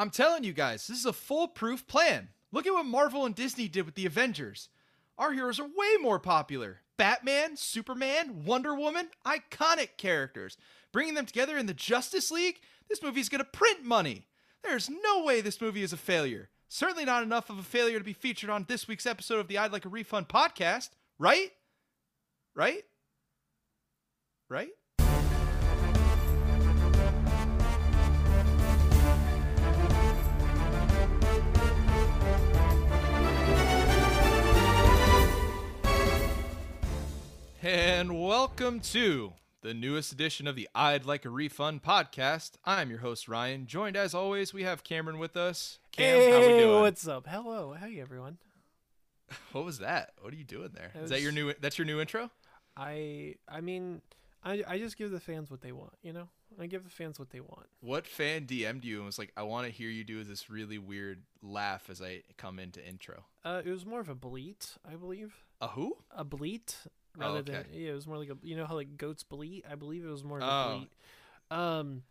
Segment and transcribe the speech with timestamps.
[0.00, 2.30] I'm telling you guys, this is a foolproof plan.
[2.52, 4.70] Look at what Marvel and Disney did with the Avengers.
[5.18, 6.80] Our heroes are way more popular.
[6.96, 10.56] Batman, Superman, Wonder Woman, iconic characters.
[10.90, 14.26] Bringing them together in the Justice League, this movie's gonna print money.
[14.64, 16.48] There's no way this movie is a failure.
[16.70, 19.58] Certainly not enough of a failure to be featured on this week's episode of the
[19.58, 20.88] I'd Like a Refund podcast,
[21.18, 21.50] right?
[22.54, 22.84] Right?
[24.48, 24.70] Right?
[37.62, 42.52] And welcome to the newest edition of the I'd Like a Refund podcast.
[42.64, 43.66] I'm your host Ryan.
[43.66, 45.78] Joined as always, we have Cameron with us.
[45.92, 46.80] Cam, hey, how we doing?
[46.80, 47.26] what's up?
[47.26, 48.38] Hello, hey everyone.
[49.52, 50.12] What was that?
[50.22, 50.90] What are you doing there?
[50.94, 51.52] That Is that your new?
[51.60, 52.30] That's your new intro?
[52.78, 54.00] I I mean,
[54.42, 56.28] I I just give the fans what they want, you know.
[56.58, 57.66] I give the fans what they want.
[57.80, 60.78] What fan DM'd you and was like, "I want to hear you do this really
[60.78, 63.26] weird laugh as I come into intro"?
[63.44, 65.44] Uh, it was more of a bleat, I believe.
[65.60, 65.98] A who?
[66.10, 66.76] A bleat
[67.16, 67.52] Oh, rather okay.
[67.52, 69.64] than yeah, it was more like a you know how like goats bleat.
[69.70, 70.76] I believe it was more of a Oh.
[70.78, 71.58] bleat.
[71.58, 72.02] Um,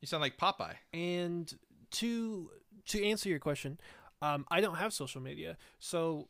[0.00, 0.76] You sound like Popeye.
[0.92, 1.52] and
[1.92, 2.50] to
[2.86, 3.78] to answer your question,
[4.22, 6.28] um, I don't have social media, so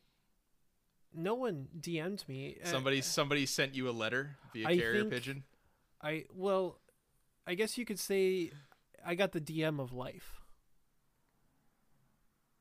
[1.14, 2.58] no one DM'd me.
[2.62, 5.44] Uh, Somebody somebody sent you a letter via I carrier pigeon.
[6.02, 6.80] I well,
[7.46, 8.50] I guess you could say
[9.04, 10.40] I got the DM of life.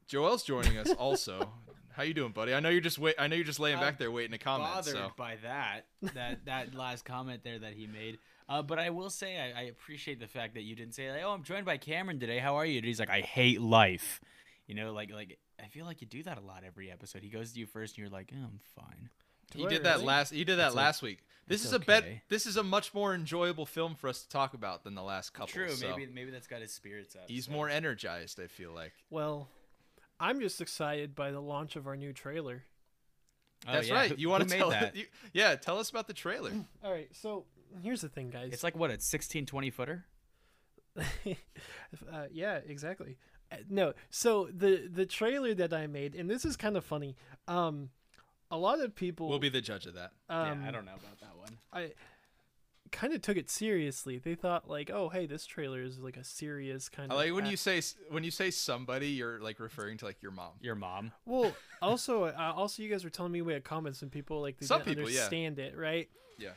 [0.08, 1.54] Joel's joining us also.
[1.94, 2.54] How you doing, buddy?
[2.54, 3.16] I know you're just wait.
[3.20, 4.70] I know you're just laying I'm back there waiting to comment.
[4.72, 8.18] bothered So by that that that last comment there that he made.
[8.50, 11.22] Uh, but I will say I, I appreciate the fact that you didn't say like,
[11.24, 12.40] "Oh, I'm joined by Cameron today.
[12.40, 14.20] How are you?" And he's like, "I hate life."
[14.68, 17.24] You know, like like I feel like you do that a lot every episode.
[17.24, 19.10] He goes to you first, and you're like, oh, "I'm fine."
[19.54, 20.06] he Do did that really?
[20.06, 20.32] last.
[20.34, 21.20] He did that It's o- last week.
[21.48, 22.06] This it's is a bet.
[22.30, 25.34] This is a much more enjoyable film for us to talk about than the last
[25.34, 25.48] couple.
[25.48, 25.70] True.
[25.72, 27.24] so Maybe maybe that's got his spirits up.
[27.28, 27.52] he's so.
[27.52, 28.40] more energized.
[28.40, 28.94] I feel like.
[29.10, 29.50] Well,
[30.22, 32.64] I'm just excited by the launch of our new trailer.
[33.68, 33.96] Oh, That's yeah.
[33.96, 34.18] right.
[34.18, 34.96] You want to made tell that?
[34.96, 36.52] You, yeah, tell us about the trailer.
[36.84, 37.46] All right, so
[37.82, 38.54] here's the thing, guys.
[38.54, 38.92] It's like what?
[38.92, 40.06] It's 16, 20 footer.
[40.98, 43.18] uh, yeah, exactly.
[43.52, 47.16] Uh, no, so the the trailer that I made, and this is kind of funny.
[47.48, 47.90] Um,
[48.50, 50.12] a lot of people We'll be the judge of that.
[50.30, 51.58] um, yeah, I don't know about that one.
[51.72, 51.92] I
[52.92, 54.18] kind of took it seriously.
[54.18, 57.22] They thought like, oh, hey, this trailer is like a serious kind I of.
[57.22, 60.32] like when act- you say when you say somebody, you're like referring to like your
[60.32, 60.52] mom.
[60.62, 61.12] Your mom.
[61.26, 64.58] Well, also, uh, also, you guys were telling me we had comments and people like
[64.60, 65.20] they Some didn't people, yeah.
[65.22, 66.10] understand it, right?
[66.38, 66.50] Yeah.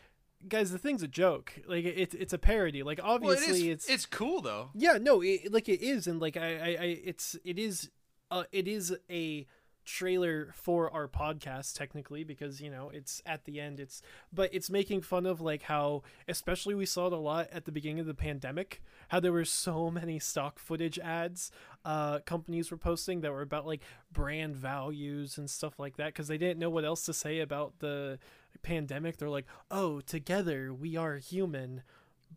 [0.46, 1.52] Guys, the thing's a joke.
[1.66, 2.82] Like it's it's a parody.
[2.82, 3.84] Like Well, it obviously, is.
[3.84, 4.70] it's It's cool though.
[4.74, 7.90] yeah, no, it, like it is, and like I, I, I it's it is,
[8.30, 9.46] uh, it is a
[9.84, 14.00] trailer for our podcast technically because you know it's at the end it's
[14.32, 17.72] but it's making fun of like how especially we saw it a lot at the
[17.72, 21.50] beginning of the pandemic how there were so many stock footage ads
[21.84, 26.28] uh companies were posting that were about like brand values and stuff like that because
[26.28, 28.18] they didn't know what else to say about the
[28.62, 31.82] pandemic they're like oh together we are human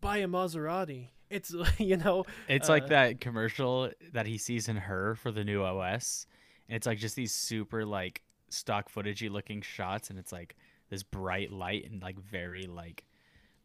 [0.02, 4.78] buy a maserati it's you know It's Uh, like that commercial that he sees in
[4.78, 6.25] her for the new OS.
[6.69, 10.55] And it's like just these super like stock footagey looking shots and it's like
[10.89, 13.03] this bright light and like very like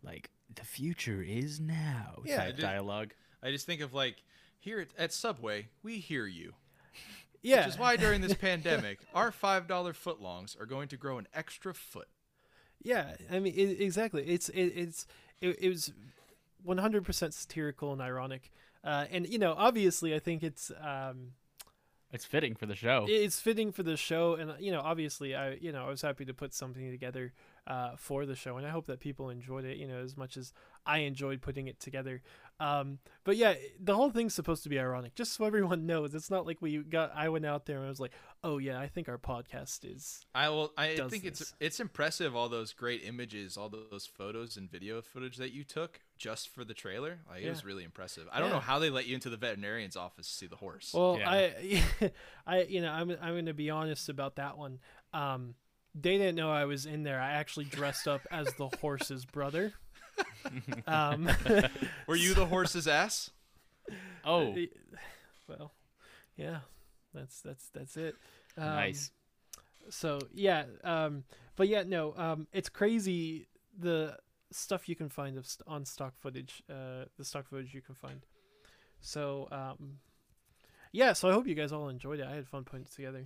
[0.02, 3.14] like the future is now Yeah, type I did- dialogue.
[3.42, 4.22] I just think of like
[4.58, 6.52] here at, at Subway, we hear you.
[7.42, 11.18] yeah Which is why during this pandemic, our five dollar footlongs are going to grow
[11.18, 12.08] an extra foot.
[12.84, 14.24] Yeah, I mean, it, exactly.
[14.24, 15.06] It's it, it's
[15.40, 15.92] it, it was
[16.64, 18.50] one hundred percent satirical and ironic,
[18.84, 21.32] uh, and you know, obviously, I think it's um,
[22.12, 23.06] It's fitting for the show.
[23.08, 26.24] it's fitting for the show, and you know, obviously, I you know, I was happy
[26.26, 27.32] to put something together
[27.66, 30.36] uh, for the show, and I hope that people enjoyed it, you know, as much
[30.36, 30.52] as
[30.84, 32.20] I enjoyed putting it together.
[32.62, 36.14] Um, but yeah, the whole thing's supposed to be ironic, just so everyone knows.
[36.14, 37.12] It's not like we got.
[37.14, 38.12] I went out there and I was like,
[38.44, 40.24] oh yeah, I think our podcast is.
[40.32, 40.72] I will.
[40.76, 41.54] I think it's this.
[41.58, 46.00] it's impressive all those great images, all those photos and video footage that you took
[46.16, 47.18] just for the trailer.
[47.28, 48.28] Like it was really impressive.
[48.32, 50.92] I don't know how they let you into the veterinarian's office to see the horse.
[50.94, 51.30] Well, Yeah.
[51.30, 51.82] I,
[52.46, 54.78] I, you know, I'm I'm going to be honest about that one.
[55.12, 55.56] Um,
[55.94, 57.20] they didn't know I was in there.
[57.20, 59.74] I actually dressed up as the horse's brother.
[60.86, 61.28] Um,
[62.06, 63.30] Were you the horse's ass?
[64.24, 64.54] oh,
[65.48, 65.72] well,
[66.36, 66.58] yeah,
[67.14, 68.16] that's that's that's it.
[68.56, 69.10] Um, nice.
[69.90, 71.24] So yeah, um,
[71.56, 73.48] but yeah, no, um, it's crazy
[73.78, 74.16] the
[74.50, 76.62] stuff you can find of st- on stock footage.
[76.70, 78.24] Uh, the stock footage you can find.
[79.00, 79.98] So um,
[80.92, 82.26] yeah, so I hope you guys all enjoyed it.
[82.26, 83.24] I had fun putting it together.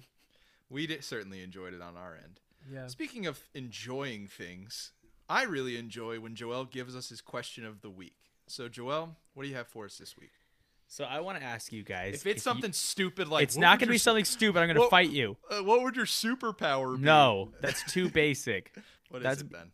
[0.71, 2.41] We did, certainly enjoyed it on our end.
[2.73, 2.87] Yeah.
[2.89, 4.93] Speaking of enjoying things,
[5.29, 8.17] I really enjoy when Joel gives us his question of the week.
[8.47, 10.31] So, Joel, what do you have for us this week?
[10.89, 12.15] So I want to ask you guys.
[12.15, 14.61] If it's you- something stupid like it's not going to be something stupid.
[14.61, 15.37] I'm going to fight you.
[15.51, 17.03] Uh, what would your superpower be?
[17.03, 18.73] No, that's too basic.
[19.09, 19.71] What is that's- it, Ben?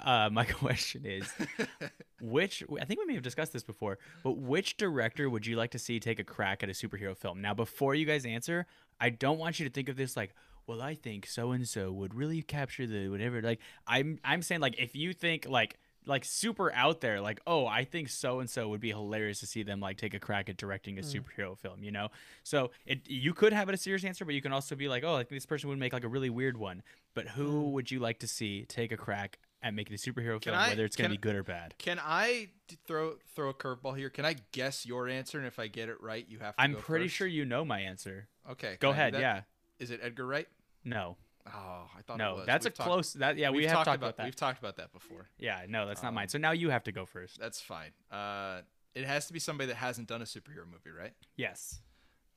[0.00, 1.30] Uh, my question is,
[2.20, 5.70] which I think we may have discussed this before, but which director would you like
[5.72, 7.42] to see take a crack at a superhero film?
[7.42, 8.66] Now, before you guys answer,
[9.00, 10.34] I don't want you to think of this like,
[10.66, 13.42] well, I think so and so would really capture the whatever.
[13.42, 17.66] Like, I'm I'm saying like if you think like like super out there, like oh,
[17.66, 20.48] I think so and so would be hilarious to see them like take a crack
[20.48, 21.08] at directing a hmm.
[21.08, 21.82] superhero film.
[21.82, 22.08] You know,
[22.42, 25.04] so it you could have it a serious answer, but you can also be like,
[25.04, 26.82] oh, like this person would make like a really weird one.
[27.14, 27.72] But who hmm.
[27.72, 30.68] would you like to see take a crack at making a superhero Can film, I-
[30.70, 31.74] whether it's going to be good or bad?
[31.78, 32.48] Can i
[32.86, 34.10] throw throw a curveball here?
[34.10, 36.62] Can I guess your answer, and if I get it right, you have to.
[36.62, 37.16] I'm pretty first?
[37.16, 38.28] sure you know my answer.
[38.50, 39.22] Okay, Go can I do ahead.
[39.22, 39.40] Yeah.
[39.82, 40.48] Is it Edgar Wright?
[40.84, 41.16] No.
[41.46, 41.50] Oh,
[41.98, 42.36] I thought it No.
[42.36, 42.46] was.
[42.46, 43.12] That's We've a talked- close.
[43.14, 44.24] That yeah, we we've have talked about, that.
[44.24, 45.28] We've talked about that before.
[45.38, 45.62] Yeah.
[45.68, 46.28] No, that's not Um, mine.
[46.28, 47.38] So now you have to go first.
[47.40, 47.90] That's fine.
[48.10, 48.62] Uh,
[48.94, 51.12] it has to be somebody that hasn't done a superhero movie, right?
[51.36, 51.80] Yes.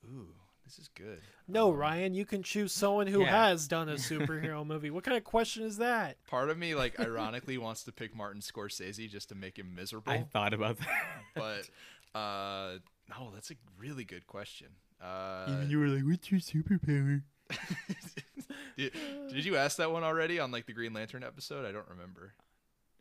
[0.06, 0.34] Ooh,
[0.64, 1.22] this is good.
[1.48, 3.48] No, Ryan, you can choose someone who Yeah.
[3.50, 4.90] has done a superhero movie.
[4.90, 6.18] What kind of question is that?
[6.26, 10.12] Part of me, like, ironically wants to pick Martin Scorsese just to make him miserable,
[10.14, 11.22] I thought about that.
[11.36, 14.70] but uh, no, that's a really good question.
[15.02, 17.22] Uh, you were like, "What's your superpower?"
[18.78, 18.94] did,
[19.32, 21.66] did you ask that one already on like the Green Lantern episode?
[21.66, 22.34] I don't remember.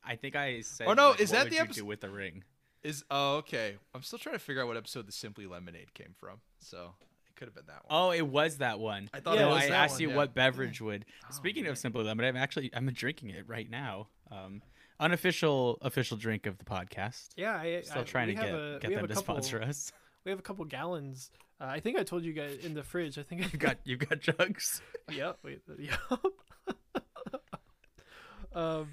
[0.05, 0.87] I think I said.
[0.87, 2.45] Oh, no, like, is what that the episode- with the ring?
[2.83, 3.77] Is oh okay.
[3.95, 6.41] I'm still trying to figure out what episode the Simply Lemonade came from.
[6.59, 6.93] So
[7.27, 7.91] it could have been that one.
[7.91, 9.09] Oh, it was that one.
[9.15, 10.17] I thought Yeah, it was I that asked one, you yeah.
[10.17, 11.07] what beverage would.
[11.25, 11.73] Oh, Speaking man.
[11.73, 14.09] of Simply Lemonade, I'm actually I'm drinking it right now.
[14.31, 14.61] Um,
[15.01, 17.29] unofficial official drink of the podcast.
[17.37, 19.91] Yeah, I, Still I, trying to get a, get them to couple, sponsor us.
[20.25, 21.31] We have a couple gallons.
[21.61, 23.19] Uh, I think I told you guys in the fridge.
[23.19, 24.81] I think I You got you got jugs.
[25.13, 25.39] yep.
[25.43, 25.99] Wait, yep.
[28.55, 28.89] um,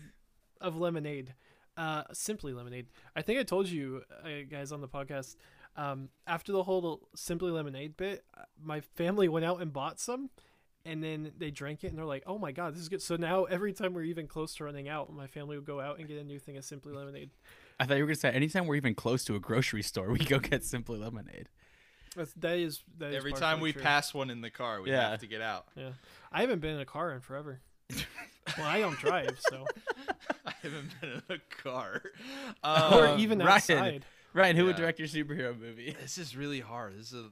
[0.59, 1.33] of lemonade,
[1.77, 2.87] uh, simply lemonade.
[3.15, 5.37] I think I told you uh, guys on the podcast.
[5.77, 10.29] Um, after the whole simply lemonade bit, uh, my family went out and bought some,
[10.83, 13.15] and then they drank it, and they're like, "Oh my god, this is good." So
[13.15, 16.09] now every time we're even close to running out, my family will go out and
[16.09, 17.29] get a new thing of simply lemonade.
[17.81, 20.19] I thought you were gonna say anytime we're even close to a grocery store, we
[20.19, 21.49] go get Simply Lemonade.
[22.15, 23.81] That's, that is that is Every partially time we true.
[23.81, 25.09] pass one in the car, we Yeah.
[25.11, 25.65] have to get out.
[25.75, 25.91] Yeah,
[26.31, 27.59] I haven't been in a car in forever.
[28.57, 29.65] well, I don't drive, so
[30.45, 32.01] I haven't been in a car.
[32.63, 33.49] or Um, even Ryan.
[33.51, 34.05] outside.
[34.33, 35.95] Ryan, who would direct your superhero movie?
[36.01, 36.97] This is really hard.
[36.97, 37.29] This is a.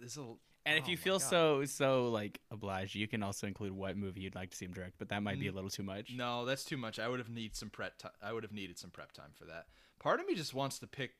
[0.00, 0.26] This is a.
[0.64, 1.28] And if oh you feel God.
[1.28, 4.72] so so like obliged, you can also include what movie you'd like to see him
[4.72, 6.12] direct, but that might be a little too much.
[6.14, 6.98] No, that's too much.
[6.98, 7.98] I would have need some prep.
[7.98, 9.66] Ti- I would have needed some prep time for that.
[10.02, 11.12] Part of me just wants to pick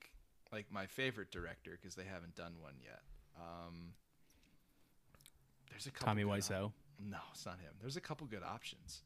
[0.53, 3.01] like my favorite director because they haven't done one yet.
[3.37, 3.93] Um,
[5.71, 6.07] there's a couple.
[6.07, 6.73] Tommy good op- Wiseau.
[6.99, 7.73] No, it's not him.
[7.81, 9.03] There's a couple good options.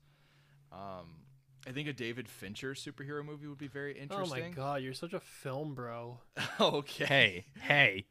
[0.72, 1.20] Um,
[1.66, 4.44] I think a David Fincher superhero movie would be very interesting.
[4.44, 6.20] Oh my god, you're such a film bro.
[6.60, 7.04] okay.
[7.04, 8.06] Hey, hey.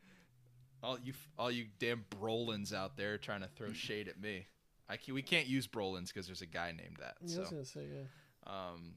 [0.83, 4.47] all you all you damn Brolins out there trying to throw shade at me.
[4.87, 7.15] I can, we can't use Brolins because there's a guy named that.
[7.21, 7.41] Yeah, I so.
[7.41, 8.51] was gonna say yeah.
[8.51, 8.93] Um,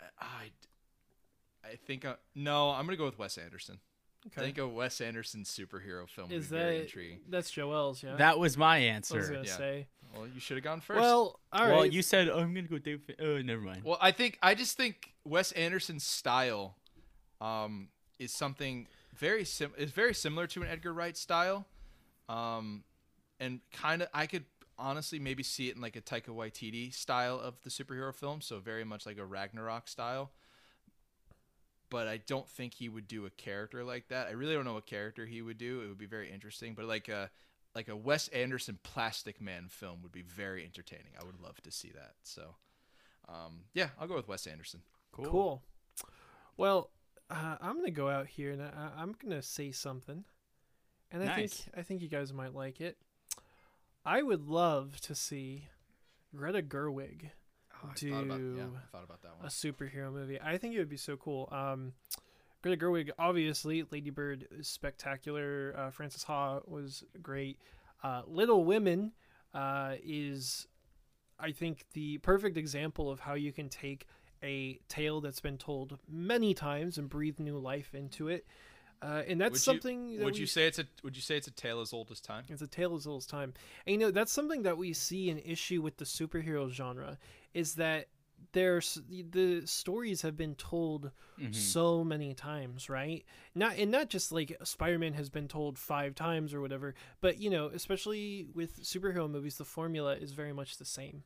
[0.00, 0.50] I, I,
[1.64, 3.78] I think uh, no, I'm gonna go with Wes Anderson.
[4.36, 7.18] I think a Wes Anderson superhero film Is would be very that intriguing.
[7.28, 8.02] that's Joel's?
[8.02, 8.16] Yeah.
[8.16, 9.20] That was my I was answer.
[9.20, 9.56] gonna Yeah.
[9.56, 9.86] say.
[10.14, 10.98] Well, you should have gone first.
[11.00, 11.72] Well, all right.
[11.74, 13.02] well, you said oh, I'm gonna go David.
[13.04, 13.82] Fin- Oh, never mind.
[13.84, 16.76] well, I think I just think Wes Anderson's style,
[17.40, 17.88] um,
[18.18, 21.66] is something very sim is very similar to an Edgar Wright style,
[22.28, 22.84] um,
[23.40, 24.44] and kind of I could
[24.78, 28.58] honestly maybe see it in like a Taika Waititi style of the superhero film, so
[28.58, 30.32] very much like a Ragnarok style.
[31.90, 34.26] But I don't think he would do a character like that.
[34.26, 35.82] I really don't know what character he would do.
[35.82, 37.30] It would be very interesting, but like a
[37.74, 41.12] like a Wes Anderson Plastic Man film would be very entertaining.
[41.20, 42.14] I would love to see that.
[42.22, 42.56] So,
[43.28, 44.80] um, yeah, I'll go with Wes Anderson.
[45.12, 45.62] cool.
[46.56, 46.90] Well,
[47.30, 50.24] uh, I'm gonna go out here and I, I'm gonna say something,
[51.10, 51.62] and I Nice.
[51.62, 52.96] think I think you guys might like it.
[54.04, 55.68] I would love to see
[56.34, 57.30] Greta Gerwig
[57.84, 60.40] Oh, I thought about, yeah, Do thought about that a superhero movie.
[60.40, 61.48] I think it would be so cool.
[61.52, 61.92] Um,
[62.62, 65.74] Greta Gerwig, obviously, Lady Bird is spectacular.
[65.76, 67.58] Uh, Frances Ha was great.
[68.02, 69.12] Uh, Little Women
[69.52, 70.66] uh, is,
[71.38, 74.06] I think, the perfect example of how you can take
[74.42, 78.46] a tale that's been told many times and breathe new life into it.
[79.02, 80.16] Uh, and that's Would you- something.
[80.18, 82.10] that Would we you say it's a Would you say it's a tale as old
[82.10, 82.44] as time?
[82.48, 83.52] it's a tale as old as time.
[83.86, 87.18] And you know, that's something that we see an issue with the superhero genre
[87.52, 88.08] is that
[88.52, 91.54] there's the stories have been told Mhm.
[91.54, 93.24] so many times, right?
[93.54, 97.50] Not and not just like Spider-Man has been told 5 times or whatever, but you
[97.50, 101.24] know, especially with superhero movies the formula is very much the same.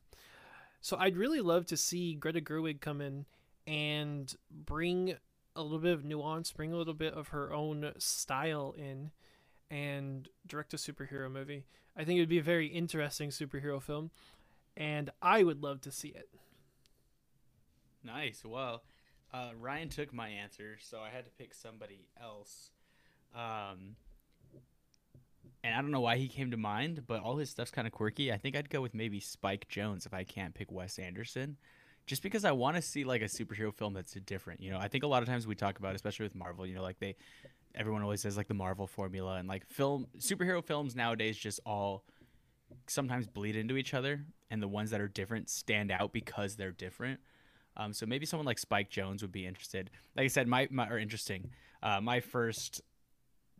[0.81, 3.25] So I'd really love to see Greta Gerwig come in
[3.67, 5.17] and bring
[5.59, 9.11] a little bit of nuance, bring a little bit of her own style in,
[9.69, 11.65] and direct a superhero movie.
[11.95, 14.11] I think it would be a very interesting superhero film,
[14.77, 16.29] and I would love to see it.
[18.03, 18.43] Nice.
[18.45, 18.83] Well,
[19.33, 22.71] uh, Ryan took my answer, so I had to pick somebody else.
[23.35, 23.95] Um,
[25.63, 27.91] and I don't know why he came to mind, but all his stuff's kind of
[27.91, 28.31] quirky.
[28.31, 31.57] I think I'd go with maybe Spike Jonze if I can't pick Wes Anderson,
[32.09, 34.61] just because I want to see like a superhero film that's different.
[34.61, 36.73] You know, I think a lot of times we talk about, especially with Marvel, you
[36.73, 37.15] know, like they,
[37.75, 42.03] everyone always says like the Marvel formula and like film superhero films nowadays just all
[42.87, 46.71] sometimes bleed into each other, and the ones that are different stand out because they're
[46.71, 47.19] different.
[47.77, 49.91] Um, so maybe someone like Spike Jonze would be interested.
[50.17, 51.51] Like I said, my, my interesting.
[51.83, 52.81] Uh, my first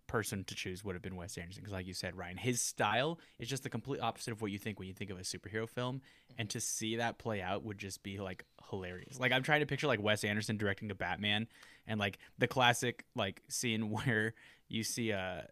[0.09, 3.19] person to choose would have been Wes Anderson because, like you said, Ryan, his style
[3.37, 5.69] is just the complete opposite of what you think when you think of a superhero
[5.69, 6.01] film,
[6.37, 9.19] and to see that play out would just be like hilarious.
[9.19, 11.47] Like I'm trying to picture like Wes Anderson directing a Batman,
[11.87, 14.33] and like the classic like scene where
[14.67, 15.47] you see a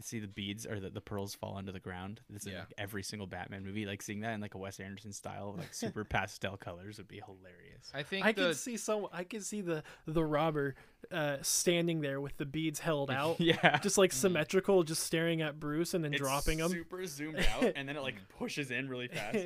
[0.00, 2.20] see the beads or the, the pearls fall onto the ground.
[2.30, 2.60] This is Yeah.
[2.60, 3.86] like every single Batman movie.
[3.86, 7.20] Like seeing that in like a Wes Anderson style, like super pastel colors, would be
[7.24, 7.90] hilarious.
[7.92, 9.08] I think I the can see some.
[9.12, 10.76] I can see the the robber
[11.10, 15.58] uh, standing there with the beads held out, yeah, just like symmetrical, just staring at
[15.58, 16.70] Bruce and then It's dropping them.
[16.70, 19.38] super zoomed out, and then it like pushes in really fast.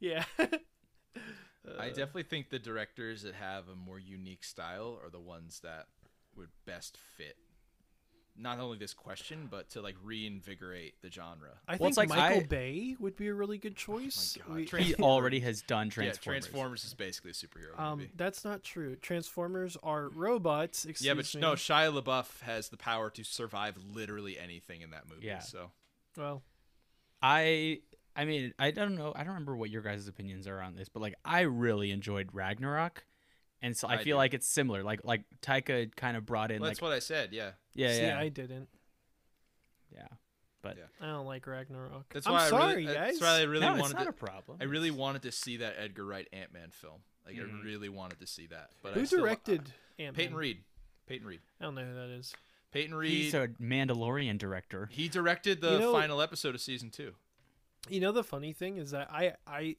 [0.00, 0.24] yeah.
[1.78, 5.86] I definitely think the directors that have a more unique style are the ones that
[6.36, 7.36] would best fit
[8.36, 11.50] not only this question but to like reinvigorate the genre.
[11.68, 14.38] I Well, think like Michael I- Bay would be a really good choice.
[14.46, 16.44] God, We- Trans- he already has done Yeah, Transformers.
[16.46, 18.10] Transformers is basically a superhero um, movie.
[18.16, 18.96] that's not true.
[18.96, 20.84] Transformers are robots.
[20.84, 21.40] Excuse Yeah, but me.
[21.40, 25.26] no, Shia LaBeouf has the power to survive literally anything in that movie.
[25.26, 25.40] Yeah.
[25.40, 25.70] So
[26.16, 26.42] well,
[27.22, 27.80] I
[28.14, 29.12] I mean, I don't know.
[29.14, 32.28] I don't remember what your guys' opinions are on this, but like I really enjoyed
[32.32, 33.04] Ragnarok.
[33.64, 34.18] And so I, I feel did.
[34.18, 34.82] like it's similar.
[34.82, 37.32] Like like Taika kind of brought in Well, like that's what I said.
[37.32, 38.18] Yeah, yeah, see, yeah.
[38.18, 38.68] I didn't.
[39.94, 40.06] yeah.
[40.62, 40.84] But Yeah.
[41.00, 42.12] I don't like Ragnarok.
[42.12, 42.94] that's I'm why sorry, I really, guys.
[42.94, 44.08] That's why I really no, it's wanted not to.
[44.10, 44.58] a problem.
[44.60, 47.00] I really wanted to see that Edgar Wright Ant Man film.
[47.26, 47.36] Like.
[47.36, 47.62] I mm-hmm.
[47.62, 48.70] really wanted to see that.
[48.82, 50.24] But Who I still, directed uh, Ant Man?
[50.24, 50.58] Peyton Reed.
[51.08, 51.40] Peyton Reed.
[51.60, 52.32] I don't know who that is.
[52.72, 53.10] Peyton Reed.
[53.10, 54.88] He's a Mandalorian director.
[54.92, 57.12] He directed the You know- final episode of season two.
[57.88, 59.74] You know the funny thing is that I I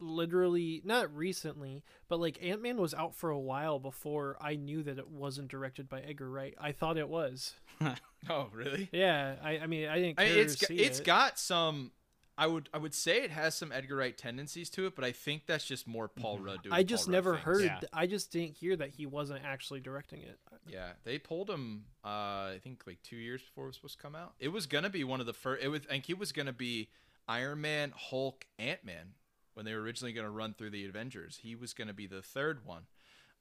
[0.00, 4.82] literally not recently, but like Ant Man was out for a while before I knew
[4.82, 6.54] that it wasn't directed by Edgar Wright.
[6.60, 7.54] I thought it was.
[8.28, 8.90] Oh, really?
[8.92, 11.06] Yeah, I I mean I didn't I care mean, it's to got, see it's it.
[11.06, 11.92] got some.
[12.36, 15.12] I would I would say it has some Edgar Wright tendencies to it, but I
[15.12, 16.74] think that's just more Paul Rudd doing.
[16.74, 17.44] I just Paul never things.
[17.44, 17.64] heard.
[17.64, 17.80] Yeah.
[17.94, 20.38] I just didn't hear that he wasn't actually directing it.
[20.66, 21.84] Yeah, they pulled him.
[22.04, 24.34] Uh, I think like two years before it was supposed to come out.
[24.38, 25.64] It was gonna be one of the first.
[25.64, 25.80] It was.
[25.88, 26.90] I think it was gonna be
[27.26, 29.14] Iron Man, Hulk, Ant Man
[29.60, 31.40] when they were originally gonna run through the Avengers.
[31.42, 32.84] He was gonna be the third one.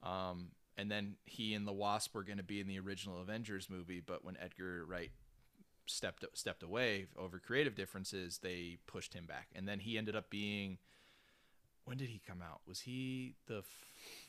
[0.04, 4.02] Um, and then he and the Wasp were gonna be in the original Avengers movie,
[4.06, 5.12] but when Edgar Wright
[5.86, 10.30] stepped stepped away over creative differences, they pushed him back, and then he ended up
[10.30, 10.80] being.
[11.86, 12.60] When did he come out?
[12.68, 13.64] Was he the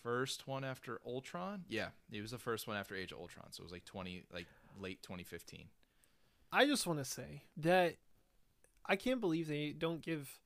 [0.00, 1.64] first one after Ultron?
[1.68, 3.48] Yeah, he was the first one after Age of Ultron.
[3.50, 4.46] So it was like twenty, like
[4.78, 5.64] late 2015.
[6.52, 7.96] I just want to say that
[8.86, 10.38] I can't believe they don't give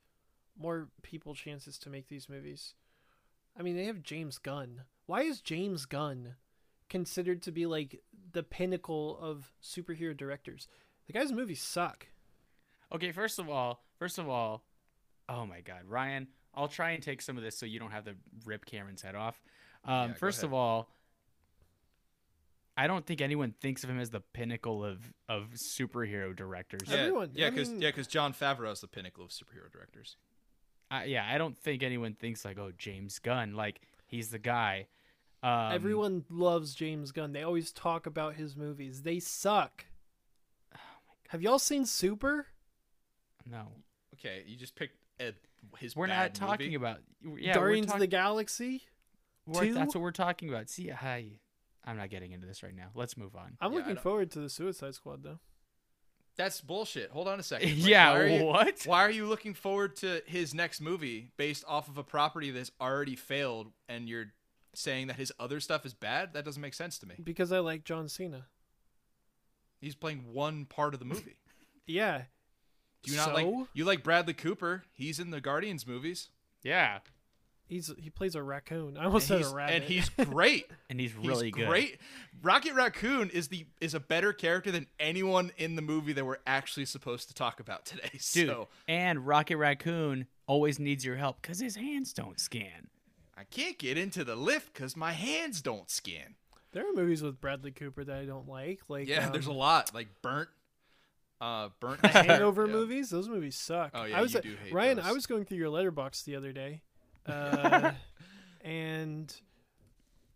[0.57, 2.73] more people chances to make these movies.
[3.57, 4.81] I mean, they have James Gunn.
[5.05, 6.35] Why is James Gunn
[6.89, 8.01] considered to be like
[8.33, 10.67] the pinnacle of superhero directors?
[11.07, 12.07] The guy's movies suck.
[12.93, 14.63] Okay, first of all, first of all,
[15.29, 18.05] oh my God, Ryan, I'll try and take some of this so you don't have
[18.05, 19.41] to rip Cameron's head off.
[19.83, 20.89] Um, Yeah, first of all,
[22.77, 26.89] I don't think anyone thinks of him as the pinnacle of of superhero directors.
[26.89, 26.95] Yeah.
[26.97, 30.17] Everyone- yeah, I because mean- yeah, because Jon Favreau is the pinnacle of superhero directors.
[30.91, 34.87] I, yeah, I don't think anyone thinks like, oh, James Gunn, like he's the guy.
[35.43, 37.33] Um, Everyone loves James Gunn.
[37.33, 39.01] They always talk about his movies.
[39.03, 39.85] They suck.
[41.29, 42.47] Have y'all seen Super?
[43.49, 43.67] no,
[44.15, 45.35] Okay, you just picked Ed,
[45.77, 45.95] his.
[45.95, 46.75] we're bad not talking movie.
[46.75, 46.99] about.
[47.37, 48.83] Yeah, Guardians we're of the Galaxy?
[49.45, 50.69] we're, that's what we're talking about.
[50.69, 51.25] See, hi,
[51.85, 52.87] I'm not getting into this right now.
[52.95, 53.57] Let's move on.
[53.59, 55.39] I'm Yeah, looking forward to the Suicide Squad though.
[56.37, 57.11] That's bullshit.
[57.11, 57.69] Hold on a second.
[57.69, 58.83] Like, yeah, why you- what?
[58.85, 62.71] Why are you looking forward to his next movie based off of a property that's
[62.81, 64.33] already failed, and you're
[64.73, 66.33] saying that his other stuff is bad?
[66.33, 67.15] That doesn't make sense to me.
[67.23, 68.47] Because I like John Cena.
[69.79, 71.35] He's playing one part of the movie.
[71.87, 72.23] Yeah.
[73.03, 73.33] Do you not so?
[73.35, 74.85] like you like Bradley Cooper?
[74.91, 76.29] He's in the Guardians movies.
[76.63, 76.97] Yeah,
[77.67, 78.95] He's he plays a raccoon.
[78.97, 79.75] I almost and said a rabbit.
[79.75, 80.67] and he's great.
[80.89, 81.67] and he's He's really good.
[81.67, 81.99] great.
[82.43, 86.37] Rocket Raccoon is the is a better character than anyone in the movie that we're
[86.45, 88.09] actually supposed to talk about today.
[88.11, 88.21] dude.
[88.21, 92.89] So And Rocket Raccoon always needs your help because his hands don't scan.
[93.37, 96.35] I can't get into the lift because my hands don't scan.
[96.71, 98.81] There are movies with Bradley Cooper that I don't like.
[98.87, 100.49] Like Yeah, there's a um, lot like burnt,
[101.41, 102.05] uh, burnt.
[102.05, 102.73] Hangover Yeah.
[102.73, 103.09] movies.
[103.09, 103.91] Those movies suck.
[103.93, 104.99] Oh, yeah, I was you do hate Ryan.
[104.99, 106.81] I was going through your letterbox the other day,
[107.27, 107.91] uh,
[108.63, 109.33] and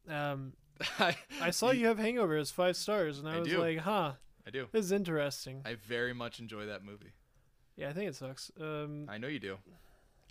[0.07, 0.53] um,
[0.99, 3.59] I, I saw you have Hangover as five stars, and I, I was do.
[3.59, 4.13] like, "Huh,
[4.47, 4.67] I do.
[4.71, 7.13] this is interesting." I very much enjoy that movie.
[7.75, 8.51] yeah, I think it sucks.
[8.59, 9.57] Um, I know you do.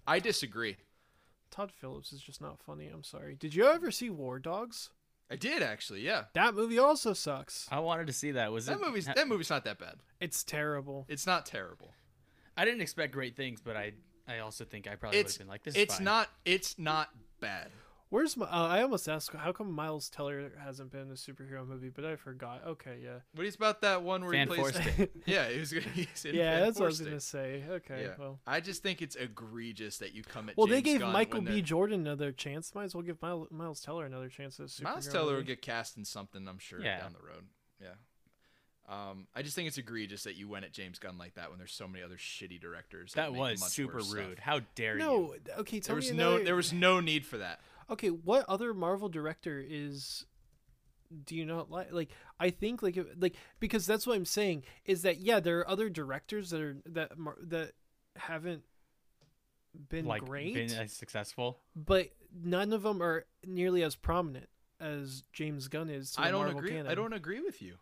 [0.07, 0.77] I disagree.
[1.51, 2.89] Todd Phillips is just not funny.
[2.93, 3.35] I'm sorry.
[3.35, 4.91] Did you ever see War Dogs?
[5.31, 6.01] I did actually.
[6.01, 7.67] Yeah, That movie also sucks.
[7.71, 8.51] I wanted to see that.
[8.53, 8.87] Was that it?
[8.87, 9.97] movie's that movie's not that bad.
[10.21, 11.05] It's terrible.
[11.09, 11.93] It's not terrible.
[12.57, 13.93] I didn't expect great things, but I
[14.29, 15.75] I also think I probably would have been like this.
[15.75, 16.05] is it's fine.
[16.05, 17.09] not it's not
[17.41, 17.69] bad.
[18.11, 18.47] Where's my?
[18.47, 21.91] Uh, I almost asked, how come Miles Teller hasn't been in a superhero movie?
[21.91, 22.63] But I forgot.
[22.67, 24.79] Okay, yeah, What is about that one where Fan he plays?
[25.27, 25.71] Yeah, he was.
[25.73, 27.65] He's in yeah, Fan that's what I was gonna say.
[27.69, 28.15] Okay, Yeah.
[28.19, 30.57] well, I just think it's egregious that you come at.
[30.57, 31.61] well, they gave Gunn Michael B.
[31.61, 32.75] Jordan another chance.
[32.75, 34.85] Might as well give Miles, Miles Teller another chance as a superhero.
[34.85, 37.01] Miles Teller will get cast in something, I'm sure, Yeah.
[37.01, 37.45] down the road.
[37.79, 37.89] Yeah.
[38.89, 41.59] Um, I just think it's egregious that you went at James Gunn like that when
[41.59, 43.13] there's so many other shitty directors.
[43.13, 44.07] That make was super rude.
[44.07, 44.39] stuff.
[44.39, 44.99] How dare you?
[45.01, 45.81] No, okay.
[45.81, 47.61] Tell There was me no another- there was no need for that.
[47.91, 48.09] okay.
[48.09, 50.25] What other Marvel director is?
[51.25, 51.93] Do you not like?
[51.93, 55.69] Like, I think like like because that's what I'm saying is that yeah, there are
[55.69, 57.73] other directors that are that mar- that
[58.17, 58.63] haven't
[59.91, 61.61] been like great, been as successful.
[61.77, 62.09] but
[62.43, 64.49] none of them are nearly as prominent
[64.81, 66.13] as James Gunn is.
[66.13, 66.71] To I don't Marvel agree.
[66.73, 66.87] Canon.
[66.89, 67.75] I don't agree with you.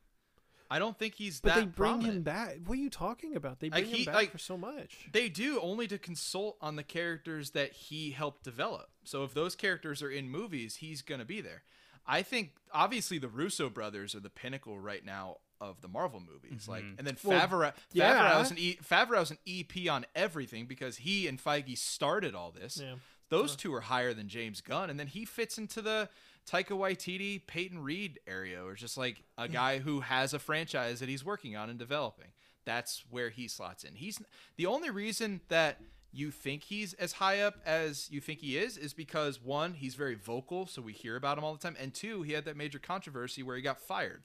[0.71, 2.15] I don't think he's But that they bring prominent.
[2.17, 2.57] him back.
[2.67, 3.61] What are you talking about?
[3.61, 5.09] They Like, bring he- him back like- for so much.
[5.13, 8.91] They do only to consult on the characters that he helped develop.
[9.05, 11.63] So if those characters are in movies, he's going to be there.
[12.07, 16.69] I think obviously the Russo brothers are the pinnacle right now of the Marvel movies.
[16.69, 16.99] Like, mm-hmm.
[16.99, 18.33] and then Well, Favreau, yeah.
[18.35, 22.79] Favreau's an e, Favreau's an EP on everything because he and Feige started all this.
[22.83, 22.97] Yeah.
[23.29, 26.09] Those two are higher than James Gunn, and then he fits into the
[26.51, 29.53] Taika Waititi, Peyton Reed area, or just like a mm.
[29.53, 32.29] guy who has a franchise that he's working on and developing.
[32.65, 33.95] That's where he slots in.
[33.95, 34.21] He's
[34.57, 35.81] the only reason that
[36.13, 39.95] you think he's as high up as you think he is is because one, he's
[39.95, 42.57] very vocal, so we hear about him all the time, and two, he had that
[42.57, 44.23] major controversy where he got fired.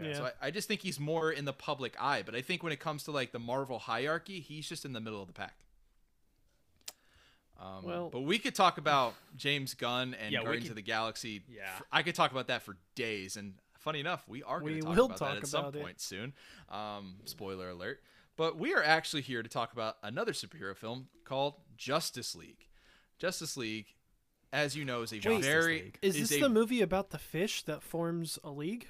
[0.00, 0.14] Yeah.
[0.14, 2.22] So I, I just think he's more in the public eye.
[2.24, 5.00] But I think when it comes to like the Marvel hierarchy, he's just in the
[5.00, 5.54] middle of the pack.
[7.58, 10.82] Um, Well- but we could talk about James Gunn and Yeah, Guardians could- of the
[10.82, 11.42] Galaxy.
[11.48, 11.78] Yeah.
[11.90, 13.36] I could talk about that for days.
[13.36, 15.74] And funny enough, we are going to talk about talk that at some it.
[15.80, 16.34] point soon.
[16.68, 18.02] Um, spoiler alert.
[18.36, 22.68] But we are actually here to talk about another superhero film called Justice League.
[23.18, 23.86] Justice League,
[24.52, 27.18] as you know, is a Justice very Is is this a the movie about the
[27.18, 28.88] fish that forms a league?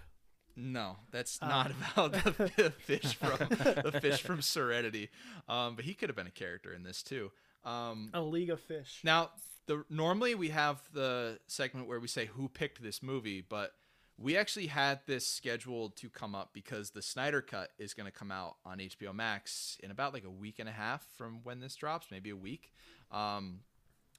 [0.56, 1.46] No, that's Oh.
[1.46, 5.10] not about the, the fish from the fish from Serenity.
[5.48, 7.30] Um, but he could have been a character in this too.
[7.66, 9.00] Um, A league of fish.
[9.04, 9.30] now,
[9.66, 13.72] the normally we have the segment where we say who picked this movie, but
[14.18, 18.16] we actually had this scheduled to come up because the Snyder Cut is going to
[18.16, 21.60] come out on HBO Max in about like a week and a half from when
[21.60, 22.72] this drops, maybe a week.
[23.10, 23.60] Um,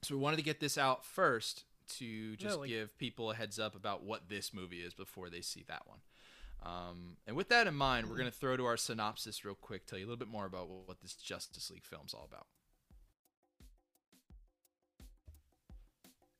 [0.04, 1.64] so we wanted to get this out first
[1.98, 5.42] to just like- give people a heads up about what this movie is before they
[5.42, 6.00] see that one.
[6.64, 9.86] Um, and with that in mind, we're going to throw to our synopsis real quick,
[9.86, 12.48] tell you a little bit more about what, what this Justice League film's all about.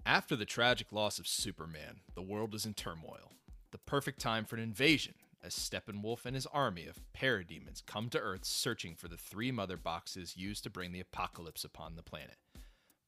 [0.08, 3.34] After the tragic loss of Superman, the world is in turmoil.
[3.72, 8.20] The perfect time for an invasion, as Steppenwolf and his army of parademons come to
[8.20, 12.38] Earth searching for the three mother boxes used to bring the apocalypse upon the planet.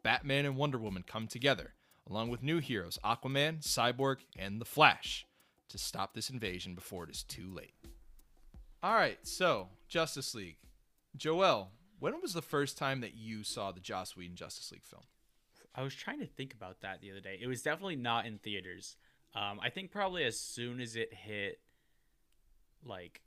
[0.03, 1.73] Batman and Wonder Woman come together,
[2.05, 5.25] along with new heroes Aquaman, Cyborg, and The Flash,
[5.69, 7.75] to stop this invasion before it is too late.
[8.83, 10.57] All right, so Justice League.
[11.15, 15.03] Joel, when was the first time that you saw the Joss Whedon Justice League film?
[15.75, 17.38] I was trying to think about that the other day.
[17.41, 18.97] It was definitely not in theaters.
[19.36, 21.60] Um, I think probably as soon as it hit,
[22.84, 23.21] like,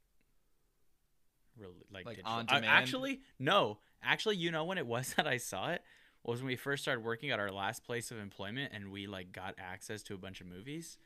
[1.57, 2.65] really, like, Like digital- on demand?
[2.67, 3.79] actually, no.
[4.03, 5.83] Actually, you know when it was that I saw it
[6.25, 9.33] was when we first started working at our last place of employment, and we like
[9.33, 10.99] got access to a bunch of movies.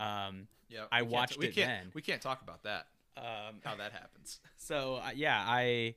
[0.00, 1.90] Um, Yeah, I watched we it can't, then.
[1.94, 2.86] We can't talk about that.
[3.16, 4.40] um, How that happens.
[4.56, 5.94] so uh, yeah, I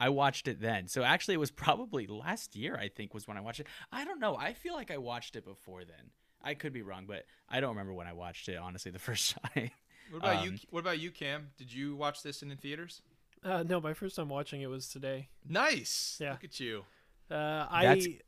[0.00, 0.88] I watched it then.
[0.88, 2.76] So actually, it was probably last year.
[2.76, 3.66] I think was when I watched it.
[3.92, 4.36] I don't know.
[4.36, 6.10] I feel like I watched it before then.
[6.42, 8.56] I could be wrong, but I don't remember when I watched it.
[8.56, 9.70] Honestly, the first time.
[10.10, 10.50] What about you?
[10.52, 11.50] Um, What about you, Cam?
[11.58, 13.02] Did you watch this in, in theaters?
[13.44, 15.28] Uh, no, my first time watching it was today.
[15.48, 16.18] Nice.
[16.20, 16.32] Yeah.
[16.32, 16.84] Look at you.
[17.30, 18.18] Uh, I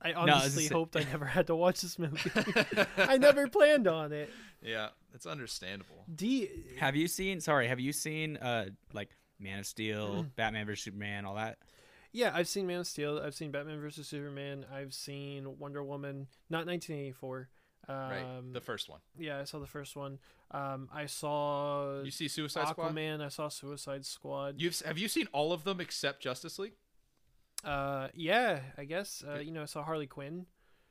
[0.00, 2.30] I I honestly gonna hoped I never had to watch this movie.
[2.96, 4.30] I never planned on it.
[4.62, 6.04] yeah, that's understandable.
[6.14, 7.40] D have you seen?
[7.40, 9.10] Sorry, have you seen uh like
[9.40, 10.34] Man of Steel, Mm.
[10.36, 11.58] Batman vs Superman, all that?
[12.12, 13.20] Yeah, I've seen Man of Steel.
[13.22, 14.64] I've seen Batman vs Superman.
[14.72, 17.48] I've seen Wonder Woman, not 1984.
[17.86, 19.00] Um, right, the first one.
[19.16, 20.18] yeah, I saw the first one.
[20.50, 22.94] Um, I saw You see Suicide Squad.
[22.94, 23.22] Aquaman.
[23.22, 24.56] I saw Suicide Squad.
[24.60, 26.74] You've have you seen all of them except Justice League
[27.64, 29.24] Uh, yeah, I guess.
[29.26, 30.46] Uh, you know, I saw Harley Quinn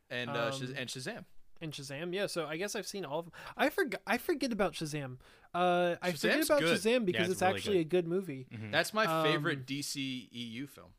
[0.10, 1.26] and uh, Shaz- Um, and Shazam?
[1.62, 2.14] And Shazam.
[2.14, 3.34] Yeah, so I guess I've seen all of them.
[3.56, 4.02] I forgot.
[4.08, 5.18] I forget about Shazam.
[5.54, 6.78] Uh, I forget about good.
[6.80, 7.82] Shazam because it's it's, really actually good.
[7.82, 8.48] a good movie.
[8.54, 8.72] Mhm.
[8.72, 10.90] That's my Um, favorite DC EU film.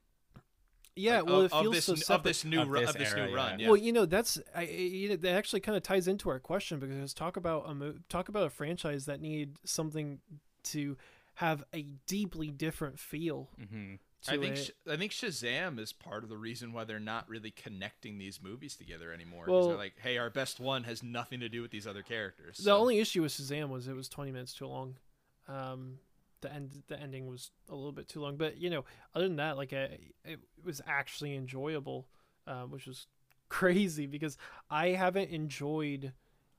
[0.96, 2.16] Yeah, Like, well, of, it of feels this so n- separate.
[2.16, 3.58] of this new Of ru- this of this era, new run.
[3.60, 3.64] yeah.
[3.64, 3.68] Yeah.
[3.70, 6.40] Well, you know that's I, I- you know, that actually kind of ties into our
[6.40, 10.20] question because talk about a mo- talk about a franchise that needed something
[10.64, 10.96] to
[11.34, 14.00] have a deeply different feel Mhm.
[14.26, 14.64] I think it.
[14.64, 18.40] Sh- I think Shazam is part of the reason why they're not really connecting these
[18.42, 19.44] movies together anymore.
[19.46, 22.56] Well- they're like, hey, our best one has nothing to do with these other characters.
[22.56, 24.96] the so- only issue with Shazam was it was 20 minutes too long.
[25.46, 25.98] Um,
[26.40, 29.36] the end the ending was a little bit too long, but you know, other than
[29.36, 32.06] that, like I, it was actually enjoyable,
[32.46, 33.06] um, which was
[33.48, 34.36] crazy because
[34.70, 36.12] I haven't enjoyed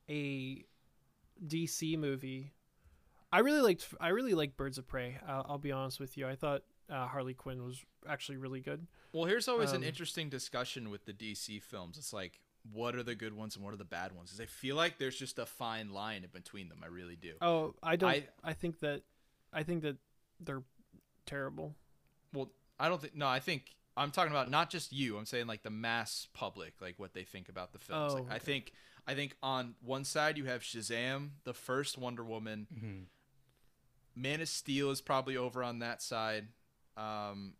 [0.09, 0.65] a
[1.45, 2.53] DC movie.
[3.31, 5.17] I really liked I really liked Birds of Prey.
[5.27, 6.27] I'll, I'll be honest with you.
[6.27, 8.87] I thought uh, Harley Quinn was actually really good.
[9.13, 11.97] Well, here's always an Um, interesting discussion with the DC films.
[11.97, 14.31] It's like, what are the good ones and what are the bad ones?
[14.31, 16.79] 'Cause I feel like there's just a fine line in between them.
[16.83, 17.35] I really do.
[17.41, 18.09] Oh, I don't.
[18.09, 19.03] I- I, think that
[19.53, 19.97] I think that
[20.39, 20.63] they're
[21.25, 21.75] terrible.
[22.33, 23.15] Well, I don't think.
[23.15, 25.17] No, I think I'm talking about not just you.
[25.17, 28.13] I'm saying like the mass public, like what they think about the films.
[28.13, 28.73] Oh, like, I think.
[29.07, 32.67] I think on one side you have Shazam, the first Wonder Woman.
[32.71, 33.05] Mhm.
[34.15, 36.49] Man of Steel is probably over on that side.
[36.99, 37.53] Um,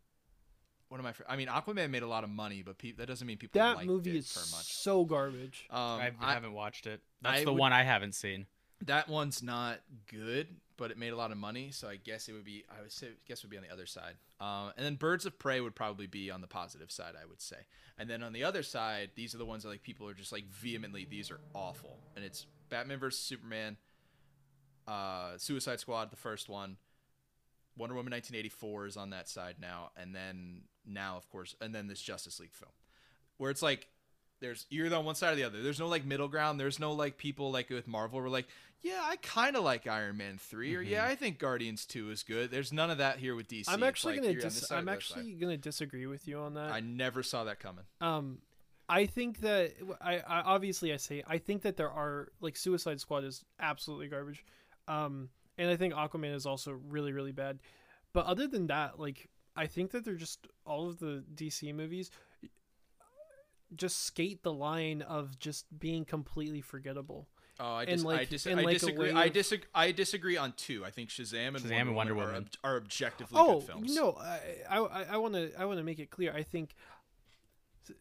[0.90, 1.14] what am I?
[1.28, 3.76] I mean, Aquaman made a lot of money, but pe- that doesn't mean people That
[3.78, 4.66] liked movie it is for much.
[4.74, 5.68] so garbage.
[5.70, 7.02] Um, I, I- haven't watched it.
[7.22, 8.48] That's I the would- one I haven't seen.
[8.86, 9.80] that one's not
[10.12, 10.48] good,
[10.78, 12.64] but it made a lot of money, so I guess it would be.
[12.76, 14.16] I would say, guess it would be on the other side.
[14.42, 17.42] Um, and then Birds of Prey would probably be on the positive side, I would
[17.42, 17.58] say.
[17.98, 20.32] And then on the other side, these are the ones that like people are just
[20.32, 22.00] like vehemently, these are awful.
[22.16, 23.76] And it's Batman versus Superman,
[24.88, 26.78] uh, Suicide Squad, the first one,
[27.80, 31.88] Wonder Woman 1984 is on that side now, and then now of course, and then
[31.88, 32.72] this Justice League film,
[33.38, 33.88] where it's like
[34.42, 35.62] there's you're either on one side or the other.
[35.62, 36.60] There's no like middle ground.
[36.60, 38.48] There's no like people like with Marvel were like,
[38.82, 42.24] yeah, I kind of like Iron Man 3 or yeah, I think Guardians 2 is
[42.24, 42.52] good.
[42.52, 43.66] There's none of that here with DC.
[43.68, 46.54] I'm actually like gonna you're on this dis- I'm actually gonna disagree with you on
[46.56, 46.72] that.
[46.72, 47.86] I never saw that coming.
[48.02, 48.40] Um,
[48.88, 53.00] I think that I, I obviously I say I think that there are like Suicide
[53.00, 54.44] Squad is absolutely garbage,
[54.88, 57.60] um, and I think Aquaman is also really really bad.
[58.14, 62.10] But other than that, like I think that they're just all of the DC movies
[63.76, 67.28] just skate the line of just being completely forgettable.
[67.60, 69.14] Oh, I, And, dis- I, dis- I like, disagree.
[69.14, 69.68] way I disagree.
[69.76, 70.84] I disagree on two.
[70.86, 72.50] I think Shazam and, Shazam Wonder, and Wonder Woman, Woman.
[72.64, 73.96] Are, are objectively Oh good films.
[73.96, 74.78] no, I
[75.12, 76.34] I want to I want to make it clear.
[76.34, 76.74] I think.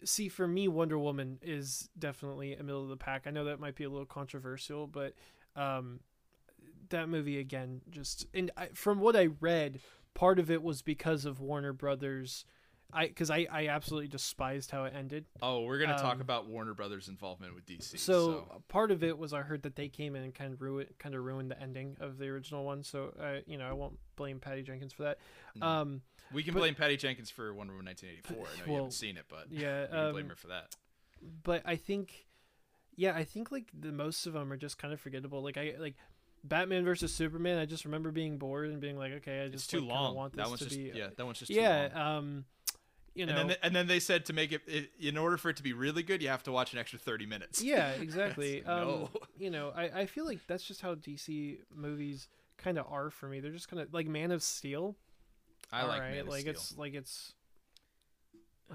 [0.04, 3.26] See, for me, Wonder Woman is definitely a middle of the pack.
[3.26, 5.14] I know that might be a little controversial, but
[5.56, 6.00] um,
[6.90, 9.80] that movie again, just and I, from what I read,
[10.14, 12.44] part of it was because of Warner Brothers.
[12.90, 15.26] I because I I absolutely despised how it ended.
[15.42, 17.98] Oh, we're gonna talk Um, about Warner Brothers' involvement with DC.
[17.98, 20.88] So, part of it was I heard that they came in and kind of ruined
[20.98, 22.82] kind of ruined the ending of the original one.
[22.82, 25.18] So uh, you know I won't blame Patty Jenkins for that.
[25.54, 25.66] No.
[25.66, 26.00] Um,
[26.32, 28.36] we can but- blame Patty Jenkins for Wonder Woman 1984.
[28.36, 30.74] I know you haven't seen it, but yeah, we can blame um, her for that.
[31.42, 32.26] but I think,
[32.96, 35.42] yeah, I think like the most of them are just kind of forgettable.
[35.42, 35.96] Like I like
[36.44, 37.58] Batman versus Superman.
[37.58, 40.14] I just remember being bored and being like, okay, I It's just too like, long.
[40.14, 41.08] Want this That one's to just be, yeah.
[41.16, 41.88] That one's just too yeah.
[41.94, 42.16] long.
[42.16, 42.44] Um,
[43.14, 45.36] you know, and then they, and then they said to make it, it in order
[45.36, 47.60] for it to be really good, you have to watch an extra 30 minutes.
[47.60, 48.64] yeah, exactly.
[48.64, 49.10] um, No.
[49.38, 53.28] you know, I I feel like that's just how DC movies kind of are for
[53.28, 53.40] me.
[53.40, 54.94] They're just kind of like Man of Steel.
[55.72, 56.52] I like alright, Man of like Steel.
[56.52, 57.34] it's like it's.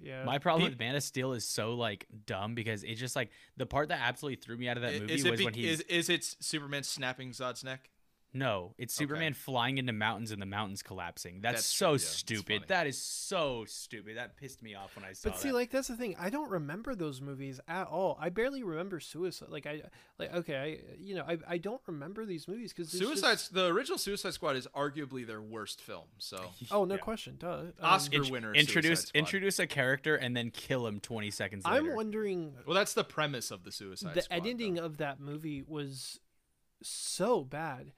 [0.00, 0.24] Yeah.
[0.24, 3.30] My problem Peop- with Man of Steel is so like dumb because it's just like
[3.56, 5.86] the part that absolutely threw me out of that movie was be- when he's is
[5.88, 7.90] is it Superman snapping Zod's neck?
[8.36, 9.04] No, it's Okay.
[9.04, 11.40] Superman flying into mountains and the mountains collapsing.
[11.40, 12.62] That's, That's so true, yeah, stupid.
[12.66, 14.16] That is so stupid.
[14.16, 15.32] That pissed me off when I saw it.
[15.32, 15.54] But see, that.
[15.54, 16.16] like that's the thing.
[16.18, 18.18] I don't remember those movies at all.
[18.20, 19.48] I barely remember Suicide.
[19.50, 19.82] Like I,
[20.18, 20.56] like okay,
[20.90, 24.56] I, you know, I, I don't remember these movies because Suicide, the original Suicide Squad
[24.56, 26.06] is arguably their worst film.
[26.18, 27.00] So Oh no Yeah.
[27.00, 27.48] question, duh.
[27.58, 28.52] Um, Oscar Int- winner.
[28.52, 29.18] introduce Squad.
[29.18, 31.90] introduce a character and then kill him 20 seconds later.
[31.90, 32.54] I'm wondering.
[32.66, 34.36] Well, that's the premise of the Suicide the Squad.
[34.36, 34.84] editing though.
[34.86, 36.18] of that movie was
[36.82, 37.92] so bad.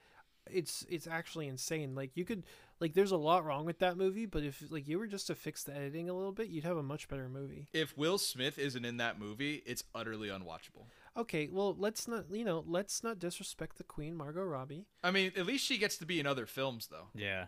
[0.50, 1.94] It's it's actually insane.
[1.94, 2.44] Like you could
[2.80, 5.34] like there's a lot wrong with that movie, but if like you were just to
[5.34, 7.68] fix the editing a little bit, you'd have a much better movie.
[7.72, 10.84] If Will Smith isn't in that movie, it's utterly unwatchable.
[11.16, 14.86] Okay, well let's not you know let's not disrespect the Queen Margot Robbie.
[15.02, 17.08] I mean, at least she gets to be in other films, though.
[17.14, 17.46] yeah.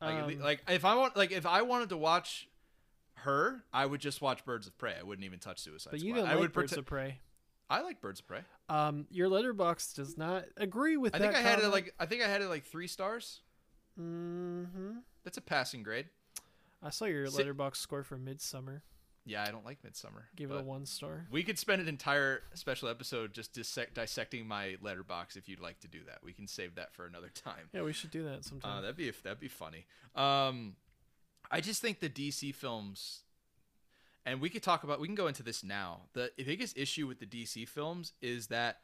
[0.00, 2.48] Like, at le- Um, like if I want, like if I wanted to watch
[3.18, 4.94] her, I would just watch Birds of Prey.
[4.98, 6.08] I wouldn't even touch Suicide but Squad.
[6.08, 7.20] you don't I would Birds prete- of Prey.
[7.72, 8.40] I like Birds of Prey.
[8.68, 11.32] Um, your letterbox does not agree with I that.
[11.32, 13.40] think I had it like I think I had it like three stars.
[13.98, 14.98] Mm-hmm.
[15.24, 16.06] That's a passing grade.
[16.82, 18.82] I saw your Si- letterbox score for Midsommar.
[19.24, 20.24] Yeah, I don't like Midsommar.
[20.34, 21.26] Give it a one star.
[21.30, 25.78] We could spend an entire special episode just dissect, dissecting my letterbox if you'd like
[25.80, 26.18] to do that.
[26.24, 27.68] We can save that for another time.
[27.72, 28.82] Yeah, we should do that Uh, sometime.
[28.82, 29.86] that'd be that'd be funny.
[30.16, 30.74] Um,
[31.50, 33.20] I just think the DC films,
[34.24, 35.00] and we could talk about.
[35.00, 36.02] We can go into this now.
[36.12, 38.78] The biggest issue with the DC films is that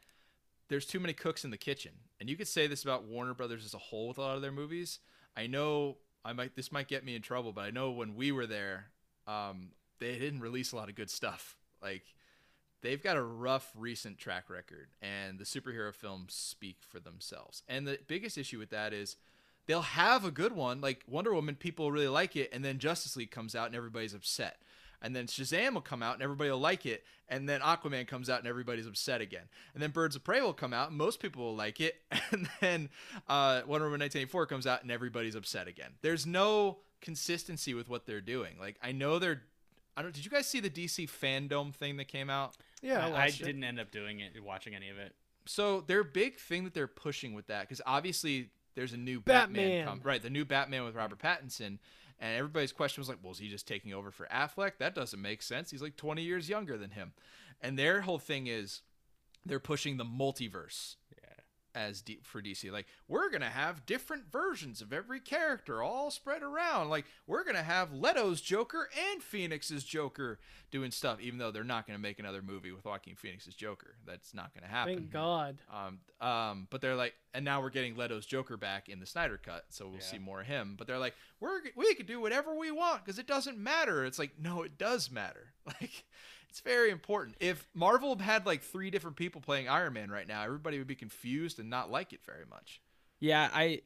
[0.67, 3.65] there's too many cooks in the kitchen, and you could say this about Warner Brothers
[3.65, 4.99] as a whole with a lot of their movies.
[5.35, 8.31] I know I might this might get me in trouble, but I know when we
[8.31, 8.87] were there,
[9.27, 11.55] um, they didn't release a lot of good stuff.
[11.81, 12.03] Like
[12.81, 17.63] they've got a rough recent track record, and the superhero films speak for themselves.
[17.67, 19.15] And the biggest issue with that is
[19.65, 23.15] they'll have a good one, like Wonder Woman, people really like it, and then Justice
[23.15, 24.61] League comes out and everybody's upset.
[25.01, 28.29] And then Shazam will come out and everybody will like it, and then Aquaman comes
[28.29, 29.43] out and everybody's upset again.
[29.73, 31.95] And then Birds of Prey will come out and most people will like it,
[32.31, 32.89] and then
[33.27, 35.91] uh, Wonder Woman 1984 comes out and everybody's upset again.
[36.01, 38.55] There's no consistency with what they're doing.
[38.59, 39.43] Like I know they're.
[39.95, 40.13] I don't.
[40.13, 42.55] Did you guys see the DC fandom thing that came out?
[42.81, 45.13] yeah, I, I, I didn't end up doing it, watching any of it.
[45.45, 49.55] So their big thing that they're pushing with that, because obviously there's a new Batman.
[49.55, 50.21] Batman, come, right?
[50.21, 51.79] The new Batman with Robert Pattinson,
[52.19, 54.77] and everybody's question was like, "Well, is he just taking over for Affleck?
[54.79, 55.71] That doesn't make sense.
[55.71, 57.13] He's like 20 years younger than him."
[57.61, 58.81] And their whole thing is
[59.45, 60.95] they're pushing the multiverse.
[61.75, 62.71] As D- for DC.
[62.71, 66.89] Like we're gonna have different versions of every character all spread around.
[66.89, 70.39] Like we're gonna have Leto's Joker and Phoenix's Joker
[70.71, 73.95] doing stuff, even though they're not gonna make another movie with Joaquin Phoenix's Joker.
[74.05, 74.95] That's not gonna happen.
[74.95, 75.57] Thank God.
[75.71, 79.37] Um, um, but they're like, and now we're getting Leto's Joker back in the Snyder
[79.37, 80.01] cut, so we'll Yeah.
[80.01, 80.75] see more of him.
[80.77, 84.05] But they're like, we're we could do whatever we want because it doesn't matter.
[84.05, 85.53] It's like, no, it does matter.
[85.81, 86.03] Like,
[86.49, 87.37] it's very important.
[87.39, 90.95] If Marvel had like three different people playing Iron Man right now, everybody would be
[90.95, 92.81] confused and not like it very much.
[93.19, 93.81] Yeah, I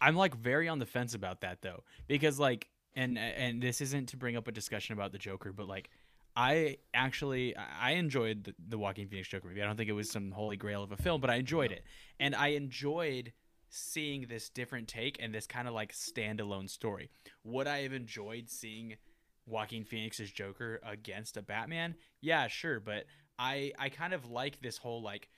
[0.00, 4.10] I'm like very on the fence about that though because like and and this isn't
[4.10, 5.90] to bring up a discussion about the Joker, but like
[6.36, 9.62] I actually I enjoyed the, the Joaquin Phoenix Joker movie.
[9.62, 11.82] I don't think it was some holy grail of a film, but I enjoyed it.
[12.20, 13.32] And I enjoyed
[13.70, 17.10] seeing this different take and this kind of like standalone story.
[17.44, 18.96] Would I have enjoyed seeing
[19.48, 21.94] Joaquin Phoenix's Joker against a Batman?
[22.20, 23.06] Yeah, sure, but
[23.38, 25.28] I I kind of like this whole like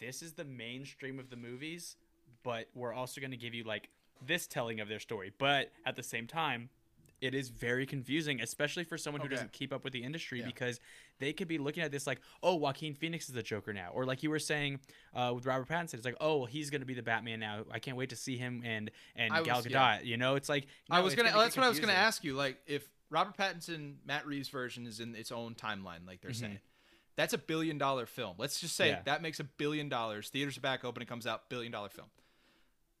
[0.00, 1.96] this is the mainstream of the movies,
[2.42, 3.90] but we're also going to give you like
[4.26, 5.32] this telling of their story.
[5.38, 6.70] But at the same time,
[7.20, 9.34] it is very confusing, especially for someone who Okay.
[9.34, 10.46] doesn't keep up with the industry Yeah.
[10.46, 10.80] because
[11.18, 14.06] they could be looking at this like, oh, Joaquin Phoenix is the Joker now, or
[14.06, 14.80] like you were saying
[15.14, 17.64] uh, with Robert Pattinson, it's like, oh, well, he's going to be the Batman now.
[17.70, 19.70] I can't wait to see him and and I Gal Gadot.
[19.70, 20.00] yeah.
[20.00, 21.34] You know, it's like I no, was it's gonna.
[21.34, 22.32] get that's what I was gonna ask you.
[22.34, 26.36] Like, if Robert Pattinson, Matt Reeves version is in its own timeline, like they're Mhm.
[26.40, 26.60] saying,
[27.16, 28.36] that's a billion dollar film.
[28.38, 29.02] Let's just say Yeah.
[29.02, 30.30] that makes a billion dollars.
[30.30, 31.02] Theaters are back open.
[31.02, 32.10] It comes out billion dollar film.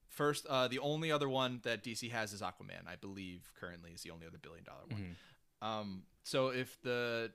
[0.08, 2.86] First, uh, the only other one that DC has is Aquaman.
[2.86, 5.16] I believe currently is the only other billion dollar one.
[5.62, 5.66] Mhm.
[5.66, 7.32] Um, so if the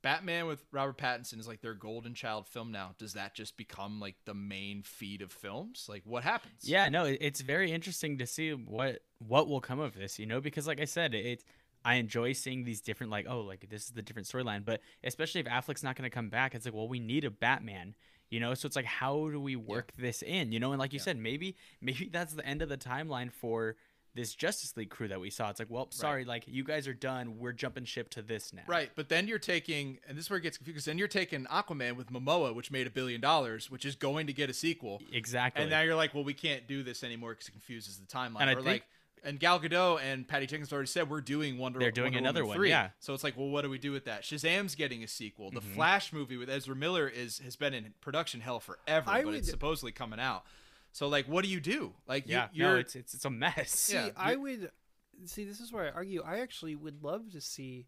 [0.00, 4.00] Batman with Robert Pattinson is like their golden child film now, does that just become
[4.00, 5.86] like the main feed of films?
[5.88, 6.66] Like, what happens?
[6.68, 10.40] Yeah, no, it's very interesting to see what what will come of this, you know,
[10.40, 11.44] because like I said, it
[11.84, 15.40] I enjoy seeing these different like oh like this is the different storyline, but especially
[15.40, 17.94] if Affleck's not going to come back, it's like well we need a Batman,
[18.30, 20.92] you know, so it's like how do we work this in, you know, and like
[20.92, 21.04] you Yeah.
[21.04, 23.76] said, maybe maybe that's the end of the timeline for
[24.16, 25.50] this Justice League crew that we saw.
[25.50, 28.62] It's like well sorry, like you guys are done, we're jumping ship to this now.
[28.66, 30.76] Right, but then you're taking, and this is where it gets confused.
[30.78, 34.26] 'cause then you're taking Aquaman with Momoa, which made a billion dollars, which is going
[34.28, 35.60] to get a sequel, Exactly.
[35.62, 38.40] and now you're like, well, we can't do this anymore because it confuses the timeline.
[38.42, 38.84] And I or think- like,
[39.24, 41.78] and Gal Gadot and Patty Jenkins already said we're doing Wonder.
[41.80, 42.90] They're doing Wonder another Woman one, yeah.
[43.00, 44.22] So it's like, well, what do we do with that?
[44.22, 45.50] Shazam's getting a sequel.
[45.50, 45.74] The Mhm.
[45.74, 49.50] Flash movie with Ezra Miller is has been in production hell forever, I but it's
[49.50, 50.44] supposedly coming out.
[50.92, 51.94] So like, what do you do?
[52.06, 53.70] Like, yeah, you, you're no, it's, it's it's a mess.
[53.72, 54.70] See, Yeah, I would
[55.24, 55.44] see.
[55.44, 56.22] This is where I argue.
[56.24, 57.86] I actually would love to see.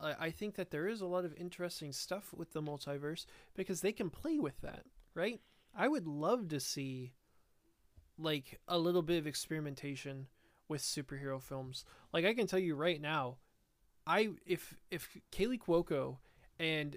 [0.00, 3.80] I I think that there is a lot of interesting stuff with the multiverse because
[3.82, 5.40] they can play with that, right?
[5.74, 7.12] I would love to see,
[8.18, 10.26] like, a little bit of experimentation
[10.72, 11.84] with superhero films.
[12.12, 13.36] Like, I can tell you right now,
[14.04, 16.16] I if if Kaley Cuoco
[16.58, 16.96] and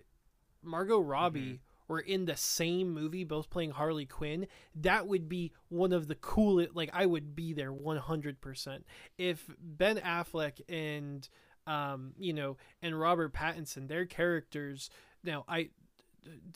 [0.64, 5.94] Margot Robbie were in the same movie, both playing Harley Quinn, that would be one
[5.94, 6.76] of the coolest.
[6.76, 8.88] Like I would be there one hundred percent.
[9.20, 11.30] If Ben Affleck and
[11.68, 14.90] um, you know, and Robert Pattinson, their characters.
[15.24, 15.70] Now I.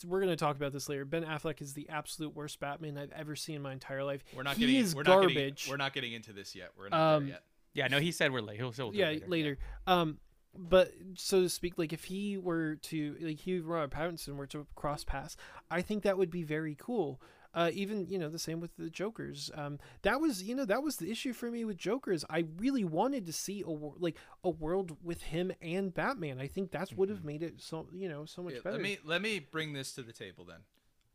[0.06, 1.04] We're gonna talk about this later.
[1.04, 4.22] Ben Affleck is the absolute worst Batman I've ever seen in my entire life.
[4.34, 5.66] we're not he getting is we're not getting- garbage.
[5.70, 6.70] we're not getting into this yet.
[6.76, 7.42] We're not Um, there yet.
[7.72, 8.56] Yeah, no, he said we're late.
[8.58, 9.26] He'll, he'll yeah, later.
[9.28, 9.58] later.
[9.86, 10.18] Um,
[10.58, 14.66] but so to speak, like if he were to like Hugh Robert Pattinson were to
[14.74, 15.36] cross paths,
[15.70, 17.20] I think that would be very cool.
[17.52, 19.50] Uh, even you know the same with the Jokers.
[19.54, 22.24] Um, that was you know that was the issue for me with Jokers.
[22.30, 26.38] I really wanted to see a wor- like a world with him and Batman.
[26.40, 28.76] I think that's would have made it so you know so much Yeah, better.
[28.76, 30.60] Let me let me bring this to the table then.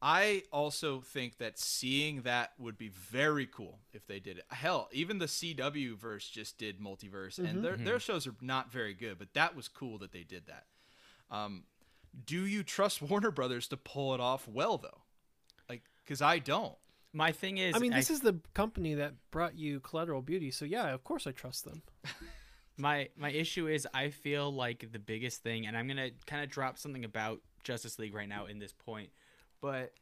[0.02, 4.45] I also think that seeing that would be very cool if they did it.
[4.50, 8.93] Hell, even the CW verse just did multiverse, and their their shows are not very
[8.93, 10.65] good, but that was cool that they did that.
[11.32, 11.63] Um,
[12.26, 15.02] do you trust Warner Brothers to pull it off well though?
[16.06, 16.76] Like, because I don't.
[17.13, 20.65] My thing is, I mean, this is the company that brought you Collateral Beauty, so
[20.65, 21.82] yeah, of course I trust them.
[22.78, 26.50] my my issue is I feel like the biggest thing, and I'm gonna kind of
[26.50, 29.12] drop something about Justice League right now in this point,
[29.62, 29.94] but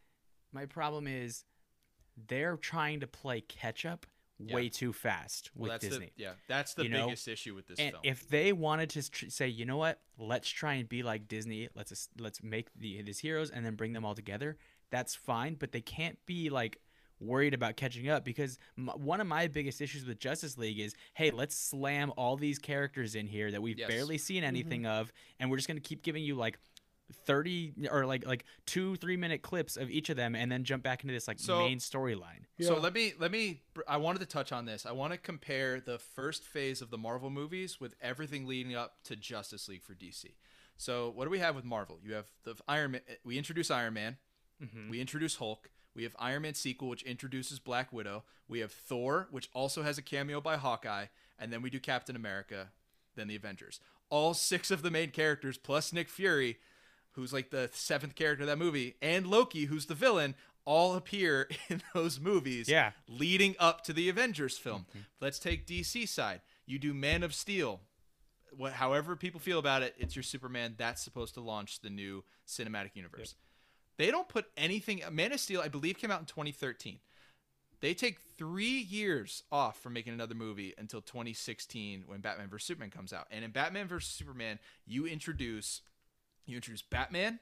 [0.52, 1.46] my problem is
[2.28, 4.08] they're trying to play catch up
[4.40, 4.70] way Yeah.
[4.70, 6.12] too fast Well, with that's Disney.
[6.18, 7.06] the yeah, that's the You know?
[7.06, 8.02] biggest issue with this and film.
[8.04, 11.70] if they wanted to tr- say, you know what, let's try and be like Disney,
[11.76, 14.58] let's es- let's make the these heroes and then bring them all together,
[14.94, 15.56] that's fine.
[15.56, 16.78] But they can't be like
[17.20, 20.94] worried about catching up because m- one of my biggest issues with Justice League is,
[21.16, 23.88] hey, let's slam all these characters in here that we've Yes.
[23.90, 24.48] barely seen mm-hmm.
[24.48, 26.60] anything of, and we're just gonna keep giving you like.
[27.26, 30.82] 30 or like like two three minute clips of each of them and then jump
[30.82, 34.26] back into this like So- main storyline So let me let me I wanted to
[34.26, 34.86] touch on this.
[34.86, 38.96] I want to compare the first phase of the Marvel movies with everything leading up
[39.04, 40.34] to Justice League for DC.
[40.78, 42.00] So what do we have with Marvel?
[42.04, 44.18] You have the Iron Man we introduce Iron Man.
[44.62, 44.90] Mm-hmm.
[44.90, 45.70] We introduce Hulk.
[45.96, 48.24] We have Iron Man sequel which introduces Black Widow.
[48.48, 51.06] We have Thor which also has a cameo by Hawkeye
[51.40, 52.70] and then we do Captain America,
[53.16, 53.80] then the Avengers.
[54.10, 56.58] All six of the main characters plus Nick Fury
[57.14, 60.34] who's like the seventh character of that movie, and Loki, who's the villain,
[60.66, 62.92] all appear in those movies Yeah.
[63.08, 64.88] leading up to the Avengers film.
[64.90, 65.00] Mm-hmm.
[65.22, 66.42] Let's take DC side.
[66.66, 67.82] You do Man of Steel.
[68.58, 70.74] What, however people feel about it, it's your Superman.
[70.78, 73.36] That's supposed to launch the new cinematic universe.
[73.98, 75.02] They don't put anything.
[75.12, 77.00] Man of Steel, I believe, came out in 2013.
[77.80, 82.90] They take three years off from making another movie until 2016 when Batman vs Superman
[82.90, 83.28] comes out.
[83.30, 85.82] And in Batman vs Superman, you introduce
[86.46, 87.40] you introduce Batman,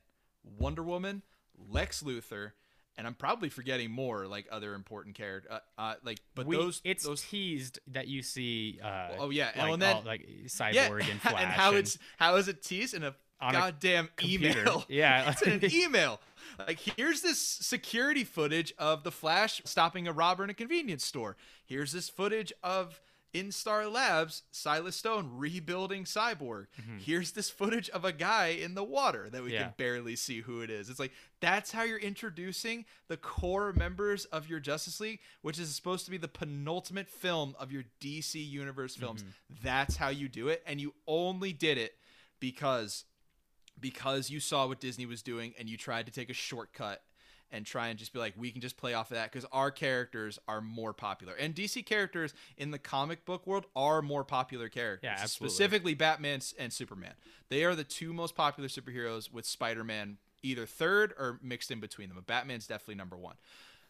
[0.60, 1.24] Wonder Woman,
[1.70, 2.52] Lex Luthor,
[2.98, 5.52] and I'm probably forgetting more like other important characters.
[5.52, 9.52] Uh, uh, like, but we, those it's those teased that you see uh oh yeah,
[9.56, 12.48] like, and then all, like cyborg yeah, and flash and how and- it's how is
[12.48, 14.86] it teased in a On goddamn email?
[14.90, 15.30] Yeah.
[15.42, 16.20] it's an email.
[16.60, 21.38] Like here's this security footage of the Flash stopping a robber in a convenience store.
[21.66, 23.00] Here's this footage of
[23.34, 26.66] Instar Labs, Silas Stone rebuilding Cyborg.
[27.00, 29.54] Here's this footage of a guy in the water that we Mm-hmm.
[29.56, 29.64] Yeah.
[29.68, 30.90] can barely see who it is.
[30.90, 35.74] It's like that's how you're introducing the core members of your Justice League, which is
[35.74, 39.24] supposed to be the penultimate film of your DC Universe films.
[39.24, 39.56] Mm-hmm.
[39.64, 41.94] That's how you do it, and you only did it
[42.42, 43.06] because
[43.82, 47.02] because you saw what Disney was doing and you tried to take a shortcut
[47.52, 49.72] and try and just be like, we can just play off of that because our
[49.72, 51.34] characters are more popular.
[51.34, 55.10] And DC characters in the comic book world are more popular characters.
[55.10, 55.54] Yeah, absolutely.
[55.54, 57.14] Specifically, Batman and Superman.
[57.50, 61.80] They are the two most popular superheroes with Spider Man either third or mixed in
[61.80, 62.16] between them.
[62.16, 63.36] But Batman's definitely number one.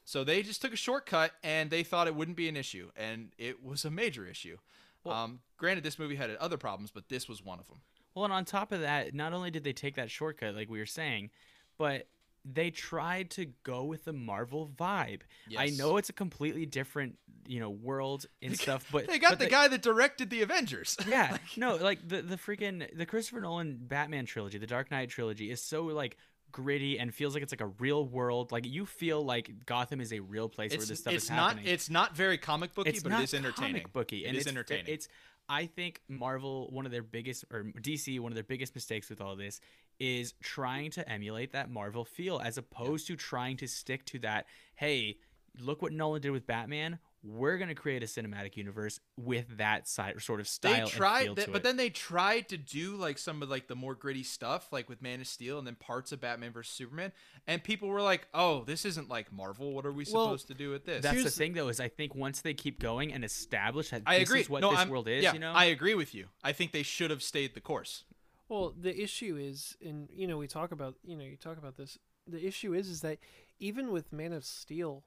[0.03, 2.89] So they just took a shortcut and they thought it wouldn't be an issue.
[2.95, 4.57] And it was a major issue.
[5.05, 7.81] um, granted, this movie had other problems, but this was one of them.
[8.13, 10.79] Well, and on top of that, not only did they take that shortcut, like we
[10.79, 11.29] were saying,
[11.77, 12.07] but
[12.43, 15.21] they tried to go with the Marvel vibe.
[15.57, 19.39] I know it's a completely different, you know, world and stuff, but they got but
[19.39, 20.97] the guy that directed the Avengers.
[21.07, 25.51] Yeah, no, like the the freaking the Christopher Nolan Batman trilogy, the Dark Knight trilogy,
[25.51, 26.17] is so like
[26.51, 28.51] gritty and feels like it's like a real world.
[28.51, 31.55] Like you feel like Gotham is a real place where this stuff it's is not
[31.55, 31.73] happening.
[31.73, 33.73] it's not very comic booky, it's but it is entertaining.
[33.73, 34.85] comic booky, and it is it's, entertaining.
[34.87, 35.09] It's
[35.51, 39.19] I think Marvel one of their biggest or DC one of their biggest mistakes with
[39.19, 39.59] all this
[39.99, 44.45] is trying to emulate that Marvel feel as opposed to trying to stick to that.
[44.75, 45.17] Hey,
[45.59, 46.99] look what Nolan did with Batman.
[47.23, 50.81] We're gonna create a cinematic universe with that side sort of they style.
[50.81, 51.63] and tried, feel th- to but it.
[51.63, 55.01] then they tried to do like some of like the more gritty stuff, like with
[55.03, 57.11] Man of Steel, and then parts of Batman vs Superman,
[57.45, 59.71] and people were like, "Oh, this isn't like Marvel.
[59.73, 61.89] What are we Well, supposed to do with this?" That's the thing, though, is I
[61.89, 64.41] think once they keep going and establish that I this agree.
[64.41, 66.27] is what no, this I'm, world is, yeah, you know, I agree with you.
[66.43, 68.03] I think they should have stayed the course.
[68.49, 71.77] Well, the issue is, and you know, we talk about, you know, you talk about
[71.77, 71.97] this.
[72.27, 73.19] The issue is, is that
[73.59, 75.03] even with Man of Steel,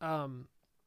[0.00, 0.46] um,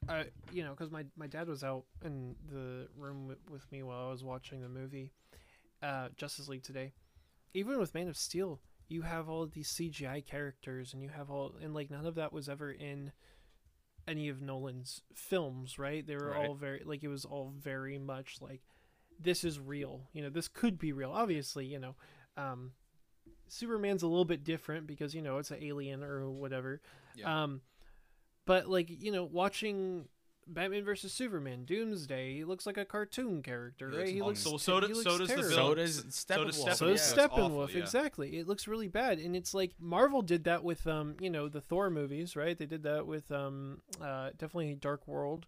[0.09, 3.83] I, you know, because my my dad was out in the room with, with me
[3.83, 5.11] while I was watching the movie,
[5.81, 6.93] uh, Justice League today.
[7.53, 11.29] Even with Man of Steel, you have all of these CGI characters, and you have
[11.29, 13.11] all, and like none of that was ever in
[14.07, 16.05] any of Nolan's films, right?
[16.05, 16.47] They were Right.
[16.49, 18.61] all very like it was all very much like
[19.19, 20.09] this is real.
[20.13, 21.11] You know, this could be real.
[21.11, 21.95] Obviously, you know,
[22.35, 22.71] um,
[23.47, 26.81] Superman's a little bit different because you know it's an alien or whatever.
[27.15, 27.43] Yeah.
[27.43, 27.61] Um,
[28.45, 30.07] but like you know, watching
[30.45, 33.99] Batman versus Superman, Doomsday, he looks like a cartoon character, He right?
[34.05, 34.29] looks He long.
[34.29, 35.49] looks So- so he do- looks so does the terrible.
[35.55, 35.67] villain.
[35.69, 36.67] So does So does Steppenwolf.
[36.67, 36.75] Steppenwolf.
[36.75, 37.77] So Yeah, it's Steppenwolf, awful, yeah.
[37.77, 38.37] exactly.
[38.37, 41.61] It looks really bad, and it's like Marvel did that with um, you know, the
[41.61, 42.57] Thor movies, right?
[42.57, 45.45] They did that with um, uh, definitely Dark World,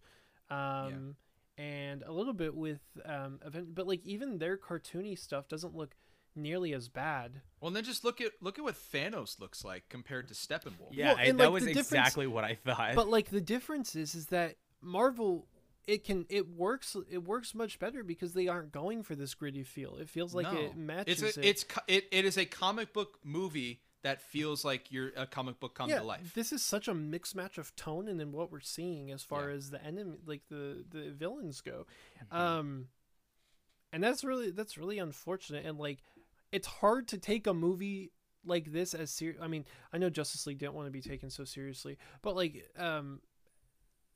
[0.49, 1.17] um,
[1.57, 5.95] and a little bit with um, event, but like even their cartoony stuff doesn't look
[6.35, 7.41] nearly as bad.
[7.59, 10.89] Well, and then just look at look at what Thanos looks like compared to Steppenwolf.
[10.91, 12.95] Yeah, Well, I- and, that like, was exactly what I thought.
[12.95, 15.47] But like the difference is, is that Marvel.
[15.87, 19.61] It can it works it works much better because they aren't going for this gritty
[19.61, 19.97] feel.
[19.97, 20.59] It feels like No.
[20.59, 21.45] it matches It's a, it.
[21.45, 25.59] it's co- it, it is a comic book movie that feels like you're a comic
[25.59, 26.33] book come yeah, to life.
[26.33, 29.49] This is such a mixed match of tone and then what we're seeing as far
[29.51, 29.55] Yeah.
[29.57, 31.85] as the enemy like the the villains go.
[32.31, 32.35] Mm-hmm.
[32.35, 32.87] Um
[33.93, 35.99] and that's really that's really unfortunate and like
[36.55, 38.11] it's hard to take a movie
[38.45, 39.39] like this as serious.
[39.41, 42.69] I mean, I know Justice League didn't want to be taken so seriously, but like
[42.77, 43.19] um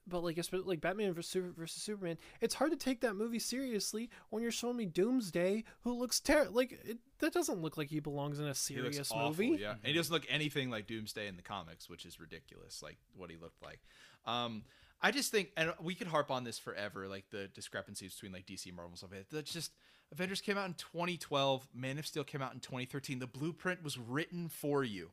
[0.07, 4.41] but like especially like Batman versus, Superman, it's hard to take that movie seriously when
[4.41, 6.53] you're showing me Doomsday, who looks terrible.
[6.53, 9.61] Like it, that doesn't look like he belongs in a serious awful, movie.
[9.61, 9.71] yeah.
[9.71, 12.81] And he doesn't look anything like Doomsday in the comics, which is ridiculous.
[12.81, 13.81] Like what he looked like.
[14.25, 14.63] Um,
[15.01, 18.45] I just think, and we could harp on this forever, like the discrepancies between like
[18.45, 19.11] DC and Marvel stuff.
[19.31, 19.71] That's just
[20.11, 21.67] Avengers came out in 2012.
[21.73, 23.19] Man of Steel came out in 2013.
[23.19, 25.11] The blueprint was written for you.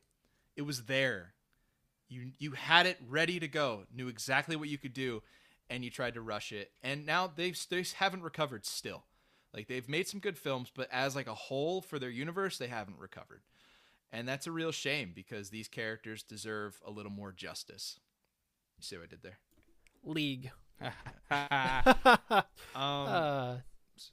[0.55, 1.33] It was there.
[2.09, 3.83] You you had it ready to go.
[3.93, 5.21] Knew exactly what you could do,
[5.69, 6.71] and you tried to rush it.
[6.81, 9.03] And now they've they haven't recovered still.
[9.53, 12.67] Like they've made some good films, but as like a whole for their universe, they
[12.67, 13.41] haven't recovered.
[14.11, 17.99] And that's a real shame because these characters deserve a little more justice.
[18.77, 19.39] You see what I did there?
[20.03, 20.51] League.
[22.75, 23.55] Um, uh,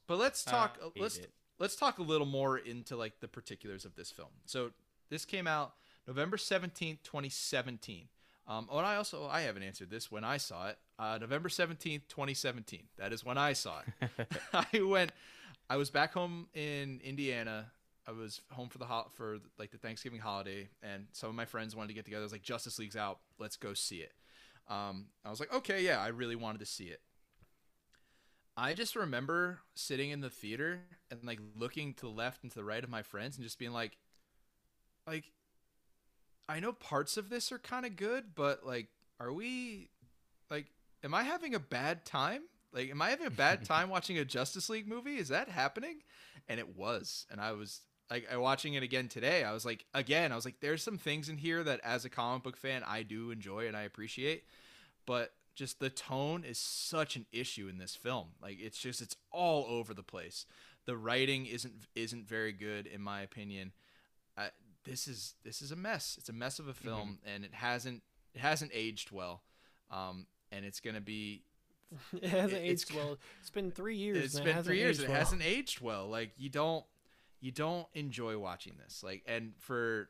[0.07, 0.79] but let's talk.
[0.81, 1.31] hate let's it.
[1.59, 4.31] let's talk a little more into like the particulars of this film.
[4.47, 4.71] So
[5.11, 5.75] this came out
[6.07, 8.09] November seventeenth, twenty seventeen.
[8.47, 10.79] Um, oh, and I also I haven't answered this when I saw it.
[10.99, 12.85] Uh, November seventeenth, twenty seventeen.
[12.99, 14.11] That is when I saw it.
[14.53, 15.13] I went.
[15.71, 17.67] I was back home in Indiana.
[18.07, 21.47] I was home for the ho- for like the Thanksgiving holiday, and some of my
[21.47, 22.23] friends wanted to get together.
[22.23, 23.21] I was like, Justice League's out.
[23.39, 24.13] Let's go see it.
[24.69, 27.01] Um, I was like, okay, yeah, I really wanted to see it.
[28.57, 30.81] I just remember sitting in the theater
[31.11, 33.59] and like looking to the left and to the right of my friends and just
[33.59, 33.97] being like,
[35.07, 35.25] like,
[36.49, 38.89] I know parts of this are kind of good, but like,
[39.19, 39.89] are we,
[40.51, 40.67] like,
[41.03, 42.43] am I having a bad time?
[42.73, 45.17] Like, am I having a bad time watching a Justice League movie?
[45.17, 46.03] Is that happening?
[46.49, 47.27] And it was.
[47.31, 47.81] And I was
[48.11, 49.43] like, I watching it again today.
[49.43, 52.11] I was like, again, I was like, there's some things in here that as a
[52.11, 54.45] comic book fan, I do enjoy and I appreciate,
[55.07, 58.29] but just the tone is such an issue in this film.
[58.43, 60.47] Like, it's just, it's all over the place.
[60.87, 63.73] The writing isn't isn't very good in my opinion.
[64.37, 64.49] I,
[64.85, 66.17] this is this is a mess.
[66.19, 68.03] It's a mess of a film, and it hasn't
[68.35, 69.43] it hasn't aged well.
[69.91, 71.43] Um, and it's gonna be
[72.13, 73.17] it hasn't it- aged well.
[73.41, 74.19] It's been three years.
[74.25, 75.19] it's it been hasn't three years aged it well.
[75.19, 76.85] hasn't aged well like you don't
[77.41, 80.09] you don't enjoy watching this like and for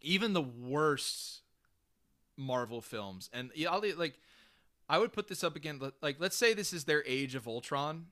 [0.00, 1.42] even the worst
[2.36, 3.50] marvel films and
[3.96, 4.18] like
[4.88, 8.06] i would put this up again like let's say this is their age of ultron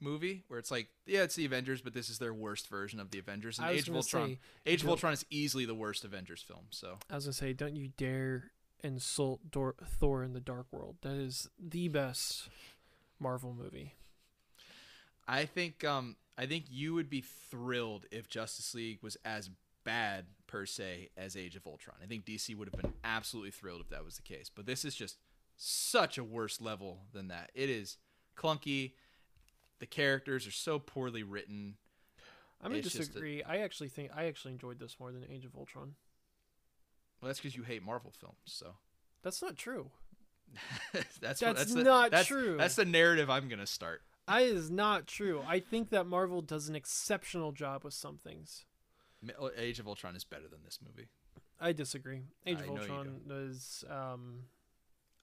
[0.00, 3.10] movie where it's like yeah it's the avengers but this is their worst version of
[3.10, 6.42] the avengers and age of ultron say, age of ultron is easily the worst avengers
[6.42, 8.50] film so I was gonna say, don't you dare
[8.84, 10.96] insult Dor- Thor in the Dark World.
[11.02, 12.48] That is the best
[13.18, 13.94] Marvel movie.
[15.26, 19.50] I think um I think you would be thrilled if Justice League was as
[19.84, 21.96] bad per se as Age of Ultron.
[22.02, 24.50] I think DC would have been absolutely thrilled if that was the case.
[24.54, 25.16] But this is just
[25.56, 27.50] such a worse level than that.
[27.54, 27.98] It is
[28.36, 28.92] clunky.
[29.78, 31.76] The characters are so poorly written.
[32.62, 33.42] I'm gonna It's disagree.
[33.42, 35.94] I actually think I actually enjoyed this more than Age of Ultron.
[37.20, 38.36] Well, that's because you hate Marvel films.
[38.46, 38.74] So
[39.22, 39.90] That's not true.
[40.92, 42.56] that's what, That's that's the, not that's, true.
[42.56, 44.02] That's the narrative I'm gonna start.
[44.26, 45.42] I is not true.
[45.46, 48.64] I think that Marvel does an exceptional job with some things.
[49.56, 51.08] Age of Ultron is better than this movie.
[51.60, 52.22] I disagree.
[52.46, 54.44] Age I of Ultron is um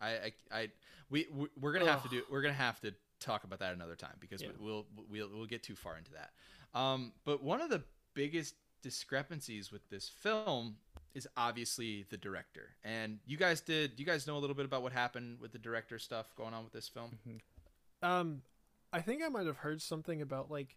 [0.02, 0.70] I, I, I
[1.10, 3.96] we we- we're gonna have to do we're gonna have to talk about that another
[3.96, 4.50] time because Yeah.
[4.60, 6.32] we'll we'll we'll get too far into that.
[6.78, 7.84] Um, but one of the
[8.14, 10.78] biggest discrepancies with this film
[11.14, 12.70] is obviously the director.
[12.84, 15.60] And you guys did you guys know a little bit about what happened with the
[15.60, 17.12] director stuff going on with this film?
[18.02, 18.42] um
[18.94, 20.76] I think I might have heard something about like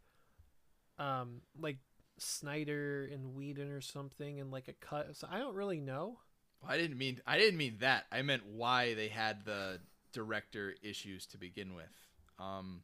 [0.98, 1.78] um like
[2.18, 5.16] Snyder and Whedon or something and like a cut.
[5.16, 6.18] So I don't really know.
[6.68, 8.06] I didn't mean I didn't mean that.
[8.10, 9.80] I meant why they had the
[10.12, 11.92] director issues to begin with.
[12.38, 12.82] Um,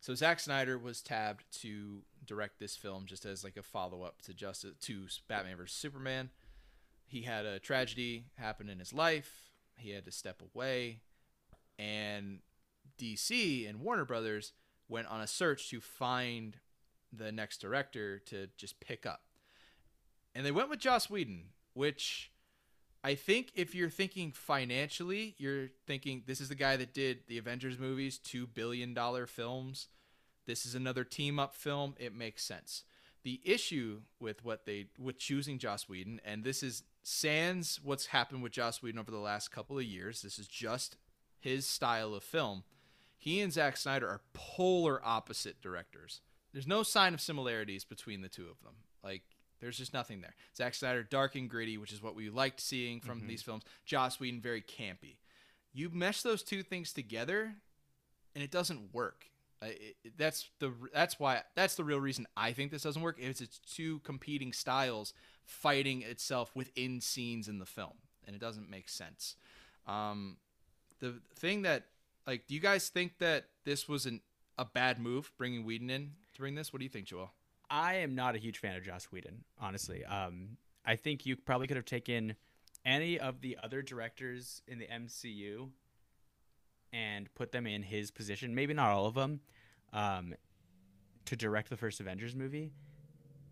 [0.00, 4.22] So Zack Snyder was tabbed to direct this film just as like a follow up
[4.22, 6.30] to Justice to Batman vs Superman.
[7.06, 9.50] He had a tragedy happen in his life.
[9.76, 11.00] He had to step away,
[11.78, 12.40] and
[12.98, 14.52] DC and Warner Brothers
[14.88, 16.56] went on a search to find
[17.12, 19.22] the next director to just pick up.
[20.34, 22.30] And they went with Joss Whedon, which
[23.04, 27.38] I think if you're thinking financially, you're thinking this is the guy that did the
[27.38, 29.88] Avengers movies, two billion dollar films.
[30.46, 31.94] This is another team up film.
[31.98, 32.84] It makes sense.
[33.22, 38.42] The issue with what they with choosing Joss Whedon, and this is sans what's happened
[38.42, 40.22] with Joss Whedon over the last couple of years.
[40.22, 40.96] This is just
[41.38, 42.64] his style of film.
[43.16, 46.20] He and Zack Snyder are polar opposite directors.
[46.52, 48.74] There's no sign of similarities between the two of them.
[49.02, 49.22] Like
[49.60, 50.34] there's just nothing there.
[50.56, 53.64] Zack Snyder, dark and gritty, which is what we liked seeing from these films.
[53.84, 55.16] Joss Whedon, very campy.
[55.72, 57.54] You mesh those two things together,
[58.34, 59.26] and it doesn't work.
[59.60, 63.02] Uh, it, it- that's the that's why that's the real reason I think this doesn't
[63.02, 63.18] work.
[63.18, 65.12] Is it's two competing styles
[65.44, 67.94] fighting itself within scenes in the film,
[68.26, 69.34] and it doesn't make sense.
[69.86, 70.36] Um,
[71.00, 71.84] the thing that
[72.26, 74.20] like, do you guys think that this was an
[74.58, 76.72] a bad move bringing Whedon in to bring this?
[76.72, 77.32] What do you think, Joel?
[77.70, 80.04] I am not a huge fan of Joss Whedon, honestly.
[80.04, 82.34] Um, I think you probably could have taken
[82.84, 85.68] any of the other directors in the MCU
[86.92, 89.40] and put them in his position, maybe not all of them,
[89.92, 90.34] um,
[91.26, 92.72] to direct the first Avengers movie,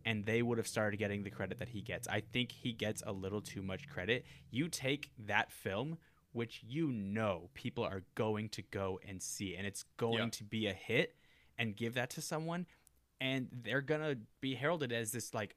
[0.06, 2.08] and they would have started getting the credit that he gets.
[2.08, 4.24] I think he gets a little too much credit.
[4.50, 5.98] You take that film,
[6.32, 10.28] which you know people are going to go and see, and it's going Yeah.
[10.30, 11.16] to be a hit,
[11.58, 12.66] and give that to someone,
[13.20, 15.56] and they're gonna be heralded as this like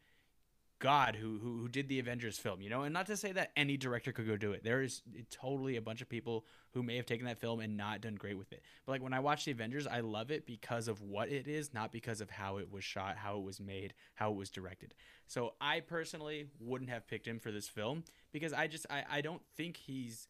[0.79, 2.83] god who, who who did the avengers film you know?
[2.83, 4.63] And not to say that any director could go do it.
[4.63, 7.99] There is totally a bunch of people who may have taken that film and not
[8.01, 8.61] done great with it.
[8.85, 11.73] But like when i watch the avengers i love it because of what it is
[11.73, 14.93] not because of how it was shot how it was made how it was directed.
[15.27, 19.21] So i personally wouldn't have picked him for this film because i just i, I
[19.21, 20.27] don't think he's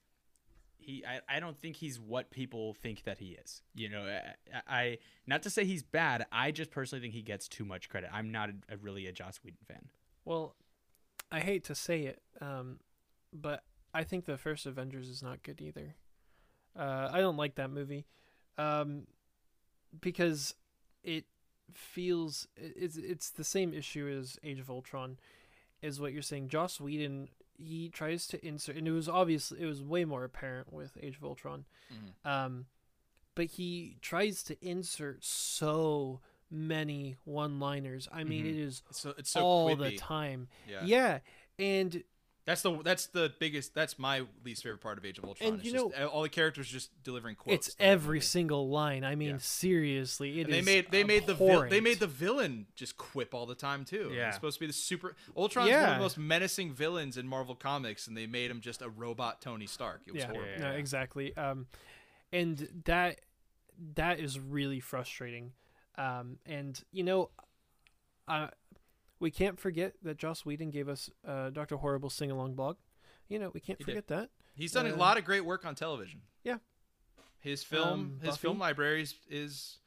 [0.79, 4.03] he I, I don't think he's what people think that he is you know
[4.67, 7.89] I, I not to say he's bad i just personally think he gets too much
[7.89, 9.89] credit i'm not a, a really a joss whedon fan
[10.25, 10.55] Well,
[11.31, 12.79] I hate to say it, um,
[13.31, 13.63] but
[13.93, 15.95] I think the first Avengers is not good either.
[16.77, 18.05] Uh, I don't like that movie,
[18.57, 19.07] um,
[19.99, 20.55] because
[21.03, 21.25] it
[21.73, 25.17] feels it's it's the same issue as Age of Ultron,
[25.81, 26.49] is what you're saying.
[26.49, 27.29] Joss Whedon
[27.59, 31.17] he tries to insert, and it was obviously it was way more apparent with Age
[31.17, 32.29] of Ultron, Mhm.
[32.29, 32.65] um,
[33.35, 38.07] but he tries to insert so many one-liners.
[38.11, 38.49] I mean, Mhm.
[38.49, 39.91] it is It's so it's so all quippy.
[39.91, 40.47] the time.
[40.67, 40.83] Yeah.
[40.85, 41.19] Yeah,
[41.59, 42.03] and
[42.49, 43.75] That's the that's the biggest.
[43.75, 45.49] That's my least favorite part of Age of Ultron.
[45.49, 47.67] And It's you just know- all the characters just delivering quotes.
[47.67, 48.25] it's every movie.
[48.25, 49.03] single line.
[49.03, 49.37] I mean, Yeah.
[49.37, 52.97] seriously, it And they is made they made the vil- they made the villain just
[52.97, 54.11] quip all the time too.
[54.11, 54.27] Yeah.
[54.29, 57.53] It's supposed to be the super Ultron's one of the most menacing villains in Marvel
[57.53, 60.01] comics, and they made him just a robot Tony Stark.
[60.07, 60.59] It was yeah, horrible.
[60.59, 60.77] no, Yeah.
[60.77, 61.37] exactly.
[61.37, 61.67] Um,
[62.31, 63.21] and that
[63.93, 65.53] that is really frustrating.
[65.99, 67.29] Um, and you know,
[68.27, 68.47] uh,
[69.19, 72.77] we can't forget that Joss Whedon gave us uh, Doctor Horrible sing along blog.
[73.27, 73.91] You know, we can't He did.
[73.91, 74.29] forget that.
[74.55, 76.21] He's done a Uh, lot of great work on television.
[76.43, 76.57] yeah.
[77.41, 78.41] His film Um, his Buffy?
[78.41, 79.77] film libraries is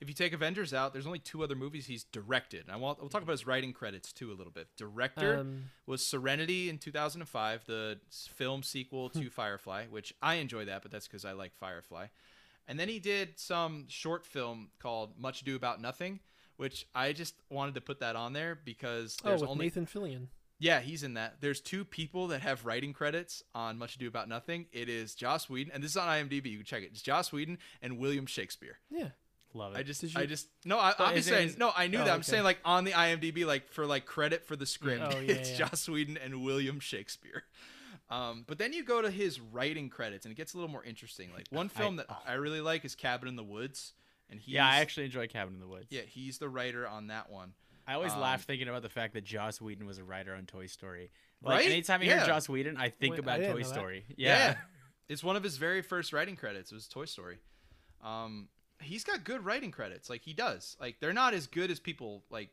[0.00, 2.62] if you take Avengers out, there's only two other movies he's directed.
[2.62, 4.68] And I want we'll talk about his writing credits too a little bit.
[4.76, 10.80] Director Um, was Serenity in 2005, the film sequel to Firefly, which I enjoy that,
[10.82, 12.06] but that's because I like Firefly.
[12.66, 16.20] And then he did some short film called Much Ado About Nothing,
[16.62, 19.84] which I just wanted to put that on there because oh, there's with only Nathan
[19.86, 20.26] Fillion.
[20.60, 21.40] yeah, he's in that.
[21.40, 24.66] There's two people that have writing credits on Much Ado About Nothing.
[24.72, 26.46] It is Joss Whedon, and this is on IMDb.
[26.46, 26.90] You can check it.
[26.92, 28.78] It's Joss Whedon and William Shakespeare.
[28.90, 29.08] Yeah.
[29.54, 31.88] love it I just, Did I just, no, I, I'm just saying, is- no, I
[31.88, 32.10] knew Oh, that.
[32.10, 32.30] I'm okay.
[32.30, 35.50] saying like on the IMDb, like for like credit for the script, Oh, yeah, it's
[35.50, 35.66] yeah.
[35.66, 37.42] Joss Whedon and William Shakespeare.
[38.08, 40.84] Um, but then you go to his writing credits, and it gets a little more
[40.84, 41.30] interesting.
[41.34, 42.16] Like one I- film that oh.
[42.26, 43.94] I really like is Cabin in the Woods,
[44.32, 47.06] and he's, yeah i actually enjoy cabin in the woods yeah, he's the writer on
[47.06, 47.52] that one.
[47.86, 50.44] i always um, laugh thinking about the fact that joss whedon was a writer on
[50.46, 51.10] toy story
[51.42, 51.66] like Right?
[51.70, 52.16] anytime i Yeah.
[52.18, 54.36] hear joss whedon i think Wait, about didn't toy story Yeah.
[54.36, 54.56] yeah,
[55.08, 56.72] It's one of his very first writing credits.
[56.72, 57.36] It was Toy Story.
[58.02, 58.48] Um,
[58.80, 60.08] he's got good writing credits.
[60.08, 60.74] Like he does.
[60.80, 62.48] Like they're not as good as people like.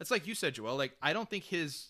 [0.00, 0.76] It's like you said, Joel.
[0.76, 1.88] Like I don't think his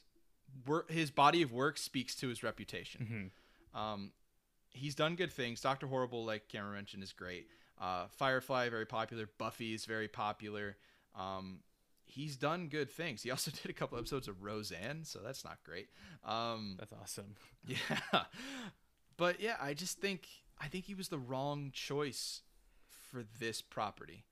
[0.66, 3.30] work, his body of work speaks to his reputation.
[3.76, 3.78] Mhm.
[3.78, 4.12] Um,
[4.70, 5.60] he's done good things.
[5.60, 7.46] Doctor Horrible, like Cameron mentioned, is great.
[7.80, 9.28] Uh, Firefly, very popular.
[9.38, 10.76] Buffy is very popular.
[11.16, 11.60] Um,
[12.04, 13.22] he's done good things.
[13.22, 15.88] He also did a couple episodes of Roseanne, so that's not great.
[16.24, 18.24] Um, that's awesome yeah.
[19.16, 20.26] But yeah, I just think
[20.60, 22.42] I think he was the wrong choice
[23.10, 24.24] for this property.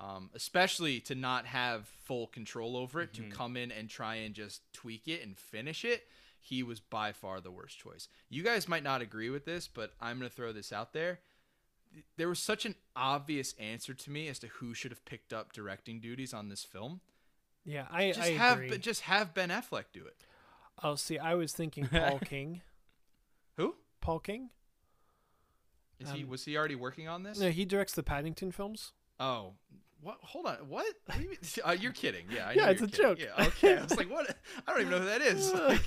[0.00, 3.30] um, especially to not have full control over it, Mhm.
[3.30, 6.08] to come in and try and just tweak it and finish it.
[6.40, 8.08] He was by far the worst choice.
[8.28, 11.20] You guys might not agree with this, but I'm going to throw this out there.
[12.16, 15.52] There was such an obvious answer to me as to who should have picked up
[15.52, 17.00] directing duties on this film.
[17.64, 18.78] Yeah, I, Just I have agree.
[18.78, 20.16] just have Ben Affleck do it.
[20.82, 22.60] oh, see, I was thinking Paul King.
[23.56, 24.50] Who Paul King?
[25.98, 26.24] is he?
[26.24, 27.38] Um, Was he already working on this?
[27.38, 28.92] No, he directs the Paddington films.
[29.18, 29.52] Oh,
[30.02, 30.18] what?
[30.22, 30.56] Hold on.
[30.68, 30.86] What?
[31.64, 32.26] uh, you're kidding.
[32.30, 32.48] Yeah.
[32.48, 33.02] I Yeah, it's a kidding.
[33.02, 33.18] joke.
[33.20, 33.46] Yeah.
[33.46, 33.78] Okay.
[33.78, 34.36] I was like, what?
[34.66, 35.52] I don't even know who that is.
[35.52, 35.80] Like,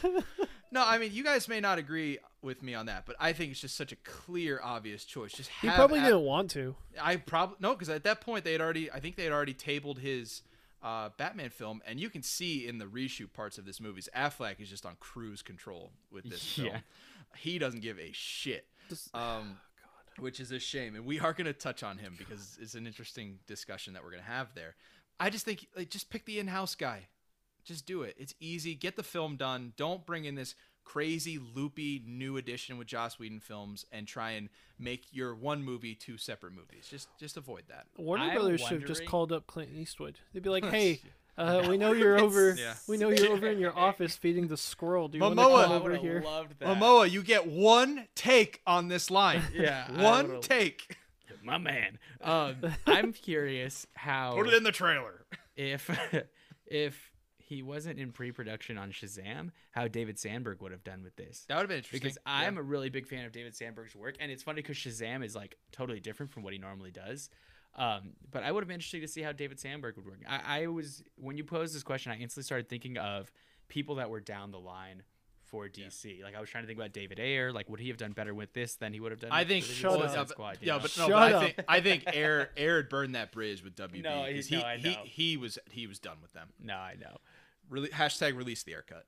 [0.71, 3.51] no, I mean, you guys may not agree with me on that, but I think
[3.51, 5.31] it's just such a clear, obvious choice.
[5.33, 6.75] Just he probably didn't want to.
[6.99, 8.91] I probably no, because at that point they had already.
[8.91, 10.41] I think they had already tabled his
[10.81, 14.59] uh, Batman film, and you can see in the reshoot parts of this movie, Affleck
[14.59, 16.67] is just on cruise control with this film.
[16.69, 16.79] Yeah.
[17.35, 18.65] He doesn't give a shit.
[18.89, 19.57] Just- Um,
[20.19, 20.95] which is a shame.
[20.95, 24.09] And we are going to touch on him because it's an interesting discussion that we're
[24.09, 24.73] going to have there.
[25.19, 27.07] I just think like, just pick the in-house guy.
[27.63, 28.15] Just do it.
[28.17, 28.73] It's easy.
[28.73, 29.73] Get the film done.
[29.77, 30.55] Don't bring in this
[30.87, 34.47] crazy loopy new edition with Joss Whedon films and try and
[34.79, 36.87] make your one movie two separate movies.
[36.89, 37.87] Just just avoid that.
[37.97, 40.19] Warner I'm Brothers should have just called up Clint Eastwood.
[40.33, 41.01] They'd be like, "Hey,
[41.37, 42.51] uh, we know you're over.
[42.57, 42.75] Yeah.
[42.87, 45.09] We know you're over in your office feeding the squirrel.
[45.09, 46.69] Do you want to come over would've here?" loved that.
[46.69, 49.41] Momoa, you get one take on this line.
[49.53, 50.95] Yeah, one take.
[51.43, 51.99] my man.
[52.21, 55.25] Um, I'm curious how Put it in the trailer.
[55.57, 55.89] if
[56.65, 57.11] if
[57.47, 61.45] he wasn't in pre-production on Shazam, how David Sandberg would have done with this.
[61.47, 62.01] That would have been interesting.
[62.01, 65.23] Because I'm a really big fan of David Sandberg's work, and it's funny because Shazam
[65.23, 67.29] is like totally different from what he normally does.
[67.75, 70.19] Um, but I would have been interested to see how David Sandberg would work.
[70.27, 73.31] I, I was when you posed this question, I instantly started thinking of
[73.69, 75.03] people that were down the line
[75.47, 76.21] for DC.
[76.23, 77.51] Like I was trying to think about David Ayer.
[77.53, 79.31] Like, would he have done better with this than he would have done?
[79.31, 79.99] I with think the Shut up.
[80.11, 80.79] Yeah, but, Squad, yeah, know?
[80.81, 81.41] but no, Shut but up.
[81.41, 84.47] I think I think Ayer Ayer had burned that bridge with WB No, he- because
[84.47, 85.01] he, no, I he know.
[85.05, 86.49] he was he was done with them.
[86.61, 87.17] no, I know.
[87.69, 89.05] Really, hashtag release the haircut.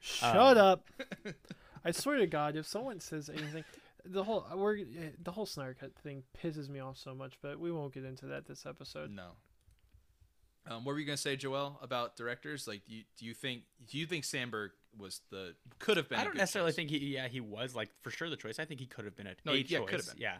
[0.00, 0.86] Shut up!
[1.84, 3.64] I swear to God, if someone says anything,
[4.04, 4.78] the whole we're
[5.22, 7.34] the whole Snyder cut thing pisses me off so much.
[7.42, 9.10] But we won't get into that this episode.
[9.10, 9.28] No.
[10.66, 12.66] Um, what were you gonna say, Joel, about directors?
[12.66, 16.18] Like, do you, do you think do you think Sandberg was the could have been?
[16.18, 16.76] I a don't good necessarily choice?
[16.76, 16.98] think he.
[16.98, 18.58] Yeah, he was like for sure the choice.
[18.58, 19.88] I think he could have been a, No, a yeah, choice.
[19.90, 20.20] could have been.
[20.22, 20.36] Yeah.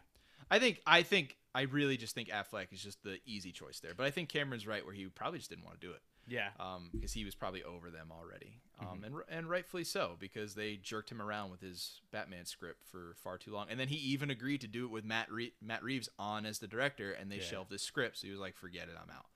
[0.51, 3.95] I think I think I really just think Affleck is just the easy choice there.
[3.95, 6.01] But I think Cameron's right where he probably just didn't want to do it.
[6.27, 6.49] Yeah.
[6.61, 9.05] um, because he was probably over them already, um, Mm-hmm.
[9.05, 13.39] and and rightfully so because they jerked him around with his Batman script for far
[13.39, 16.09] too long, and then he even agreed to do it with Matt Re- Matt Reeves
[16.19, 17.43] on as the director, and they Yeah.
[17.45, 19.27] shelved his script, so he was like, "Forget it, I'm out."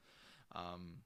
[0.51, 1.01] Um,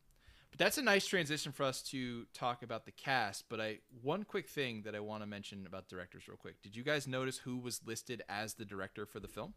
[0.51, 3.49] but that's a nice transition for us to talk about the cast.
[3.49, 6.61] But I one quick thing that I want to mention about directors real quick.
[6.61, 9.53] Did you guys notice who was listed as the director for the film?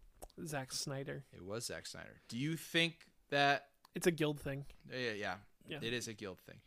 [0.46, 1.24] Zack Snyder.
[1.34, 2.20] It was Zack Snyder.
[2.28, 4.64] Do you think that It's a guild thing.
[4.90, 5.36] yeah, yeah,
[5.68, 5.78] Yeah.
[5.82, 6.60] It is a guild thing.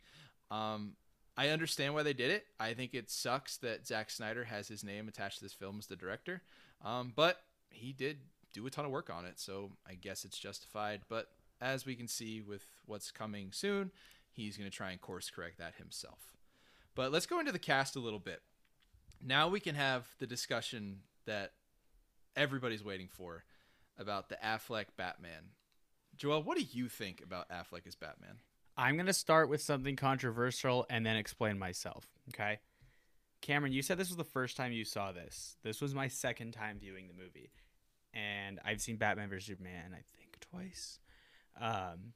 [0.50, 0.94] Um,
[1.36, 2.44] I understand why they did it.
[2.58, 5.86] I think it sucks that Zack Snyder has his name attached to this film as
[5.86, 6.42] the director.
[6.84, 7.40] Um, but
[7.70, 8.18] he did
[8.52, 11.02] do a ton of work on it, so I guess it's justified.
[11.08, 11.28] But
[11.60, 13.90] as we can see with what's coming soon,
[14.32, 16.34] he's going to try and course correct that himself.
[16.94, 18.42] But let's go into the cast a little bit.
[19.24, 21.52] Now we can have the discussion that
[22.34, 23.44] everybody's waiting for
[23.98, 25.52] about the Affleck Batman.
[26.16, 28.38] Joel, what do you think about Affleck as Batman?
[28.76, 32.06] I'm gonna start with something controversial and then explain myself.
[32.34, 32.58] Okay.
[33.40, 35.56] Cameron, you said this was the first time you saw this.
[35.62, 37.50] This was my second time viewing the movie,
[38.12, 40.98] and I've seen Batman vs Superman I think twice.
[41.60, 42.12] Um,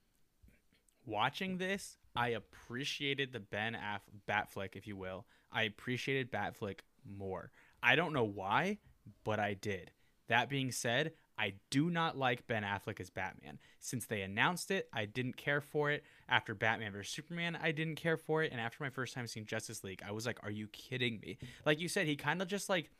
[1.06, 5.26] watching this, I appreciated the Ben Aff- Batflick, if you will.
[5.52, 7.50] I appreciated Batflick more.
[7.82, 8.78] I don't know why,
[9.24, 9.90] but I did.
[10.28, 13.58] That being said, I do not like Ben Affleck as Batman.
[13.80, 16.04] Since they announced it, I didn't care for it.
[16.28, 18.52] After Batman vs Superman, I didn't care for it.
[18.52, 21.38] And after my first time seeing Justice League, I was like, "Are you kidding me?"
[21.66, 22.90] Like you said, he kind of just like,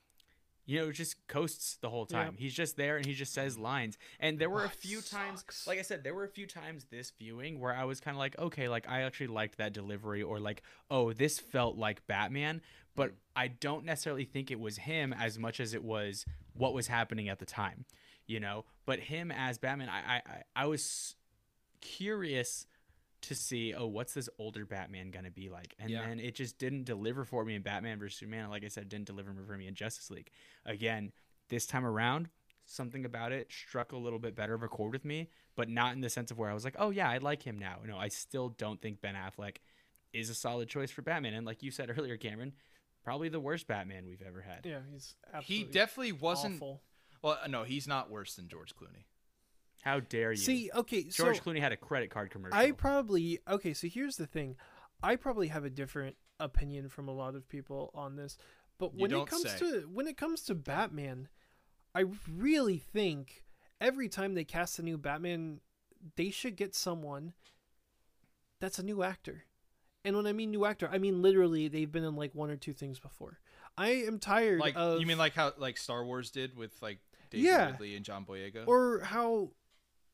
[0.67, 2.37] you know, just coasts the whole time.
[2.39, 3.99] He's just there and he just says lines.
[4.19, 6.87] And there were a Oh, few times, like I said, there were a few times
[6.91, 10.23] this viewing where I was kind of like, okay, like I actually liked that delivery,
[10.23, 12.63] or like, oh, this felt like Batman.
[12.97, 13.15] But mm.
[13.37, 16.25] I don't necessarily think it was him as much as it was
[16.55, 17.85] what was happening at the time,
[18.27, 18.65] you know.
[18.87, 21.15] But him as Batman, I I, I- I was
[21.81, 22.67] curious
[23.23, 25.75] to see, oh, what's this older Batman gonna be like?
[25.79, 26.07] And Yeah.
[26.07, 28.51] then it just didn't deliver for me in Batman vs Superman.
[28.51, 30.31] Like I said, it didn't deliver for me in Justice League.
[30.67, 31.13] Again,
[31.49, 32.29] this time around,
[32.67, 35.95] something about it struck a little bit better of a chord with me, but not
[35.95, 37.79] in the sense of where I was like, oh yeah, I like him now.
[37.87, 39.57] No, I still don't think Ben Affleck
[40.13, 41.35] is a solid choice for Batman.
[41.35, 42.53] And like you said earlier, Cameron,
[43.03, 44.65] probably the worst Batman we've ever had.
[44.67, 46.57] Yeah, he's He definitely wasn't.
[46.57, 46.83] awful.
[47.25, 49.07] Well, uh, no, he's not worse than George Clooney.
[49.83, 50.37] How dare you?
[50.37, 52.59] See, okay, so George Clooney had a credit card commercial.
[52.59, 53.73] I probably okay.
[53.73, 54.57] So here's the thing,
[55.03, 58.37] I probably have a different opinion from a lot of people on this,
[58.79, 59.59] but when it comes say.
[59.59, 61.29] to when it comes to Batman,
[61.95, 63.45] I really think
[63.81, 65.61] every time they cast a new Batman,
[66.17, 67.33] they should get someone
[68.61, 69.45] that's a new actor.
[70.05, 72.57] And when I mean new actor, I mean literally they've been in like one or
[72.57, 73.39] two things before.
[73.79, 76.99] I am tired Like of you mean like how like Star Wars did with like
[77.35, 77.71] Daisy Yeah.
[77.73, 78.67] Ridley and John Boyega?
[78.67, 79.51] or how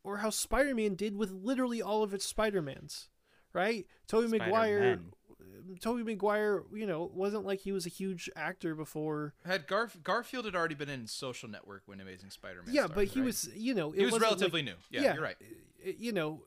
[0.02, 3.08] or how Spider-Man did with literally all of its Spider-Mans,
[3.52, 3.86] right?
[4.06, 5.12] Tobey Maguire Spider-Man.
[5.80, 9.34] Tobey Maguire, you know, wasn't like he was a huge actor before.
[9.44, 12.74] had Garf- Garfield had already been in Social Network when Amazing Spider-Man.
[12.74, 13.26] yeah, started, but he right?
[13.26, 15.00] was, you know, it he was relatively like, new.
[15.00, 15.36] Yeah, you're right.
[15.84, 16.42] You know, g-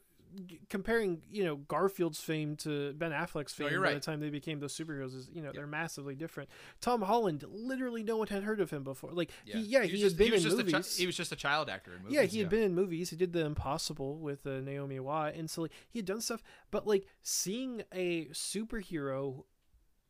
[0.69, 4.29] comparing, you know, Garfield's fame to Ben Affleck's fame No, you're by the time they
[4.29, 6.49] became those superheroes is, you know, they're massively different.
[6.81, 9.11] Tom Holland, literally no one had heard of him before.
[9.11, 10.73] Like, Yeah, he, yeah, he, was had just, been he in movies.
[10.73, 12.15] chi- he was just a child actor in movies.
[12.15, 13.09] yeah, he had been in movies.
[13.09, 16.43] He did The Impossible with uh, Naomi Watt, and so like, he had done stuff.
[16.71, 19.43] But like seeing a superhero,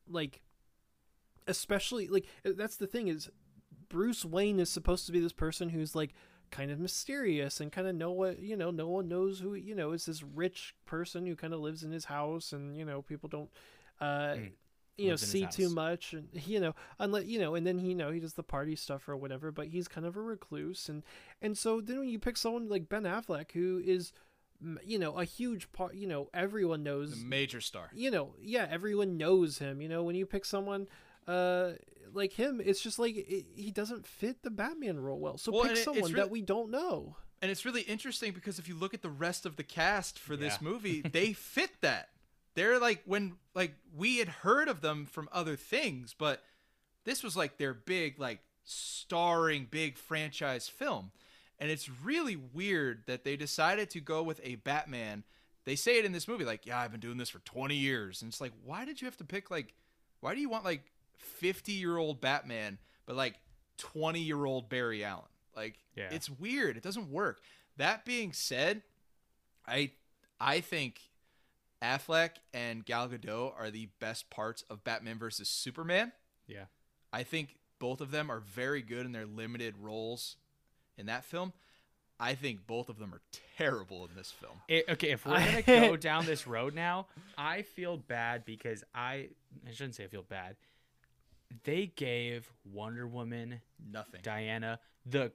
[0.08, 0.42] like,
[1.48, 3.30] especially like that's the thing is,
[3.90, 6.14] Bruce Wayne is supposed to be this person who's like
[6.54, 8.72] kind of mysterious and kind of know what you know.
[8.72, 11.92] No one knows who you know is this rich person who kind of lives in
[11.92, 13.50] his house, and you know people don't.
[14.00, 14.52] Uh, Mm.
[14.96, 17.66] You know, Lives in his see too much, and you know, unless you know, and
[17.66, 19.52] then he, you know, he does the party stuff or whatever.
[19.52, 21.02] But he's kind of a recluse, and
[21.42, 24.14] and so then when you pick someone like Ben Affleck, who is,
[24.64, 27.90] mm, you know, a huge part, you know, everyone knows, The major star.
[27.92, 29.82] you know, yeah, everyone knows him.
[29.82, 30.88] You know, when you pick someone,
[31.28, 31.72] uh,
[32.14, 35.38] like him, it's just like it, he doesn't fit the Batman role well.
[35.38, 37.16] So Well, pick it- someone real- that we don't know.
[37.42, 40.38] And it's really interesting because if you look at the rest of the cast for
[40.38, 42.10] this movie, they fit that.
[42.56, 46.42] They're like when like we had heard of them from other things, but
[47.04, 51.12] this was like their big like starring big franchise film.
[51.60, 55.24] And it's really weird that they decided to go with a Batman.
[55.66, 58.22] They say it in this movie like, "Yeah, I've been doing this for 20 years."
[58.22, 59.74] And it's like, "Why did you have to pick like
[60.22, 60.92] why do you want like
[61.42, 63.36] 50-year-old Batman but like
[63.80, 66.10] 20-year-old Barry Allen?" Like Yeah.
[66.12, 66.78] it's weird.
[66.78, 67.42] It doesn't work.
[67.78, 68.82] That being said,
[69.68, 69.92] I
[70.40, 71.00] I think
[71.82, 76.12] Affleck and Gal Gadot are the best parts of Batman versus Superman.
[76.48, 76.66] Yeah.
[77.12, 80.38] I think both of them are very good in their limited roles
[80.98, 81.54] in that film.
[82.20, 83.22] I think both of them are
[83.58, 84.54] terrible in this film.
[84.70, 85.34] It, okay, if we're
[85.66, 87.08] gonna go down this road now,
[87.38, 89.30] I feel bad because I
[89.68, 90.56] I shouldn't say I feel bad.
[91.64, 94.22] They gave Wonder Woman, Nothing.
[94.24, 95.32] Diana, the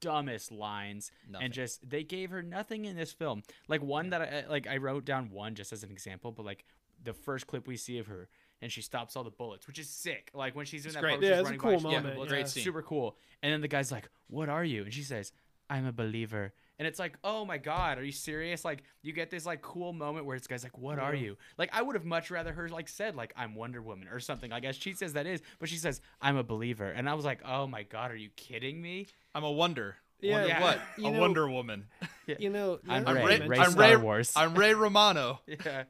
[0.00, 1.44] dumbest lines, Nothing.
[1.44, 3.42] and just they gave her nothing in this film.
[3.68, 6.64] Like one that I like, I wrote down one just as an example, but like
[7.02, 8.28] the first clip we see of her.
[8.62, 10.30] And she stops all the bullets, which is sick.
[10.32, 11.20] Like when she's in It's that great.
[11.20, 12.28] pose, Yeah, she's it's a cool by, she's doing the moment.
[12.30, 12.64] Great scene.
[12.64, 13.16] super cool.
[13.42, 15.32] And then the guy's like, "What are you?" And she says,
[15.68, 19.30] "I'm a believer." And it's like, "Oh my god, are you serious?" Like you get
[19.30, 22.04] this like cool moment where this guy's like, "What are you?" Like I would have
[22.04, 24.52] much rather her like said like, "I'm Wonder Woman" or something.
[24.52, 27.24] I guess she says that is, but she says, "I'm a believer," and I was
[27.24, 29.96] like, "Oh my god, are you kidding me?" I'm a wonder.
[30.20, 30.60] Yeah, wonder yeah.
[30.62, 30.80] what?
[30.98, 31.86] You a know- Wonder Woman.
[32.38, 34.32] You know, I'm now that Ray- Ray, Ray I'm Star Ray, Wars.
[34.34, 35.40] I'm Ray Romano.
[35.46, 35.84] Yeah.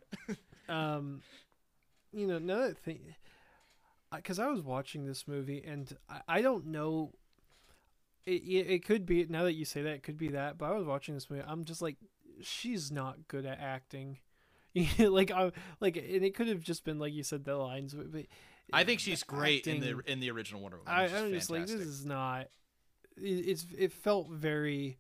[0.69, 1.23] um
[2.13, 3.15] you know another thing
[4.15, 7.13] because i was watching this movie and i, I don't know
[8.27, 10.67] it, it, it could be now that you say that it could be that but
[10.67, 11.97] i was watching this movie i'm just like
[12.43, 14.19] she's not good at acting.
[14.99, 18.13] Like i like and it could have just been like you said the lines but,
[18.13, 18.27] but
[18.73, 20.93] I think she's great in the in the original Wonder Woman.
[20.93, 22.49] I, I'm just like this is not
[23.17, 24.99] it, it's it felt very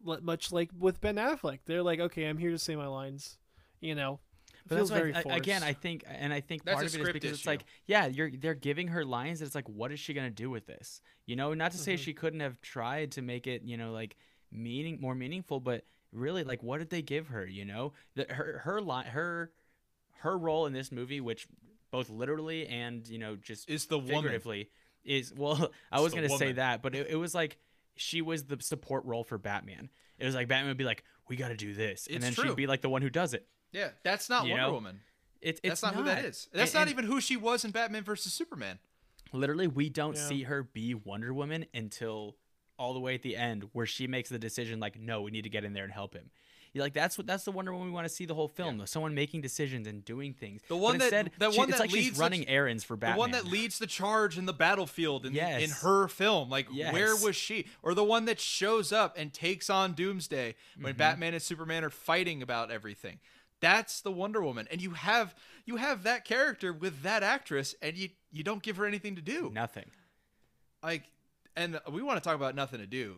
[0.00, 1.60] much like with ben affleck.
[1.66, 3.38] They're like okay i'm here to say my lines
[3.80, 4.20] you know
[4.68, 5.62] But feels that's very why I- again.
[5.62, 8.06] I think, and I think That's part of it is script because it's like, yeah,
[8.06, 9.40] you're they're giving her lines.
[9.40, 11.00] And it's like, what is she gonna do with this?
[11.26, 11.98] You know, not to say Mhm.
[11.98, 14.16] she couldn't have tried to make it, you know, like
[14.50, 17.46] meaning more meaningful, but really, like, what did they give her?
[17.46, 19.52] You know, that her her line her
[20.20, 21.46] her role in this movie, which
[21.90, 24.14] both literally and you know just is the woman.
[24.16, 24.68] figuratively
[25.04, 27.56] is well i It's was gonna say that but it, it was like
[27.96, 29.88] she was the support role for batman
[30.18, 32.44] it was like batman would be like we gotta do this and It's then true.
[32.50, 34.72] she'd be like the one who does it Yeah, that's not You Wonder know?
[34.72, 35.00] Woman.
[35.40, 36.48] it's, it's That's not, who that is.
[36.52, 38.78] That's And- not even who she was in Batman versus Superman.
[39.32, 40.26] literally we don't Yeah.
[40.28, 42.36] see her be wonder woman until
[42.78, 45.42] all the way at the end where she makes the decision like no we need
[45.42, 46.30] to get in there and help him
[46.72, 48.78] You're like that's what that's the wonder woman we want to see the whole film
[48.78, 51.68] though someone making decisions and doing things The But one that- instead, the she- one
[51.68, 53.86] it's that like she's leads the- running errands for batman The one that leads the
[53.86, 56.48] charge in the battlefield in, in her film.
[56.48, 57.66] Like, where was she?
[57.82, 60.98] Or the one that shows up and takes on Doomsday when Mhm.
[60.98, 63.18] Batman and Superman are fighting about everything.
[63.60, 64.66] That's the Wonder Woman.
[64.70, 65.34] And you have
[65.64, 69.22] you have that character with that actress and you you don't give her anything to
[69.22, 69.50] do.
[69.52, 69.90] nothing
[70.82, 71.04] Like
[71.56, 73.16] and we want to talk about nothing to do.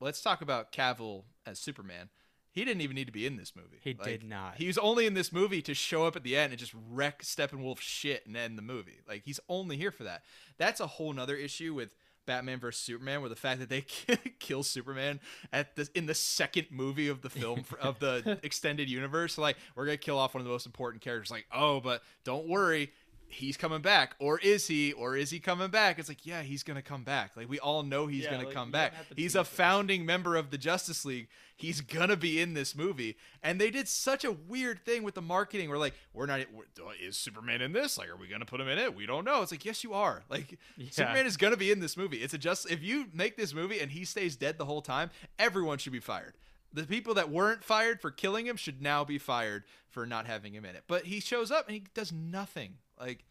[0.00, 2.08] let's talk about Cavill as Superman.
[2.50, 3.78] He didn't even need to be in this movie.
[3.82, 4.56] He Like, did not.
[4.56, 7.22] He was only in this movie to show up at the end and just wreck
[7.22, 9.00] Steppenwolf's shit and end the movie.
[9.08, 10.22] Like he's only here for that.
[10.58, 11.94] That's a whole nother issue with
[12.26, 13.80] Batman vs Superman, where the fact that they
[14.38, 15.20] kill Superman
[15.52, 19.84] at the in the second movie of the film of the extended universe, like we're
[19.86, 21.30] gonna kill off one of the most important characters.
[21.30, 22.92] Like, oh, but don't worry,
[23.32, 25.98] he's coming back, or is he, or is he coming back?
[25.98, 27.32] It's like, yeah, he's gonna come back.
[27.36, 28.92] Like we all know he's Yeah, gonna like, come back.
[29.16, 31.28] He's a founding member of the Justice League.
[31.56, 35.22] He's gonna be in this movie, and they did such a weird thing with the
[35.22, 35.68] marketing.
[35.70, 36.40] we're like, we're not.
[36.52, 36.66] we're-
[37.00, 37.96] Is Superman in this?
[37.98, 38.94] Like, are we gonna put him in it?
[38.94, 39.42] We don't know.
[39.42, 40.22] It's like, yes, you are.
[40.28, 40.88] Like, Yeah.
[40.90, 42.18] Superman is gonna be in this movie.
[42.18, 45.10] It's a just if you make this movie and he stays dead the whole time,
[45.38, 46.34] everyone should be fired.
[46.74, 50.54] The people that weren't fired for killing him should now be fired for not having
[50.54, 50.84] him in it.
[50.86, 52.76] But he shows up and he does nothing.
[52.98, 53.24] Like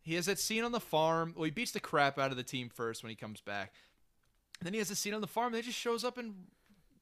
[0.00, 1.34] he has that scene on the farm.
[1.36, 3.72] Well, he beats the crap out of the team first when he comes back.
[4.60, 5.52] And then he has a scene on the farm.
[5.54, 6.34] He just shows up and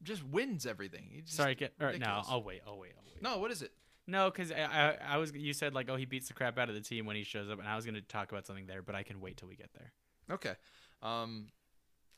[0.03, 1.09] just wins everything.
[1.11, 2.23] He just- Sorry, get, or, no.
[2.29, 2.63] I'll wait.
[2.67, 2.93] I'll wait.
[2.99, 3.23] I'll wait.
[3.23, 3.73] No, what is it?
[4.07, 5.33] No, because I, I, I was.
[5.35, 7.51] You said like, oh, he beats the crap out of the team when he shows
[7.51, 9.55] up, and I was gonna talk about something there, but I can wait till we
[9.55, 9.93] get there.
[10.31, 10.55] Okay.
[11.03, 11.49] Um.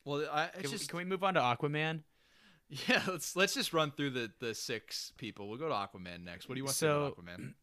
[0.05, 2.03] Well, I it's Can, just can we move on to Aquaman?
[2.89, 3.03] Yeah.
[3.09, 5.49] Let's let's just run through the the six people.
[5.49, 6.49] We'll go to Aquaman next.
[6.49, 7.55] What do you want to So- say about Aquaman?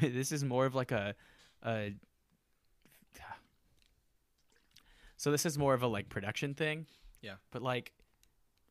[0.14, 1.14] this is more of like a,
[1.64, 1.92] a.
[5.16, 6.86] So this is more of a like production thing.
[7.20, 7.34] Yeah.
[7.50, 7.92] But like,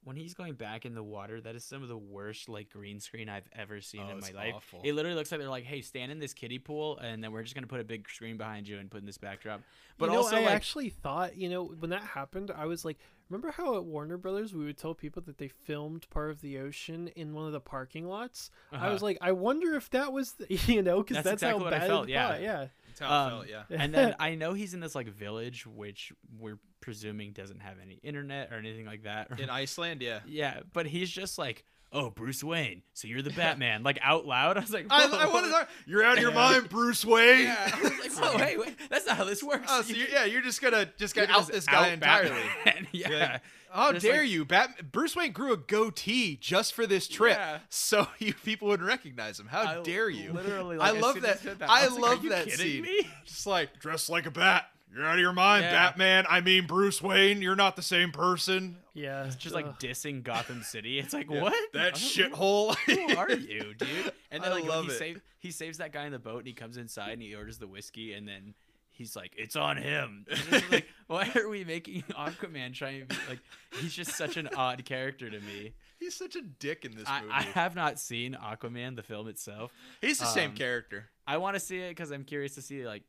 [0.04, 3.00] when he's going back in the water, that is some of the worst like green
[3.00, 4.54] screen I've ever seen Oh, in my life.
[4.56, 4.82] awful.
[4.84, 7.44] It literally looks like they're like, "Hey, stand in this kiddie pool, and then we're
[7.44, 9.62] just gonna put a big screen behind you and put in this backdrop."
[10.00, 12.84] But you know, also, I like, actually thought, you know, when that happened, I was
[12.84, 12.98] like,
[13.30, 16.58] remember how at Warner Brothers we would tell people that they filmed part of the
[16.60, 18.50] ocean in one of the parking lots?
[18.72, 19.06] I was Uh-huh.
[19.06, 21.74] like, I wonder if that was, the, you know, because That's that's, exactly how what
[21.74, 22.28] I felt, it yeah.
[22.28, 22.66] thought, yeah.
[22.88, 23.48] That's how I um, felt.
[23.50, 23.64] Yeah.
[23.70, 27.96] and then I know he's in this like village, which we're presuming doesn't have any
[28.04, 29.40] internet or anything like that.
[29.40, 30.20] In Iceland, yeah.
[30.28, 34.58] Yeah, but he's just like, "Oh, Bruce Wayne, so you're the Batman," like out loud.
[34.58, 35.68] I was like, I, "Whoa." I wanted to.
[35.86, 37.44] You're out of your mind, Bruce Wayne.
[37.46, 40.06] Yeah, I was like, "Whoa, wait, wait, that's not how this works." Oh, so you,
[40.12, 42.36] yeah, you're just gonna just You're gonna out just this guy out entirely.
[42.66, 42.88] Batman.
[42.92, 43.32] yeah.
[43.34, 44.46] Like, How Just dare like- you?
[44.46, 47.60] Bat- Bruce Wayne grew a goatee just for this trip, Yeah.
[47.70, 49.46] so you people wouldn't recognize him.
[49.46, 50.34] How I dare you?
[50.34, 51.38] Literally, I like, as love that.
[51.40, 52.82] he said that, I was like, "Are love you that scene.
[52.82, 54.70] me?" Just like dressed like a bat.
[54.94, 55.72] You're out of your mind, Yeah.
[55.72, 56.26] Batman.
[56.30, 57.42] I mean, Bruce Wayne.
[57.42, 58.78] You're not the same person.
[58.94, 59.26] Yeah.
[59.26, 59.66] It's just ugh.
[59.66, 60.98] like dissing Gotham City.
[61.00, 62.76] It's like Yeah, what That Who- shithole.
[62.86, 64.14] Who are you, dude?
[64.32, 64.98] And then I like love he it.
[65.00, 67.58] save, he saves that guy in the boat and he comes inside and he orders
[67.58, 68.54] the whiskey and then
[68.92, 73.16] he's like, "It's on him." And like, why are we making Aquaman trying to be
[73.28, 73.40] like?
[73.82, 75.74] He's just such an odd character to me.
[76.00, 77.34] He's such a dick in this I, movie.
[77.34, 79.72] I have not seen Aquaman, the film itself.
[80.00, 81.10] He's the same um, character.
[81.26, 83.02] I want to see it because I'm curious to see like,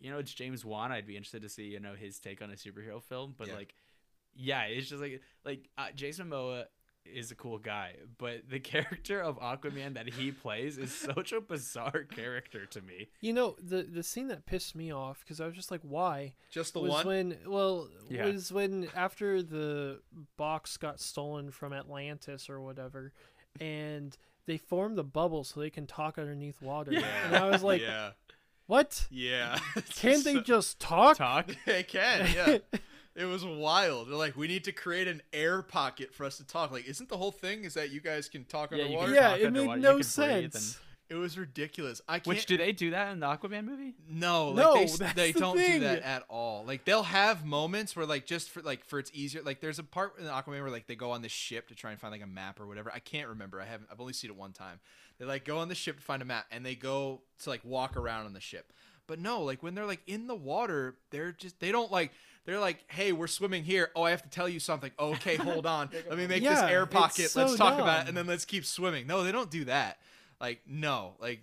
[0.00, 0.92] you know, it's James Wan.
[0.92, 3.34] I'd be interested to see you know his take on a superhero film.
[3.36, 3.54] But Yeah.
[3.54, 3.74] like,
[4.34, 6.64] yeah, it's just like like uh, Jason Momoa
[7.06, 11.40] is a cool guy, but the character of Aquaman that he plays is such a
[11.40, 13.08] bizarre character to me.
[13.20, 16.34] You know, the the scene that pissed me off because I was just like, why?
[16.50, 17.06] Just the was one.
[17.06, 18.24] when well Yeah.
[18.26, 20.00] was when after the
[20.38, 23.12] box got stolen from Atlantis or whatever,
[23.60, 24.16] and
[24.46, 26.92] they formed the bubble so they can talk underneath water.
[27.24, 28.10] And I was like, yeah,
[28.66, 29.06] what?
[29.10, 29.58] yeah.
[29.96, 31.16] Can't they just talk?
[31.18, 31.50] Talk.
[31.66, 32.58] They can, yeah.
[33.16, 34.08] It was wild.
[34.08, 36.72] They're like, we need to create an air pocket for us to talk.
[36.72, 39.14] Like, isn't the whole thing is that you guys can talk Yeah, you can underwater?
[39.14, 40.80] yeah, talk it underwater, made no can and- sense.
[41.10, 42.00] It was ridiculous.
[42.08, 42.26] I can't.
[42.28, 43.92] Which do they do that in the Aquaman movie?
[44.08, 46.64] No, like No, they, that's they the don't do that at all.
[46.64, 49.42] Like they'll have moments where like just for like for it's easier.
[49.42, 51.90] Like there's a part in Aquaman where like they go on the ship to try
[51.90, 52.90] and find like a map or whatever.
[52.92, 53.60] I can't remember.
[53.60, 53.90] I haven't.
[53.92, 54.80] I've only seen it one time.
[55.18, 57.64] They like go on the ship to find a map and they go to like
[57.64, 58.72] walk around on the ship.
[59.06, 62.12] But no, like when they're like in the water, they're just they don't like.
[62.46, 63.90] They're like, hey, we're swimming here.
[63.96, 64.90] Oh, I have to tell you something.
[64.98, 65.88] Okay, hold on.
[66.08, 67.30] Let me make this air pocket.
[67.30, 69.06] so let's talk about it, and then let's keep swimming.
[69.06, 69.96] No, they don't do that.
[70.40, 71.40] Like no, like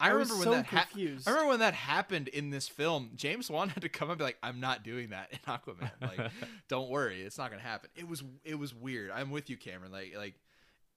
[0.00, 0.88] I, I was remember so when that ha-
[1.26, 3.10] I remember when that happened in this film.
[3.14, 5.90] James Wan had to come up and be like, "I'm not doing that in Aquaman.
[6.00, 6.30] Like,
[6.68, 9.12] don't worry, it's not gonna happen." It was it was weird.
[9.12, 9.92] I'm with you, Cameron.
[9.92, 10.34] Like like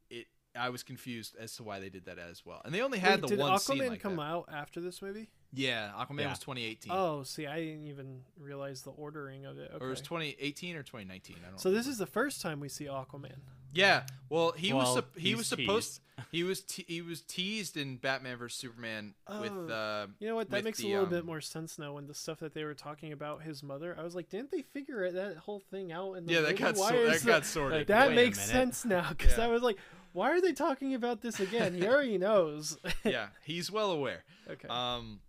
[0.09, 0.25] it.
[0.57, 2.61] I was confused as to why they did that as well.
[2.65, 4.21] And they only had Wait, the did one Aquaman scene like come that.
[4.23, 5.29] out after this movie?
[5.53, 6.29] Yeah, Aquaman Yeah.
[6.29, 9.71] was 2018, Oh, see, I didn't even realize the ordering of it.
[9.73, 9.83] Okay.
[9.83, 11.37] or it was 2018 or 2019.
[11.45, 11.59] I don't.
[11.59, 13.35] so this is the first time we see Aquaman.
[13.73, 16.27] Yeah, well, he was Well, sup- he was supposed teased.
[16.31, 19.67] he was te- he was teased in Batman vs Superman with Oh.
[19.67, 20.49] uh You know what?
[20.49, 21.93] That makes the, a little um, bit more sense now.
[21.93, 24.61] When the stuff that they were talking about his mother, I was like, didn't they
[24.61, 26.13] figure that whole thing out?
[26.13, 27.77] In the yeah that got Why sor- is that got sorted.
[27.79, 29.43] like, that makes sense now because Yeah.
[29.43, 29.77] I was like,
[30.15, 31.73] why are they talking about this again?
[31.75, 32.77] He already knows.
[33.03, 34.23] yeah, he's well aware.
[34.49, 35.19] okay, Um,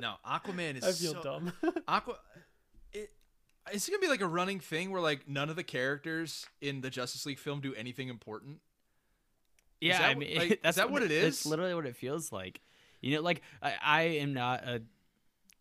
[0.00, 1.52] no, Aquaman is I feel so, dumb.
[1.88, 2.14] Aqua.
[2.92, 3.10] It,
[3.72, 6.80] Is it gonna be like a running thing where like none of the characters in
[6.80, 8.60] the Justice League film do anything important?
[9.80, 11.46] Yeah, that I mean, like, is that's that what it It's is?
[11.46, 12.60] literally what it feels like.
[13.00, 14.82] You know, like I, I am not a.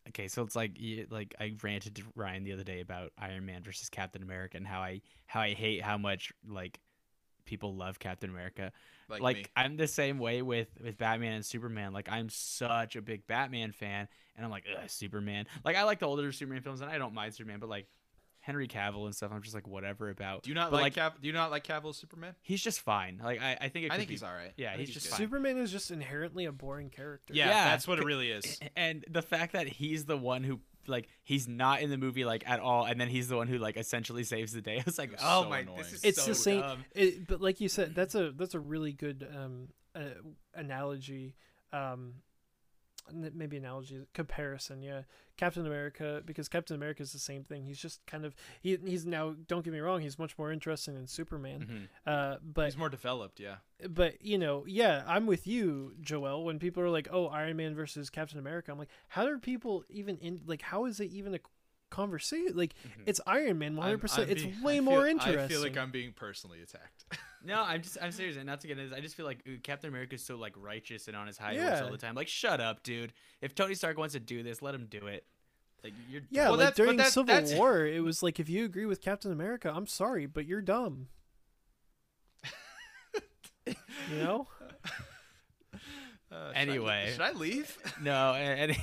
[0.10, 0.78] Okay, so it's like
[1.10, 4.66] like I ranted to Ryan the other day about Iron Man versus Captain America and
[4.66, 6.80] how I how I hate how much like
[7.48, 8.72] people love Captain America.
[9.10, 9.46] Like, Like, me.
[9.56, 11.94] I'm the same way with with Batman and Superman.
[11.94, 15.48] Like I'm such a big Batman fan, and I'm like Ugh, Superman.
[15.66, 17.88] Like I like the older Superman films, and I don't mind Superman, but like
[18.40, 20.44] Henry Cavill and stuff, I'm just like whatever about.
[20.44, 22.34] Do you not but, like, Cav- Do you not like Cavill Superman?
[22.44, 23.20] He's just fine.
[23.22, 24.54] Like I, I think it I think be- he's all right.
[24.56, 25.18] yeah, I think he's just fine.
[25.18, 27.34] Superman is just inherently a boring character.
[27.34, 28.60] Yeah, Yeah, that's what it really is.
[28.76, 32.44] and the fact that he's the one who like he's not in the movie like
[32.48, 34.98] at all and then he's the one who like essentially saves the day i was
[34.98, 35.78] like was oh so my annoying.
[35.78, 36.64] this is it's so the same
[36.94, 40.02] it, but like you said that's a that's a really good um uh,
[40.56, 41.36] analogy
[41.74, 42.14] um n-
[43.14, 45.02] maybe analogy comparison yeah
[45.38, 49.06] captain america because captain america is the same thing he's just kind of he, he's
[49.06, 52.12] now don't get me wrong he's much more interesting than superman Mhm.
[52.12, 53.40] uh but He's more developed.
[53.40, 53.58] Yeah.
[53.90, 57.76] but you know yeah i'm with you joel when people are like oh iron man
[57.76, 61.36] versus captain america i'm like how do people even in like how is it even
[61.36, 61.40] a
[61.90, 63.04] conversation like Mhm.
[63.06, 65.78] it's iron man 100% I'm- I'm it's being- way I more interesting I feel like
[65.78, 67.06] I'm being personally attacked.
[67.46, 69.42] no i'm just i'm serious and not to get into this i just feel like
[69.48, 71.84] ooh, captain america is so like righteous and on his high horse Yeah.
[71.86, 74.76] all the time like shut up dude if tony stark wants to do this let
[74.76, 75.26] him do it
[75.84, 78.50] like you're Yeah, Well, like that's- during that- Civil that's- War, it was like if
[78.50, 81.08] you agree with Captain America, I'm sorry, but you're dumb.
[83.68, 84.48] You know?
[86.32, 87.10] Uh, should I- Anyway.
[87.12, 87.78] should I leave?
[88.02, 88.78] no any,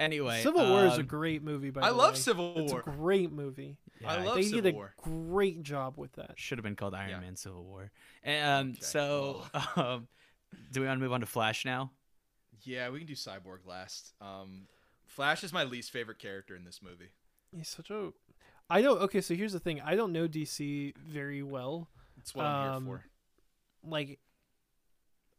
[0.00, 1.70] anyway Civil War is a um, great movie.
[1.70, 1.88] By the way.
[1.88, 2.18] I the love way.
[2.18, 2.62] Civil War.
[2.64, 3.76] It's a great movie.
[4.00, 4.94] yeah, I love they Civil did a War.
[5.02, 6.32] great job with that.
[6.36, 7.20] should have been called iron Yeah.
[7.20, 7.90] man civil war
[8.24, 8.78] and um Okay.
[8.80, 9.44] so
[9.76, 10.08] um
[10.72, 11.92] do we want to move on to flash now
[12.64, 14.12] Yeah, we can do Cyborg last.
[14.20, 14.66] Um,
[15.06, 17.10] Flash is my least favorite character in this movie.
[17.56, 18.10] He's such a.
[18.68, 19.00] I don't.
[19.02, 19.80] Okay, so here's the thing.
[19.80, 21.88] I don't know DC very well.
[22.16, 22.96] That's what I'm Um, here
[23.82, 23.88] for.
[23.90, 24.20] Like, it's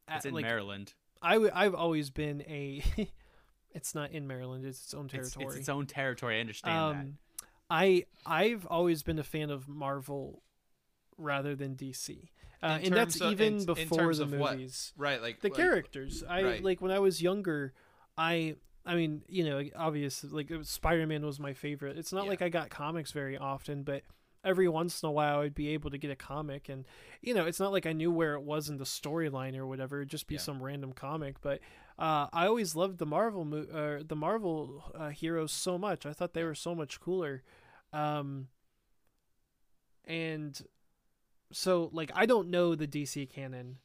[0.08, 2.84] at- in like maryland I w- I've always been a.
[3.72, 4.66] it's not in Maryland.
[4.66, 5.46] It's its own territory.
[5.48, 7.18] it's its own territory i understand that um,
[7.70, 10.42] I I've always been a fan of Marvel
[11.18, 12.30] rather than DC,
[12.64, 14.54] uh, In and that's of- even in- in before terms the of what?
[14.54, 14.94] movies.
[14.98, 16.24] Right, like The like, characters.
[16.28, 16.64] I right.
[16.64, 17.74] like when I was younger.
[18.18, 18.56] I
[18.86, 21.98] I mean, you know, obvious like Spider Man was my favorite.
[21.98, 22.30] It's not Yeah.
[22.32, 24.04] like I got comics very often, but
[24.44, 26.86] every once in a while I'd be able to get a comic, and
[27.22, 29.98] you know, it's not like I knew where it was in the storyline or whatever.
[29.98, 30.42] It'd just be Yeah.
[30.42, 31.60] some random comic, but.
[31.98, 33.68] Uh, I always loved the Marvel mo-
[34.00, 36.06] uh, the Marvel uh, heroes so much.
[36.06, 37.44] I thought they were so much cooler.
[37.92, 38.48] Um,
[40.06, 40.60] and
[41.52, 43.80] so like I don't know the DC canon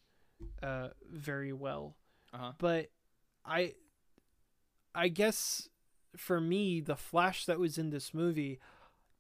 [0.63, 1.97] uh very well.
[2.33, 2.53] Uh-huh.
[2.59, 2.91] But
[3.45, 3.75] I
[4.95, 5.69] I guess
[6.17, 8.61] for me the Flash that was in this movie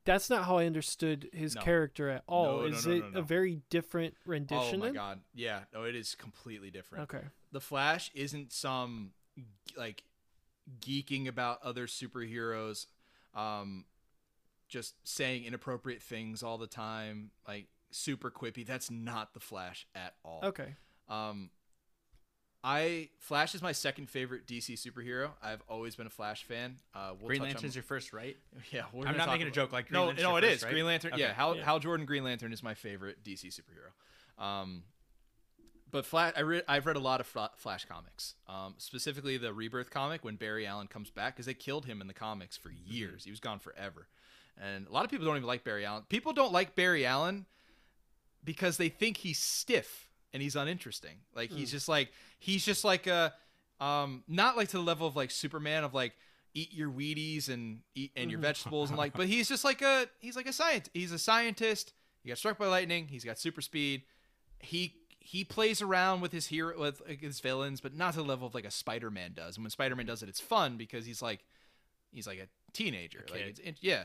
[0.04, 1.62] that's not how I understood his No.
[1.62, 2.60] character at all.
[2.60, 4.82] No, Is no, it a very different rendition?
[4.82, 5.20] Oh my god.
[5.34, 5.60] Yeah.
[5.72, 7.04] No, it is completely different.
[7.12, 7.24] Okay.
[7.52, 9.12] The Flash isn't some
[9.76, 10.02] like
[10.80, 12.86] geeking about other superheroes,
[13.34, 13.84] um,
[14.68, 18.66] just saying inappropriate things all the time, like super quippy.
[18.66, 20.40] That's not the Flash at all.
[20.44, 20.74] Okay.
[21.08, 21.50] Um,
[22.66, 25.32] I Flash is my second favorite DC superhero.
[25.42, 26.76] I've always been a Flash fan.
[26.94, 28.38] Uh, we'll green lantern's on, your first right
[28.72, 28.84] yeah.
[28.92, 30.72] We're i'm not making a joke like green no, Lantern's no, it first, is right?
[30.72, 31.12] Green Lantern.
[31.12, 31.22] Okay.
[31.22, 31.64] Yeah, Hal, Yeah.
[31.64, 34.42] Hal Jordan Green Lantern is my favorite DC superhero.
[34.42, 34.84] Um,
[35.90, 39.52] but Flash, I re- I've read a lot of Fla- Flash comics, um, specifically the
[39.52, 42.70] Rebirth comic when Barry Allen comes back because they killed him in the comics for
[42.70, 43.24] years.
[43.24, 44.08] He was gone forever,
[44.58, 46.04] and a lot of people don't even like Barry Allen.
[46.08, 47.44] People don't like Barry Allen
[48.42, 51.18] because they think he's stiff and he's uninteresting.
[51.34, 53.32] Like he's just like he's just like a
[53.80, 56.12] um not like to the level of like Superman of like
[56.52, 60.06] eat your Wheaties and eat and your vegetables and like but he's just like a
[60.18, 60.90] he's like a scientist.
[60.92, 61.94] He's a scientist.
[62.22, 63.06] He got struck by lightning.
[63.08, 64.02] He's got super speed.
[64.58, 68.46] He he plays around with his hero with his villains, but not to the level
[68.46, 69.56] of like a Spider-Man does.
[69.56, 71.44] And when Spider-Man does it, it's fun because he's like
[72.12, 73.24] he's like a teenager.
[73.30, 74.04] like it's, it, yeah.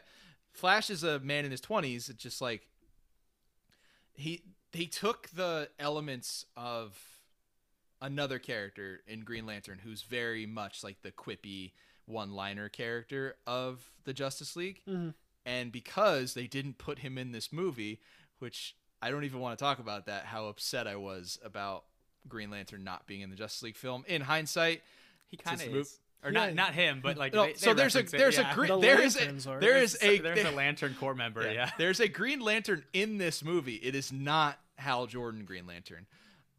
[0.51, 2.09] Flash is a man in his 20s.
[2.09, 2.67] It's just like
[4.15, 4.43] he
[4.73, 6.97] he took the elements of
[8.01, 11.71] another character in Green Lantern who's very much like the quippy
[12.05, 14.81] one-liner character of the Justice League.
[14.87, 15.13] Mhm.
[15.45, 18.01] And because they didn't put him in this movie,
[18.39, 21.85] which I don't even want to talk about that how upset I was about
[22.27, 24.03] Green Lantern not being in the Justice League film.
[24.07, 24.83] In hindsight,
[25.27, 25.87] he kind of
[26.23, 26.45] or Yeah.
[26.47, 28.51] not not him but like no, they- so they there's a reference it, there's yeah.
[28.51, 31.71] a green The there is a, there is a there's a lantern corps member yeah,
[31.77, 33.75] There's a Green Lantern in this movie.
[33.75, 36.05] It is not Hal Jordan Green Lantern.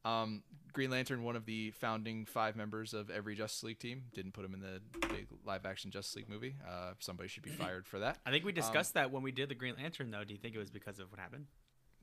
[0.04, 0.42] Um,
[0.72, 4.44] Green Lantern, one of the founding five members of every Justice League team, didn't put
[4.44, 6.54] him in the big live action Justice League movie.
[6.66, 9.48] Uh, somebody should be fired for that I think we discussed that when we did
[9.48, 10.24] the Green Lantern, though.
[10.24, 11.46] Do you think it was because of what happened?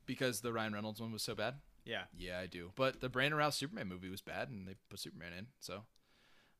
[0.06, 1.54] because the Ryan Reynolds one was so bad.
[1.84, 2.04] Yeah.
[2.18, 2.70] Yeah, I do.
[2.76, 5.46] But the Brandon Routh Superman movie was bad, and they put Superman in.
[5.60, 5.82] So,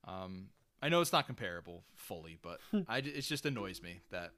[0.07, 0.49] um,
[0.81, 4.33] I know it's not comparable fully, but I it just annoys me that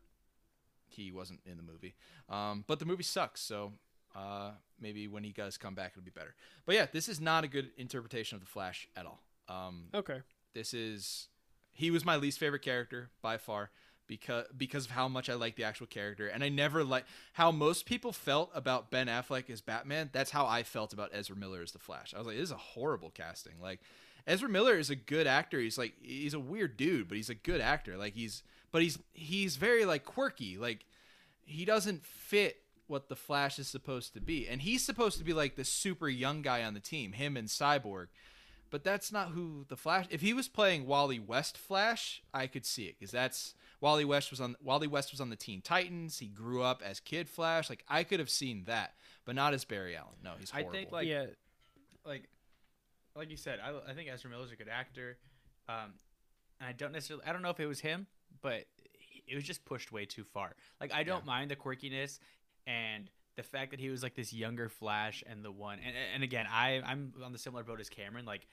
[0.88, 1.95] he wasn't in the movie.
[2.28, 3.72] Um, but the movie sucks, so
[4.16, 6.34] uh, maybe when he does come back, it'll be better.
[6.66, 9.22] But yeah, this is not a good interpretation of the Flash at all.
[9.49, 10.20] Um, Okay.
[10.55, 11.28] this is
[11.72, 13.70] he was my least favorite character by far
[14.07, 17.51] because because of how much I like the actual character and I never like how
[17.53, 21.62] most people felt about Ben Affleck as Batman that's how I felt about Ezra Miller
[21.62, 23.80] as the Flash I was like this is a horrible casting like
[24.26, 27.34] Ezra Miller is a good actor he's like he's a weird dude but he's a
[27.34, 28.42] good actor like he's
[28.72, 30.84] but he's he's very like quirky like
[31.44, 35.32] he doesn't fit what the Flash is supposed to be and he's supposed to be
[35.32, 38.06] like the super young guy on the team him and Cyborg
[38.70, 40.06] but that's not who the Flash.
[40.10, 44.30] If he was playing Wally West Flash, I could see it because that's Wally West
[44.30, 46.18] was on Wally West was on the Teen Titans.
[46.18, 47.68] He grew up as Kid Flash.
[47.68, 48.94] Like I could have seen that,
[49.24, 50.14] but not as Barry Allen.
[50.22, 50.70] No, he's horrible.
[50.70, 51.26] I think, like- yeah.
[52.06, 52.28] like
[53.16, 55.18] like you said, I, I think Ezra Miller's a good actor.
[55.68, 55.94] Um,
[56.61, 58.06] and I don't necessarily I don't know if it was him,
[58.42, 58.64] but
[59.26, 60.54] it was just pushed way too far.
[60.80, 62.18] Like I don't mind the quirkiness
[62.66, 66.22] and the fact that he was like this younger Flash and the one and and
[66.22, 68.26] again I I'm on the similar boat as Cameron.
[68.26, 68.46] Like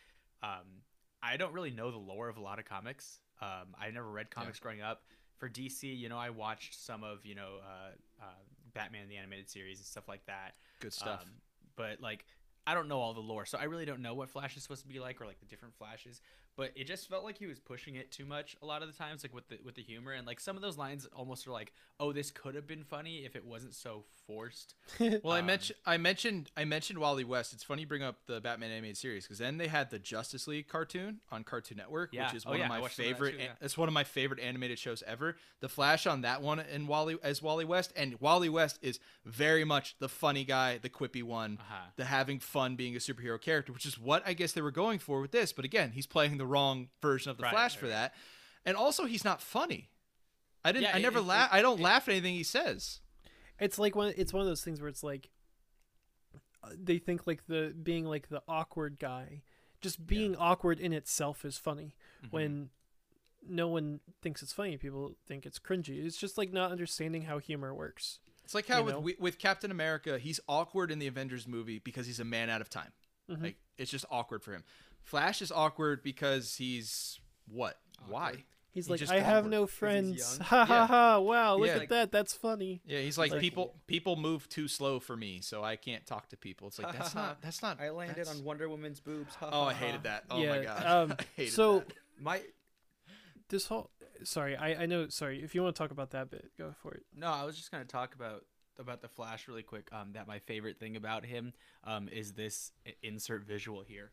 [0.43, 0.83] um,
[1.21, 3.19] I don't really know the lore of a lot of comics.
[3.41, 5.03] Um, I never read comics growing up.
[5.37, 8.25] For DC, you know, I watched some of you know uh, uh,
[8.73, 10.55] Batman the animated series and stuff like that.
[10.79, 11.21] good stuff.
[11.23, 11.29] Um,
[11.75, 12.25] but like,
[12.67, 14.81] I don't know all the lore, so I really don't know what Flash is supposed
[14.81, 16.19] to be like or like the different Flashes.
[16.57, 18.93] But it just felt like he was pushing it too much a lot of the
[18.93, 21.51] times, like with the with the humor and like some of those lines almost are
[21.51, 24.75] like, oh, this could have been funny if it wasn't so forced.
[24.99, 27.53] well, I um, mentioned I mentioned I mentioned Wally West.
[27.53, 30.47] It's funny you bring up the Batman animated series because then they had the Justice
[30.47, 32.25] League cartoon on Cartoon Network, Yeah.
[32.27, 33.31] which is Oh, one yeah, of my watched some of that favorite.
[33.37, 33.51] too, yeah.
[33.61, 35.37] It's one of my favorite animated shows ever.
[35.61, 39.63] The Flash on that one and Wally as Wally West, and Wally West is very
[39.63, 41.57] much the funny guy, the quippy one.
[41.61, 41.85] Uh-huh.
[41.95, 44.99] the having fun being a superhero character, which is what I guess they were going
[44.99, 45.53] for with this.
[45.53, 48.13] But again, he's playing the wrong version of the Right, Flash right, for that,
[48.65, 49.89] and also he's not funny.
[50.65, 50.83] I didn't.
[50.85, 51.49] Yeah, I never laugh.
[51.51, 52.99] I don't it- laugh at anything he says.
[53.59, 55.29] It's like one it's one of those things where it's like
[56.63, 59.41] uh, they think like the being like the awkward guy
[59.81, 62.35] just being awkward in itself is funny Mm-hmm.
[62.35, 62.69] when
[63.47, 67.37] no one thinks it's funny people think it's cringy it's just like not understanding how
[67.37, 68.99] humor works It's like how You with know?
[69.01, 72.61] with with Captain America, he's awkward in the Avengers movie because he's a man out
[72.61, 72.91] of time.
[73.29, 73.43] Mhm.
[73.43, 74.63] Like it's just awkward for him.
[75.03, 77.77] Flash is awkward because he's what?
[78.07, 78.43] Why?
[78.71, 80.39] He's He like i have awkward no 'cause he's friends young.
[80.47, 81.73] ha ha ha wow look Yeah.
[81.73, 85.15] at Like- that that's funny Yeah, he's like, Like- people people move too slow for
[85.17, 86.67] me, so I can't talk to people.
[86.67, 87.79] It's like that's not that's not.
[87.81, 89.33] I landed that's- on Wonder Woman's boobs.
[89.35, 90.23] Ha, Oh, ha, I hated that.
[90.29, 90.85] Oh yeah my god.
[90.85, 91.93] um, I hated so that.
[92.19, 92.41] My
[93.49, 93.89] this whole
[94.23, 96.93] sorry I, I know sorry if you want to talk about that bit go for
[96.93, 98.43] it No, I was just gonna talk about
[98.79, 99.87] about the Flash really quick.
[99.91, 101.53] Um, that my favorite thing about him
[101.83, 104.11] um is this insert visual here.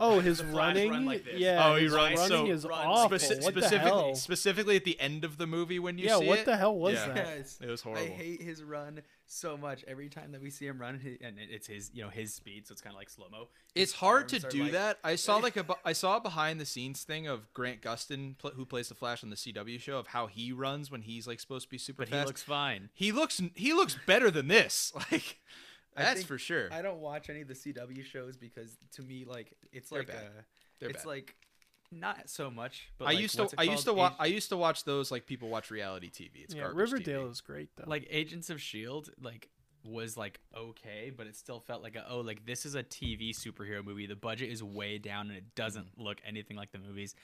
[0.00, 3.18] Oh his running run like yeah Oh, he his runs so- running is runs awful
[3.18, 6.18] Speci- what the specifically, hell specifically at the end of the movie when you yeah
[6.18, 7.06] see what it, the hell was Yeah.
[7.08, 7.58] that Yes.
[7.60, 8.04] it was horrible.
[8.04, 9.82] I hate his run so much.
[9.88, 12.66] Every time that we see him run, he, and it's his, you know, his speed,
[12.66, 13.48] so it's kind of like slow mo.
[13.74, 14.98] It's hard to do that.
[15.02, 18.36] I saw like a bu- I saw a behind the scenes thing of Grant Gustin,
[18.36, 21.26] pl- who plays the Flash on the CW show, of how he runs when he's
[21.26, 22.20] like supposed to be super but fast.
[22.20, 22.90] he looks fine.
[22.92, 24.92] he looks he looks better than this.
[25.10, 25.38] Like
[25.96, 26.68] I that's think- for sure.
[26.72, 30.08] I don't watch any of the CW shows because to me, like, it's They're like
[30.08, 30.16] bad.
[30.24, 30.42] uh
[30.80, 31.08] They're it's bad.
[31.08, 31.36] like
[31.90, 32.88] not so much.
[32.98, 35.26] But I like, used to I used to watch I used to watch those like
[35.26, 36.30] people watch reality TV.
[36.44, 37.30] It's yeah garbage riverdale TV.
[37.32, 39.48] is great though like Agents of Shield, like
[39.84, 43.30] was like okay, but it still felt like a, oh like this is a TV
[43.36, 44.06] superhero movie.
[44.06, 46.02] The budget is way down and it doesn't Mm-hmm.
[46.02, 47.14] look anything like the movies.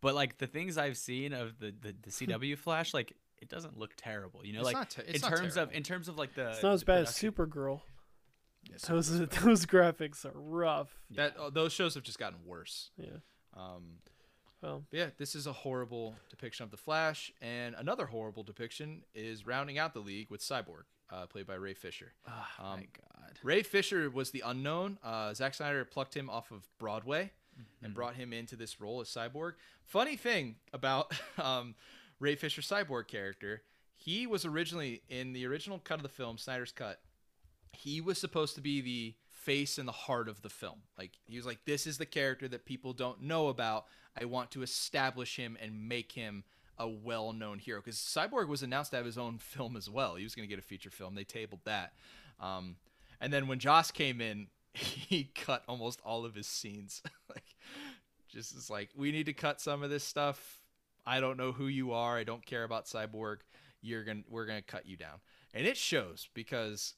[0.00, 3.76] But like the things I've seen of the the, the CW Flash, like it doesn't
[3.76, 4.44] look terrible.
[4.46, 6.50] You know, It's like not te- in not terms of in terms of like the
[6.50, 7.80] it's not as the bad as supergirl
[8.70, 12.90] Yes, those those graphics are rough that uh, those shows have just gotten worse.
[12.96, 13.18] yeah
[13.56, 13.98] Um,
[14.62, 19.46] well yeah, this is a horrible depiction of the Flash, and another horrible depiction is
[19.46, 22.12] rounding out the league with Cyborg, uh, played by Ray Fisher.
[22.28, 22.32] Oh
[22.64, 23.38] Um, my god.
[23.42, 24.98] Ray Fisher was the unknown.
[25.02, 27.84] Uh, Zack Snyder plucked him off of Broadway Mm-hmm.
[27.84, 29.52] and brought him into this role as Cyborg.
[29.84, 31.74] Funny thing about um,
[32.18, 33.60] Ray Fisher Cyborg character,
[33.94, 37.00] he was originally in the original cut of the film, Snyder's cut.
[37.72, 40.80] He was supposed to be the face and the heart of the film.
[40.96, 43.86] Like he was like, this is the character that people don't know about.
[44.20, 46.44] I want to establish him and make him
[46.78, 50.14] a well-known hero because Cyborg was announced to have his own film as well.
[50.16, 51.14] He was going to get a feature film.
[51.14, 51.92] They tabled that.
[52.40, 52.76] Um,
[53.20, 57.02] And then when Joss came in, he cut almost all of his scenes.
[57.28, 57.56] like,
[58.28, 60.60] just is like, we need to cut some of this stuff.
[61.06, 62.16] I don't know who you are.
[62.16, 63.38] I don't care about Cyborg.
[63.80, 65.18] You're gonna, we're gonna cut you down,
[65.52, 66.94] and it shows because,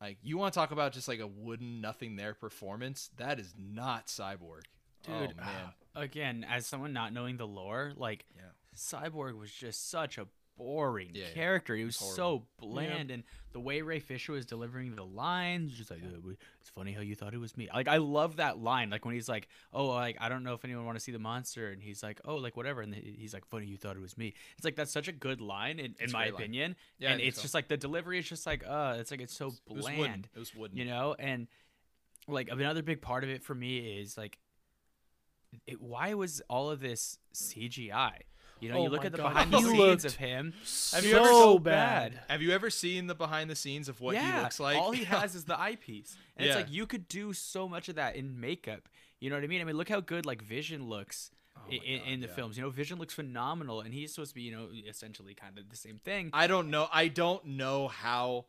[0.00, 3.10] like, you want to talk about just like a wooden nothing there performance.
[3.16, 4.62] That is not Cyborg,
[5.04, 8.42] Dude, Oh, uh, man, Again, as someone not knowing the lore, like yeah.
[8.76, 10.26] Cyborg was just such a
[10.60, 11.32] boring Yeah, yeah.
[11.34, 11.74] character.
[11.74, 12.16] He was Horrible.
[12.16, 16.30] so bland, and the way Ray Fisher was delivering the lines, just like "Uh,
[16.60, 17.68] it's funny how you thought it was me.
[17.74, 18.90] Like I love that line.
[18.90, 21.18] Like when he's like, "Oh, like I don't know if anyone want to see the
[21.18, 24.18] monster," and he's like, "Oh, like whatever," and he's like, "Funny you thought it was
[24.18, 27.36] me." It's like that's such a good line in, in my opinion, Yeah, and it's
[27.38, 27.42] so.
[27.42, 29.98] just like the delivery is just like, uh, it's like it's so It was bland
[29.98, 30.26] wooden.
[30.34, 30.76] It was wooden.
[30.76, 31.48] you know and
[32.28, 34.38] like another big part of it for me is like
[35.66, 38.12] it, why was all of this cgi
[38.60, 40.98] you know Oh you look at the God, behind the scenes of him Have so
[41.00, 42.12] you ever- so bad.
[42.12, 42.22] bad.
[42.28, 44.76] Have you ever seen the behind the scenes of what yeah he looks like?
[44.76, 47.96] all he has is the eyepiece and it's like you could do so much of
[47.96, 48.88] that in makeup
[49.20, 51.78] you know what i mean i mean look how good like vision looks Oh in,
[51.98, 52.32] God, in the yeah.
[52.34, 55.58] films you know vision looks phenomenal and he's supposed to be you know essentially kind
[55.58, 56.88] of the same thing I don't know.
[56.92, 58.46] I don't know how.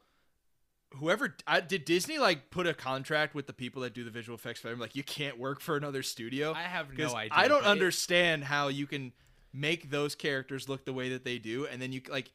[0.97, 4.35] Whoever I, did Disney like put a contract with the people that do the visual
[4.38, 6.53] effects for him, like you can't work for another studio.
[6.53, 9.13] i have no idea I don't but it- understand how you can
[9.53, 12.32] make those characters look the way that they do, and then you like.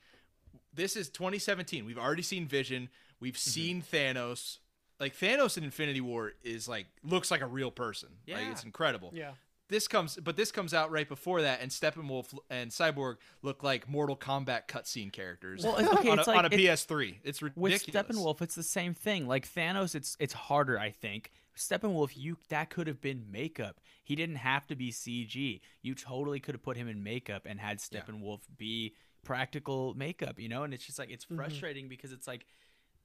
[0.75, 1.87] This is 2017.
[1.87, 2.89] We've already seen Vision.
[3.19, 3.51] We've Mm-hmm.
[3.51, 4.59] seen Thanos.
[5.01, 8.11] Like Thanos in Infinity War is like looks like a real person.
[8.29, 8.51] Like Yeah.
[8.51, 9.11] it's incredible.
[9.15, 9.33] Yeah.
[9.69, 13.89] This comes, but this comes out right before that, and Steppenwolf and Cyborg look like
[13.89, 17.17] Mortal Kombat cutscene characters Well, it's- okay, on, it's a, like- on a it- PS3.
[17.25, 17.85] It's ridiculous.
[17.87, 17.95] with.
[17.95, 19.27] Steppenwolf, it's the same thing.
[19.27, 21.33] Like Thanos, it's it's harder, I think.
[21.57, 23.81] Steppenwolf, you that could have been makeup.
[24.05, 25.61] He didn't have to be CG.
[25.83, 28.01] You totally could have put him in makeup and had Yeah.
[28.03, 30.63] Steppenwolf be practical makeup, you know?
[30.65, 31.37] And it's just like it's Mhm.
[31.37, 32.47] frustrating because it's like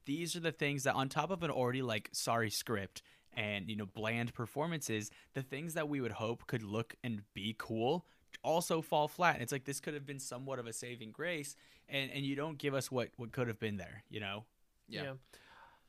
[0.06, 3.02] these are the things that on top of an already like sorry script
[3.34, 7.56] and you know bland performances, the things that we would hope could look and be
[7.58, 8.06] cool
[8.44, 9.36] also fall flat.
[9.36, 11.56] And it's like this could have been somewhat of a saving grace
[11.88, 14.46] and and you don't give us what what could have been there, you know?
[14.88, 15.14] Yeah.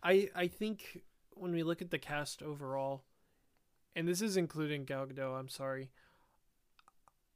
[0.03, 1.03] I I think
[1.35, 3.05] when we look at the cast overall,
[3.95, 5.91] and this is including Gal Gadot, I'm sorry.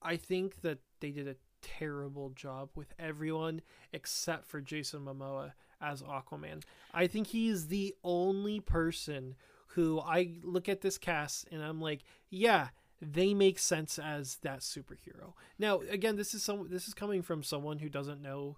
[0.03, 3.61] I think that they did a terrible job with everyone
[3.93, 6.63] except for Jason Momoa as Aquaman.
[6.95, 9.35] I think he's the only person
[9.69, 12.69] who I look at this cast and I'm like, yeah,
[13.01, 15.35] they make sense as that superhero.
[15.59, 18.57] Now, again, this is some this is coming from someone who doesn't know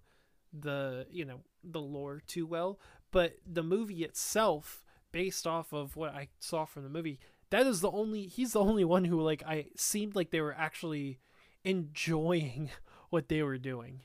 [0.52, 2.78] the, you know, the lore too well,
[3.10, 7.18] but the movie itself based off of what I saw from the movie,
[7.50, 10.54] that is the only he's the only one who like I seemed like they were
[10.54, 11.18] actually
[11.64, 12.70] enjoying
[13.10, 14.00] what they were doing.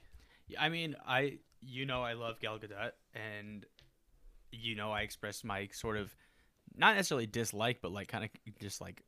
[0.58, 3.66] I mean, I you know I love Gal Gadot, and
[4.52, 6.16] you know I expressed my sort of
[6.76, 9.04] not necessarily dislike, but like kind of just like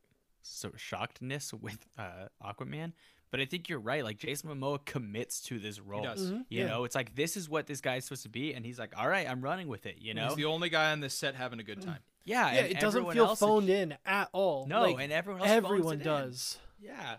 [0.64, 2.92] of shockedness with uh, Aquaman.
[3.30, 4.04] But I think you're right.
[4.04, 6.02] Like Jason Momoa commits to this role.
[6.02, 6.30] does.
[6.30, 6.66] Mhm, You yeah.
[6.66, 9.08] know, it's like this is what this guy's supposed to be, and he's like, "All
[9.08, 11.58] right, I'm running with it." You know, He's the only guy on this set having
[11.58, 11.98] a good time.
[12.24, 14.66] yeah, Yeah, it doesn't feel else is- phoned in at all.
[14.66, 16.04] No, Like, and everyone else everyone it in.
[16.04, 16.58] does.
[16.80, 17.16] Yeah.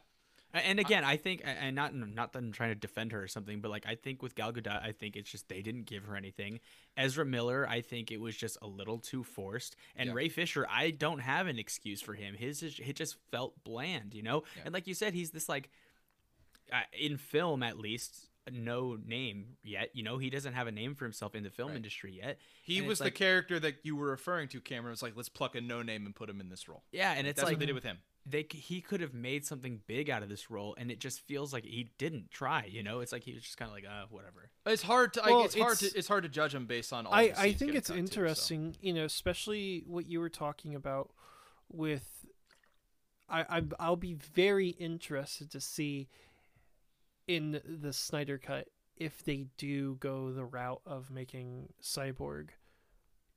[0.54, 3.60] And again, I think, and not not that I'm trying to defend her or something,
[3.60, 6.16] but like I think with Gal Gadot, I think it's just they didn't give her
[6.16, 6.62] anything.
[6.96, 9.76] Ezra Miller, I think it was just a little too forced.
[9.96, 10.14] And Yeah.
[10.16, 12.34] Ray Fisher, I don't have an excuse for him.
[12.34, 14.44] His is, it just felt bland, you know.
[14.56, 14.62] Yeah.
[14.66, 15.70] And like you said, he's this like
[16.98, 19.90] in film at least no name yet.
[19.94, 21.76] You know, he doesn't have a name for himself in the film Right.
[21.78, 22.40] industry yet.
[22.64, 24.92] He And was it's the character that you were referring to, Cameron.
[24.92, 26.84] Was like, let's pluck a no name and put him in this role.
[26.92, 27.98] Yeah, and it's That's like what they did with him.
[28.26, 31.52] they he could have made something big out of this role, and it just feels
[31.52, 32.66] like he didn't try.
[32.66, 34.50] You know, it's like he was just kind of like, uh, whatever.
[34.66, 35.22] It's hard to.
[35.26, 35.98] Well, like, it's, hard it's- to.
[36.00, 37.14] It's hard to judge him based on all.
[37.14, 38.18] I, I think it's cut, too, so.
[38.18, 41.10] interesting, you know, especially what you were talking about
[41.70, 42.26] with.
[43.30, 46.08] I, I I'll be very interested to see
[47.28, 52.50] in the Snyder cut if they do go the route of making Cyborg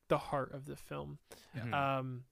[0.08, 1.18] the heart of the film.
[1.54, 1.98] Yeah.
[1.98, 2.24] Um,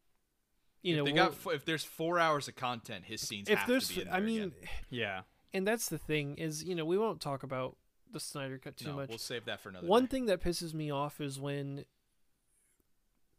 [0.83, 3.59] you if know, they got fo- if there's four hours of content, his scenes if
[3.59, 4.53] have there's, to be in I mean, again.
[4.91, 5.21] Yeah.
[5.53, 7.77] and that's the thing is, you know, we won't talk about
[8.11, 9.09] the Snyder cut too no, much.
[9.09, 9.87] we'll save that for another.
[9.87, 10.11] One day.
[10.11, 11.85] thing that pisses me off is when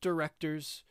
[0.01, 0.83] directors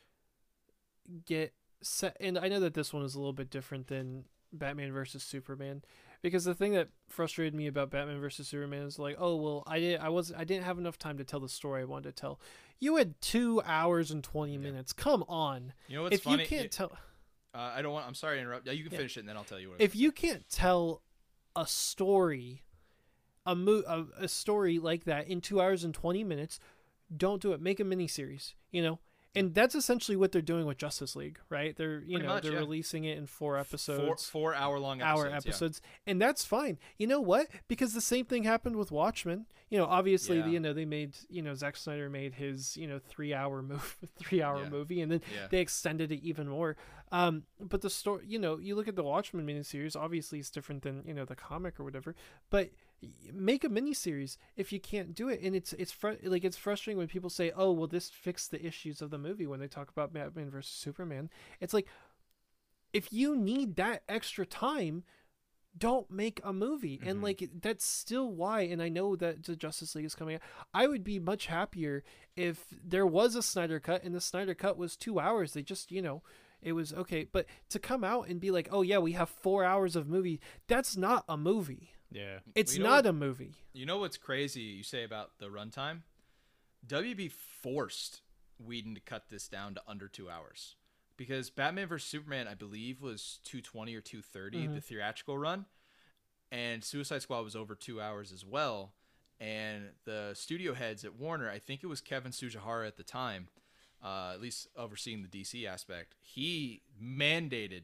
[1.27, 1.53] get
[1.83, 5.23] set, and I know that this one is a little bit different than Batman versus
[5.23, 5.83] Superman,
[6.23, 9.79] because the thing that frustrated me about Batman versus Superman is like, oh well, I
[9.79, 12.21] did, I was, I didn't have enough time to tell the story I wanted to
[12.21, 12.41] tell.
[12.81, 14.59] You had two hours and twenty Yeah.
[14.59, 14.93] minutes.
[14.93, 16.43] Come on, You know what's if funny?
[16.43, 16.93] you can't It- tell,
[17.55, 18.07] uh, I don't want.
[18.07, 18.67] I'm sorry to interrupt.
[18.67, 18.99] Yeah, you can Yeah.
[18.99, 19.81] finish it and then I'll tell you what.
[19.81, 21.03] if you can't tell
[21.57, 22.63] a story,
[23.47, 26.61] a mo- a, a story like that in two hours and twenty minutes,
[27.17, 27.61] don't do it.
[27.61, 28.55] Make a miniseries.
[28.71, 28.99] You know,
[29.35, 31.77] and that's essentially what they're doing with Justice League, right?
[31.77, 32.59] They're you Pretty know much, they're yeah.
[32.59, 35.81] releasing it in four Four, episodes, four hour long hour episodes.
[35.85, 36.13] yeah.
[36.13, 36.79] and that's fine.
[36.99, 37.47] You know what?
[37.69, 39.47] Because the same thing happened with Watchmen.
[39.71, 40.47] You know, obviously, Yeah.
[40.47, 43.97] you know they made you know Zack Snyder made his you know three hour move
[44.19, 46.77] three hour movie, and then they extended it even more.
[47.11, 49.97] Um, but the story, you know, you look at the Watchmen miniseries.
[49.97, 52.15] Obviously, it's different than you know the comic or whatever.
[52.51, 52.71] But
[53.33, 56.99] make a miniseries if you can't do it, and it's it's fr- like it's frustrating
[56.99, 59.89] when people say, "Oh, well, this fixed the issues of the movie." When they talk
[59.91, 61.31] about Batman versus Superman,
[61.61, 61.87] it's like
[62.93, 65.05] if you need that extra time
[65.77, 66.99] don't make a movie.
[67.05, 67.23] And Mhm.
[67.23, 70.41] like that's still why and i know that the justice league is coming out
[70.75, 72.03] i would be much happier
[72.35, 75.53] if there was a snyder cut and the snyder cut was two hours.
[75.53, 76.23] They just you know
[76.61, 77.25] it was okay.
[77.31, 80.41] But to come out and be like oh yeah we have four hours of movie
[80.67, 82.39] that's not a movie Yeah.
[82.55, 84.63] it's you know not what- a movie You know what's crazy?
[84.63, 86.03] You say about the runtime.
[86.87, 88.23] WB forced
[88.59, 90.77] Whedon to cut this down to under two hours
[91.17, 94.75] because Batman vs Superman, I believe, was two twenty or 230, Mm-hmm.
[94.75, 95.67] the theatrical run,
[96.51, 98.93] and Suicide Squad was over two hours as well.
[99.41, 103.49] And the studio heads at Warner, I think it was Kevin Tsujihara at the time,
[104.03, 107.83] uh, at least overseeing the DC aspect, he mandated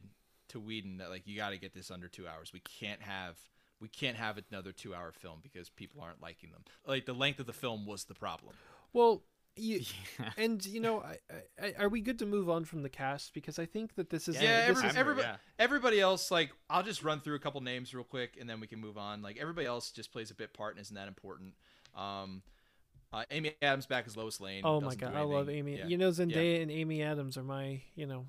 [0.49, 2.51] to Whedon that like you got to get this under two hours.
[2.53, 3.37] We can't have
[3.79, 6.63] we can't have another two hour film because people aren't liking them.
[6.87, 8.53] Like the length of the film was the problem.
[8.93, 9.23] well
[9.57, 9.81] you,
[10.37, 11.17] and you know I,
[11.61, 14.27] I, are we good to move on from the cast because i think that this
[14.27, 15.35] is Yeah, this every, is- everybody, yeah.
[15.57, 18.67] everybody else like I'll just run through a couple names real quick and then we
[18.67, 19.21] can move on.
[19.21, 21.53] Like everybody else just plays a bit part and isn't that important.
[21.95, 22.41] Um,
[23.13, 24.63] uh, Amy Adams back as Lois Lane.
[24.65, 25.47] Oh my god, I love.
[25.49, 25.77] Amy.
[25.77, 25.87] Yeah.
[25.87, 28.25] You know, Zendaya and Amy Adams are my, you know,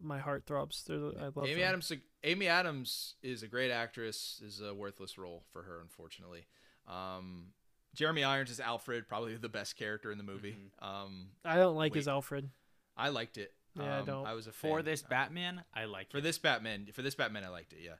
[0.00, 0.84] my heart throbs.
[0.86, 1.62] They're, the- I love Amy them.
[1.68, 1.92] Adams.
[2.22, 4.40] Amy Adams is a great actress.
[4.44, 6.46] Is a worthless role for her, unfortunately.
[6.88, 7.48] Um,
[7.94, 10.56] Jeremy Irons is Alfred, probably the best character in the movie.
[10.82, 12.50] Um, I don't like his Alfred.
[12.96, 13.52] I liked it.
[13.76, 14.26] Yeah, I Um, don't.
[14.26, 14.70] I was a fan.
[14.70, 16.22] For this Batman, I like for it.
[16.22, 16.86] this Batman.
[16.92, 17.80] For this Batman, I liked it.
[17.82, 17.94] Yeah.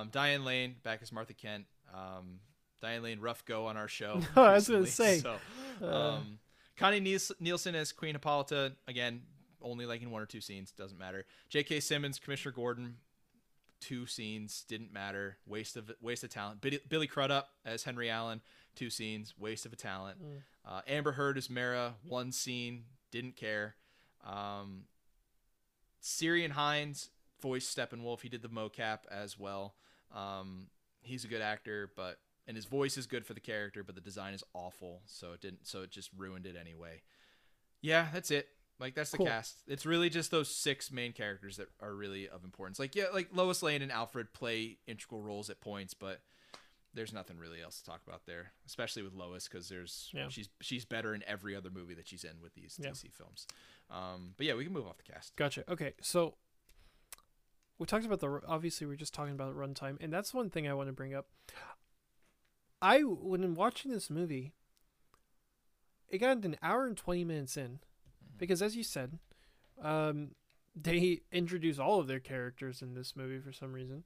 [0.00, 1.66] Um, Diane Lane back as Martha Kent.
[1.94, 2.40] Um,
[2.80, 4.20] Diane Lane, rough go on our show.
[4.36, 5.36] No, I was gonna say, So,
[5.82, 6.38] uh, um,
[6.76, 8.72] Connie Niels- Nielsen as Queen Hippolyta.
[8.88, 9.22] Again,
[9.64, 10.72] only like in one or two scenes.
[10.72, 11.24] Doesn't matter.
[11.48, 11.80] J.K.
[11.80, 12.96] Simmons, Commissioner Gordon.
[13.80, 15.38] Two scenes didn't matter.
[15.46, 16.60] Waste of waste of talent.
[16.60, 18.40] Billy, Billy Crudup as Henry Allen.
[18.76, 19.34] Two scenes.
[19.38, 20.18] Waste of a talent.
[20.64, 21.94] Uh, Amber Heard as Mara.
[22.06, 22.84] One scene.
[23.10, 23.74] Didn't care.
[24.24, 24.84] Um,
[26.02, 27.10] Ciarán Hinds
[27.40, 28.20] voiced Steppenwolf.
[28.20, 29.74] He did the mocap as well.
[30.14, 30.68] Um,
[31.02, 34.00] he's a good actor, but and his voice is good for the character, but the
[34.00, 35.66] design is awful, so it didn't.
[35.66, 37.02] So it just ruined it anyway.
[37.80, 38.48] Yeah, that's it.
[38.82, 39.26] Like that's the Cool.
[39.26, 39.62] cast.
[39.66, 42.78] It's really just those six main characters that are really of importance.
[42.78, 46.20] Like yeah, like Lois Lane and Alfred play integral roles at points, but
[46.94, 50.28] there's nothing really else to talk about there, especially with Lois because there's Yeah.
[50.28, 52.90] she's she's better in every other movie that she's in with these Yeah.
[52.90, 53.46] DC films.
[53.88, 55.34] Um, but yeah, we can move off the cast.
[55.36, 55.64] Gotcha.
[55.70, 56.34] Okay, so
[57.78, 60.74] we talked about the obviously we're just talking about runtime, and that's one thing I
[60.74, 61.28] want to bring up.
[62.82, 64.52] I when watching this movie,
[66.08, 67.78] it got an hour and twenty minutes in,
[68.38, 69.18] because as you said,
[69.82, 70.30] um,
[70.74, 74.04] they introduce all of their characters in this movie for some reason,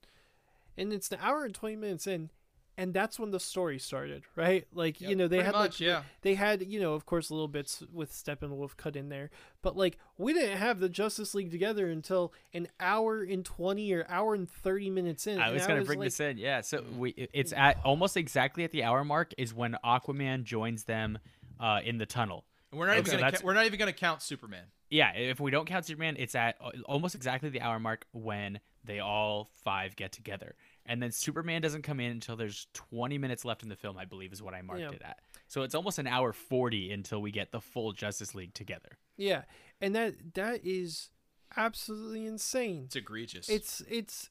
[0.76, 2.30] and it's an hour and twenty minutes in,
[2.78, 4.66] and that's when the story started, right?
[4.74, 6.02] Like you know they had much, like yeah.
[6.22, 9.30] they had you know of course little bits with Steppenwolf cut in there,
[9.62, 14.04] but like we didn't have the Justice League together until an hour and twenty or
[14.08, 15.40] hour and thirty minutes in.
[15.40, 16.36] I was gonna bring like, this in.
[16.38, 16.96] Yeah, so Mm.
[16.98, 21.18] we it's at almost exactly at the hour mark is when Aquaman joins them
[21.58, 22.44] uh, in the tunnel.
[22.76, 23.00] And we're not Okay.
[23.00, 24.66] even gonna That's- ca- we're not even gonna count Superman.
[24.90, 28.60] Yeah, if we don't count Superman, it's at uh, almost exactly the hour mark when
[28.84, 30.54] they all five get together.
[30.84, 34.04] And then Superman doesn't come in until there's 20 minutes left in the film, I
[34.04, 34.90] believe is what I marked Yeah.
[34.90, 35.20] it at.
[35.48, 38.98] So it's almost an hour 40 until we get the full Justice League together.
[39.16, 39.44] yeah,
[39.80, 41.08] and that that is
[41.56, 42.84] absolutely insane.
[42.84, 43.48] It's egregious.
[43.48, 44.28] It's it's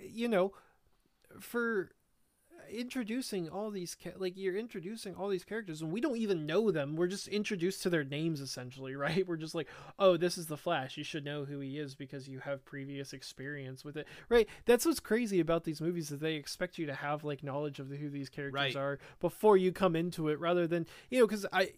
[0.00, 0.54] you know
[1.40, 1.90] for
[2.70, 6.70] introducing all these ca- like you're introducing all these characters and we don't even know
[6.70, 9.68] them we're just introduced to their names essentially right we're just like
[9.98, 13.12] oh this is the flash you should know who he is because you have previous
[13.12, 16.94] experience with it right that's what's crazy about these movies is they expect you to
[16.94, 18.76] have like knowledge of who these characters Right.
[18.76, 21.70] are before you come into it rather than you know because i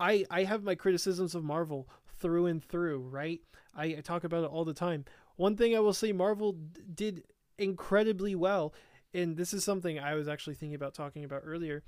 [0.00, 1.88] I I have my criticisms of Marvel
[2.18, 3.40] through and through, right?
[3.76, 5.04] I, I talk about it all the time.
[5.36, 7.22] One thing I will say Marvel d- did
[7.58, 8.74] incredibly well,
[9.14, 11.82] and this is something I was actually thinking about talking about earlier,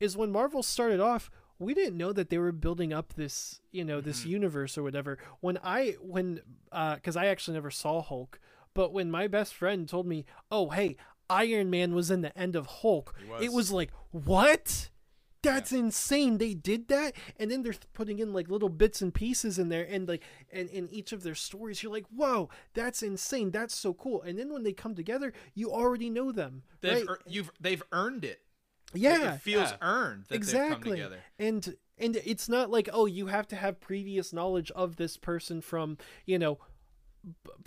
[0.00, 3.84] is when Marvel started off, we didn't know that they were building up this, you
[3.84, 4.30] know, this Mhm.
[4.30, 5.18] universe or whatever.
[5.40, 6.40] When I when
[6.72, 8.40] uh cuz I actually never saw Hulk,
[8.74, 10.96] but when my best friend told me, "Oh, hey,
[11.28, 14.88] Iron Man was in the end of Hulk." He It was like, "What?"
[15.42, 19.58] That's insane they did that and then they're putting in like little bits and pieces
[19.58, 20.22] in there and like
[20.52, 24.38] and in each of their stories you're like whoa that's insane that's so cool and
[24.38, 27.04] then when they come together you already know them They've right?
[27.08, 28.40] ear- you've they've earned it.
[28.92, 29.76] Yeah it feels Yeah.
[29.82, 31.18] earned that they've come exactly together.
[31.38, 35.60] and and it's not like oh you have to have previous knowledge of this person
[35.60, 35.96] from
[36.26, 36.60] you know b-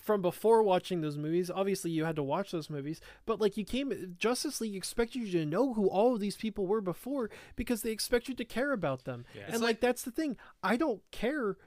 [0.01, 3.63] from before watching those movies obviously you had to watch those movies but like you
[3.63, 7.81] came justice league expected you to know who all of these people were before because
[7.83, 9.43] they expect you to care about them Yeah.
[9.47, 11.57] and like, like- that's the thing i don't care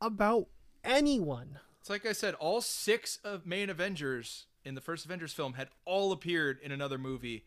[0.00, 0.48] about
[0.84, 5.54] anyone It's like I said, all six of main Avengers in the first Avengers film
[5.54, 7.44] had all appeared in another movie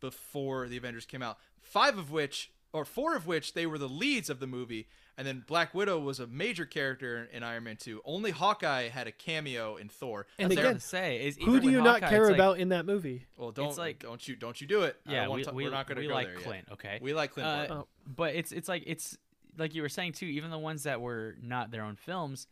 [0.00, 1.38] before the Avengers came out.
[1.60, 5.26] Five of which, or four of which, they were the leads of the movie, and
[5.26, 8.00] then Black Widow was a major character in Iron Man 2.
[8.04, 10.26] Only Hawkeye had a cameo in Thor.
[10.38, 12.58] And That's again, I'm say is who do with you not care it's like- about
[12.58, 14.96] in that movie Well, don't like- don't you don't you do it.
[15.08, 16.44] Yeah, we, to, we, we're not going to we go like there yet.
[16.44, 16.68] Clint.
[16.72, 17.48] Okay, We like Clint.
[17.48, 19.16] Uh, but it's it's like it's
[19.58, 20.26] like you were saying too.
[20.26, 22.46] Even the ones that were not their own films,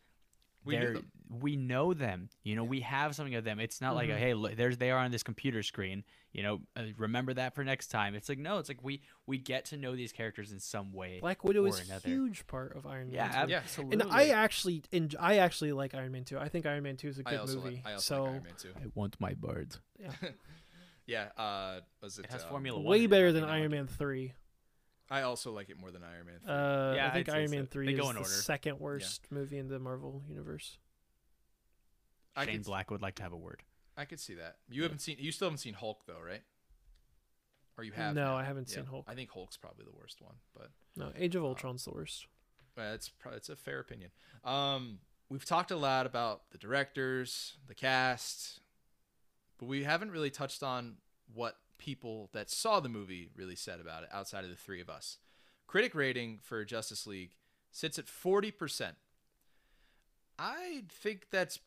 [0.65, 1.11] We they're them.
[1.41, 2.29] we know them.
[2.43, 3.61] You know, we have something of them.
[3.61, 6.05] It's not like a, hey, look, there's they are on this computer screen.
[6.33, 8.15] You know, uh, remember that for next time.
[8.15, 11.19] It's like no, it's like we we get to know these characters in some way.
[11.21, 12.03] black widow or is another.
[12.07, 13.51] a huge part of iron man Yeah, 2.
[13.51, 13.57] Yeah.
[13.59, 14.01] absolutely.
[14.01, 16.39] and I actually and I actually like Iron Man 2.
[16.39, 17.77] I think Iron Man 2 is a good also movie.
[17.77, 18.69] like, I also so like Iron Man 2.
[18.77, 19.77] I want my bird.
[19.99, 20.11] Yeah,
[21.07, 21.29] yeah.
[21.43, 22.87] uh was it, It has um, Formula One.
[22.87, 24.33] way better than Iron Man 3.
[25.11, 26.53] I also like it more than Iron Man 3.
[26.53, 27.51] Uh, Yeah, I think I'd Iron.
[27.51, 28.31] Man They 3 go is in the order.
[28.31, 30.79] second worst movie in the Marvel universe.
[32.37, 33.63] I Shane could, Black would like to have a word.
[33.97, 34.57] I could see that.
[34.71, 36.43] You haven't seen you still haven't seen Hulk though, right?
[37.77, 38.15] Or you have?
[38.15, 38.37] No, now?
[38.37, 39.05] I haven't Yeah, seen Hulk.
[39.09, 42.27] I think Hulk's probably the worst one, but No, Age of Ultron's the worst.
[42.77, 44.11] it's it's a fair opinion.
[44.45, 48.61] Um, we've talked a lot about the directors, the cast,
[49.59, 50.97] but we haven't really touched on
[51.35, 54.89] what people that saw the movie really said about it outside of the three of
[54.89, 55.19] us.
[55.67, 57.33] Critic rating for Justice League
[57.73, 58.93] sits at 40%.
[60.39, 61.59] I think that's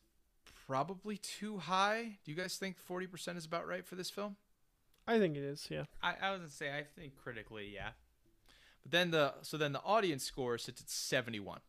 [0.66, 2.18] probably too high.
[2.24, 4.36] Do you guys think 40% is about right for this film?
[5.06, 5.84] I think it is, yeah.
[6.02, 7.90] I, I was gonna say, I think critically, yeah.
[8.82, 11.60] But then the so then the audience score sits at 71.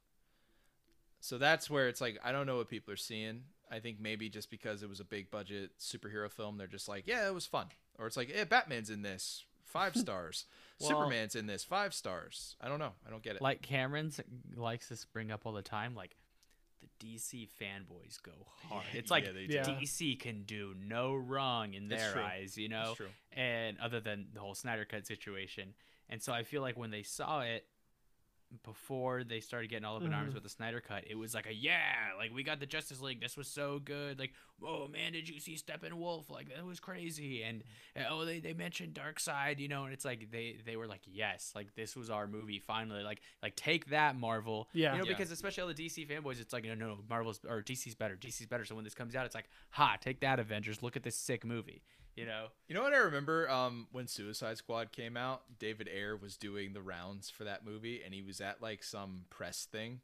[1.20, 3.44] So that's where it's like I don't know what people are seeing.
[3.70, 7.08] I think maybe just because it was a big budget superhero film, they're just like,
[7.08, 7.68] yeah, it was fun.
[8.00, 10.46] Or it's like, yeah, Batman's in this, five stars.
[10.80, 12.56] Well- Superman's in this, five stars.
[12.62, 12.94] I don't know.
[13.08, 13.42] I don't get it.
[13.42, 14.20] Like Cameron's
[14.56, 16.16] likes to bring up all the time, like
[16.82, 18.32] the DC fanboys go
[18.70, 18.84] hard.
[18.94, 19.72] It's like Yeah, do.
[19.72, 22.94] DC can do no wrong in their eyes, you know.
[22.96, 23.08] true.
[23.32, 25.74] And other than the whole Snyder cut situation,
[26.10, 27.66] and so I feel like when they saw it
[28.64, 30.36] before they started getting all up in arms Mhm.
[30.36, 33.20] with the Snyder cut, it was like a yeah, like we got the Justice League.
[33.22, 34.18] This was so good.
[34.20, 36.30] Like, oh man, did you see Steppenwolf?
[36.30, 37.44] Like that was crazy.
[37.44, 37.64] And
[37.96, 39.84] uh, oh, they they mentioned Darkseid, you know.
[39.86, 43.04] And it's like they they were like yes, like this was our movie finally.
[43.04, 44.70] Like like take that Marvel.
[44.74, 44.94] Yeah.
[44.94, 45.12] You know, Yeah.
[45.12, 48.16] because especially all the DC fanboys, it's like no no Marvel's or DC's better.
[48.16, 48.66] DC's better.
[48.66, 50.82] So when this comes out, it's like ha, take that Avengers.
[50.84, 51.82] Look at this sick movie.
[52.16, 52.48] You know.
[52.68, 55.44] You know what I remember um, when Suicide Squad came out?
[55.60, 59.26] David Ayer was doing the rounds for that movie, and he was at like some
[59.30, 60.00] press thing,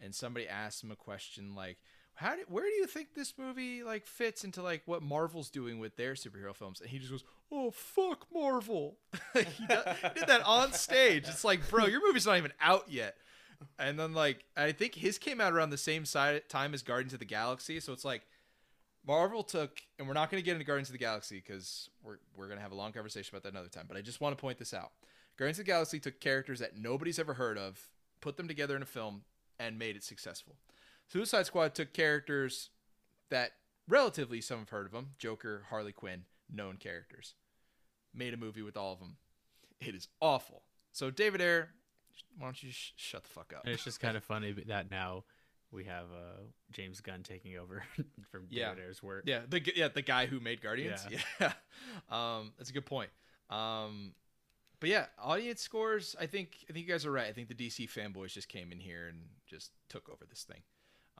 [0.00, 1.78] and somebody asked him a question like,
[2.14, 2.36] "How?
[2.36, 5.96] Do, where do you think this movie like fits into like what Marvel's doing with
[5.96, 8.98] their superhero films?" And he just goes, "Oh fuck Marvel!"
[9.32, 11.26] he, did, that on stage.
[11.26, 13.16] It's like, bro, your movie's not even out yet.
[13.78, 17.14] And then like I think his came out around the same side time as Guardians
[17.14, 18.26] of the Galaxy, so it's like
[19.06, 22.18] Marvel took, and we're not going to get into Guardians of the Galaxy because we're,
[22.36, 23.84] we're going to have a long conversation about that another time.
[23.86, 24.92] But I just want to point this out.
[25.38, 27.88] Guardians of the Galaxy took characters that nobody's ever heard of,
[28.20, 29.22] put them together in a film,
[29.60, 30.56] and made it successful.
[31.08, 32.70] Suicide Squad took characters
[33.30, 33.52] that
[33.88, 37.34] relatively some have heard of them Joker, Harley Quinn, known characters.
[38.12, 39.16] Made a movie with all of them.
[39.80, 40.62] It is awful.
[40.92, 41.68] So, David Ayer,
[42.38, 43.64] why don't you sh- shut the fuck up?
[43.64, 45.24] And it's just kind of funny that now
[45.70, 47.82] we have uh, James Gunn taking over
[48.30, 48.70] from Yeah.
[48.70, 49.24] David Ayer's work.
[49.26, 51.06] Yeah, the yeah the guy who made Guardians.
[51.40, 51.52] Yeah,
[52.10, 53.10] um, that's a good point.
[53.50, 54.12] Um,
[54.80, 56.14] but yeah, audience scores.
[56.20, 57.28] I think I think you guys are right.
[57.28, 60.60] I think the DC fanboys just came in here and just took over this thing.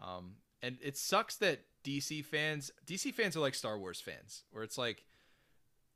[0.01, 4.63] Um, and it sucks that DC fans DC fans are like Star Wars fans, where
[4.65, 5.05] it's like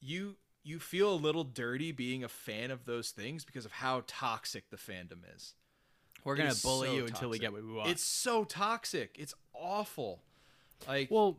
[0.00, 4.04] you you feel a little dirty being a fan of those things because of how
[4.06, 5.54] toxic the fandom is.
[6.24, 7.88] We're gonna bully so you until we get what we want.
[7.90, 9.16] It's so toxic.
[9.18, 10.22] It's awful.
[10.88, 11.38] Like Well,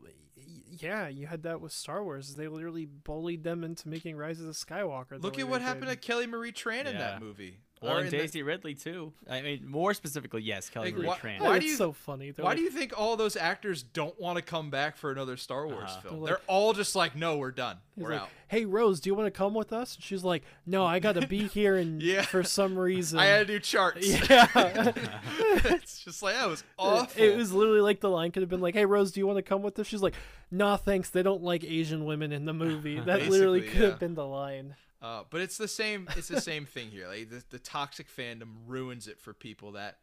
[0.78, 2.34] yeah, you had that with Star Wars.
[2.34, 5.10] They literally bullied them into making Rise of the Skywalker.
[5.10, 6.00] the Look at what happened did.
[6.02, 6.98] to Kelly Marie Tran in Yeah.
[6.98, 7.58] that movie.
[7.82, 9.12] Well, Or and in the- Daisy Ridley too.
[9.28, 11.40] I mean, more specifically, yes, Kelly Like, Marie why- Tran.
[11.40, 12.30] Why do you- so funny.
[12.30, 15.10] They're Why like, do you think all those actors don't want to come back for
[15.10, 16.00] another Star Wars Uh-huh.
[16.02, 16.20] film?
[16.24, 17.78] They're They're all just like, no, we're done.
[17.94, 18.28] He's we're like, out.
[18.48, 21.12] "Hey Rose, do you want to come with us?" And she's like, "No, I got
[21.16, 22.22] to be here and Yeah.
[22.22, 24.06] for some reason." I had to do charts.
[24.08, 24.46] yeah.
[25.66, 27.22] it's just like that was awful.
[27.22, 29.36] It was literally like the line could have been like, "Hey Rose, do you want
[29.38, 30.14] to come with us?" She's like,
[30.50, 31.10] "Nah, thanks.
[31.10, 33.88] They don't like Asian women in the movie." That literally could yeah.
[33.90, 34.76] have been the line.
[35.02, 36.08] Uh, but it's the same.
[36.16, 37.08] It's the same thing here.
[37.08, 39.98] Like the, the toxic fandom ruins it for people that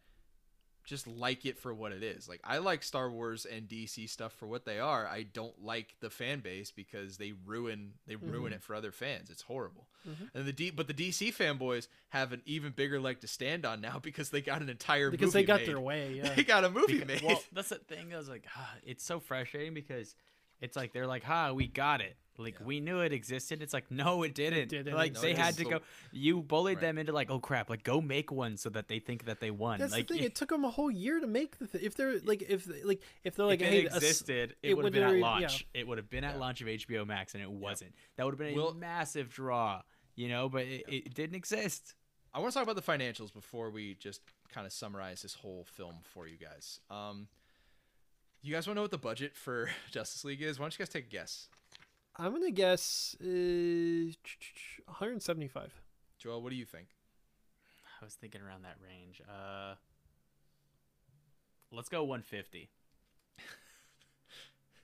[0.85, 2.27] just like it for what it is.
[2.27, 5.05] Like I like Star Wars and DC stuff for what they are.
[5.07, 8.55] I don't like the fan base because they ruin they ruin Mhm.
[8.55, 9.29] it for other fans.
[9.29, 9.87] It's horrible.
[10.07, 10.29] Mhm.
[10.33, 13.81] And the D, but the DC fanboys have an even bigger leg to stand on
[13.81, 15.69] now because they got an entire Because movie they got made.
[15.69, 16.13] their way.
[16.23, 16.33] Yeah.
[16.33, 17.21] They got a movie Beca- made.
[17.21, 18.11] well, that's the thing.
[18.13, 20.15] I was like, ah, it's so frustrating because
[20.61, 22.65] it's like they're like, "Ha, we got it." Like Yeah.
[22.67, 23.61] we knew it existed.
[23.61, 24.69] It's like, no, it didn't.
[24.69, 24.93] didn't.
[24.95, 25.71] Like No, they had didn't.
[25.73, 25.85] to go.
[26.13, 26.81] You bullied Right.
[26.83, 29.51] them into like, oh crap, like go make one so that they think that they
[29.51, 29.77] won.
[29.79, 30.23] That's like the thing.
[30.27, 31.67] It took them a whole year to make the.
[31.67, 34.73] Th- if they're like, if like, if they're like, if hey, it existed, it, it
[34.75, 35.67] would have been at would've- launch.
[35.73, 36.39] It would have been at Yeah.
[36.39, 37.93] launch of HBO Max, and it wasn't.
[38.15, 39.81] That would have been a Well- massive draw,
[40.15, 40.47] you know.
[40.47, 41.93] But it, it didn't exist.
[42.33, 44.21] I want to talk about the financials before we just
[44.53, 46.79] kind of summarize this whole film for you guys.
[46.89, 47.27] Um,
[48.41, 50.57] you guys want to know what the budget for Justice League is?
[50.59, 51.47] Why don't you guys take a guess?
[52.17, 55.71] I'm gonna guess uh, 175.
[56.17, 56.87] Joel, what do you think?
[58.01, 59.21] I was thinking around that range.
[59.27, 59.75] Uh,
[61.71, 62.69] let's go 150.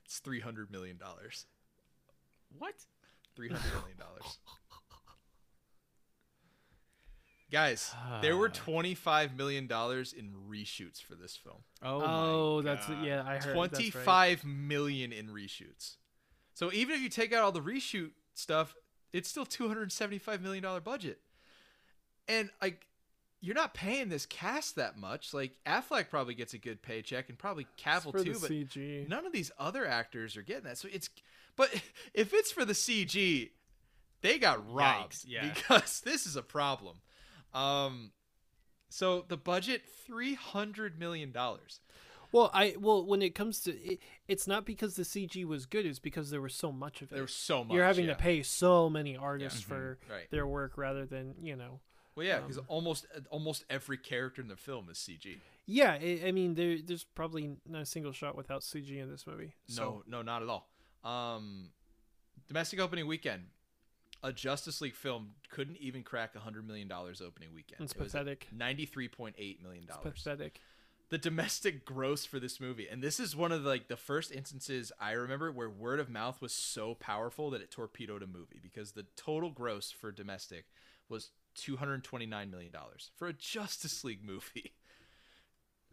[0.06, 1.46] It's three hundred million dollars.
[2.56, 2.74] What?
[3.34, 4.38] Three hundred million dollars.
[7.50, 8.58] Guys, there were ah.
[8.58, 11.58] twenty-five million dollars in reshoots for this film.
[11.82, 13.04] Oh, Oh, my that's God.
[13.04, 13.22] yeah.
[13.22, 13.54] I heard that's right.
[13.54, 15.96] Twenty-five million in reshoots.
[16.54, 18.74] So even if you take out all the reshoot stuff,
[19.12, 21.20] it's still two hundred seventy-five million dollar budget.
[22.28, 22.84] And like,
[23.40, 25.32] you're not paying this cast that much.
[25.32, 28.38] Like Affleck probably gets a good paycheck, and probably It's Cavill too.
[28.40, 29.08] But CG.
[29.08, 30.78] none of these other actors are getting that.
[30.78, 31.08] So it's,
[31.54, 31.70] but
[32.14, 33.50] if it's for the CG,
[34.22, 35.52] they got robbed Yikes, yeah.
[35.54, 36.96] because this is a problem.
[37.56, 38.10] Um,
[38.88, 41.80] so the budget three hundred million dollars.
[42.32, 45.86] Well, I well when it comes to it, it's not because the CG was good.
[45.86, 47.14] It's because there was so much of it.
[47.14, 47.74] There was so much.
[47.74, 48.12] You're having yeah.
[48.14, 49.64] to pay so many artists Mhm.
[49.64, 50.30] for Right.
[50.30, 51.80] their work rather than you know.
[52.14, 55.38] Well, yeah, because um, almost almost every character in the film is CG.
[55.66, 59.26] Yeah, I, I mean there there's probably not a single shot without CG in this
[59.26, 59.54] movie.
[59.68, 60.68] So, No, no, not at all.
[61.04, 61.70] Um,
[62.48, 63.44] domestic opening weekend,
[64.22, 67.82] a Justice League film couldn't even crack a hundred million dollars opening weekend.
[67.82, 68.48] It's pathetic.
[68.52, 70.02] Ninety three point eight million dollars.
[70.14, 70.60] pathetic.
[71.10, 74.32] the domestic gross for this movie and this is one of the, like the first
[74.32, 78.58] instances i remember where word of mouth was so powerful that it torpedoed a movie
[78.60, 80.64] because the total gross for domestic
[81.08, 84.72] was 229 million dollars for a justice league movie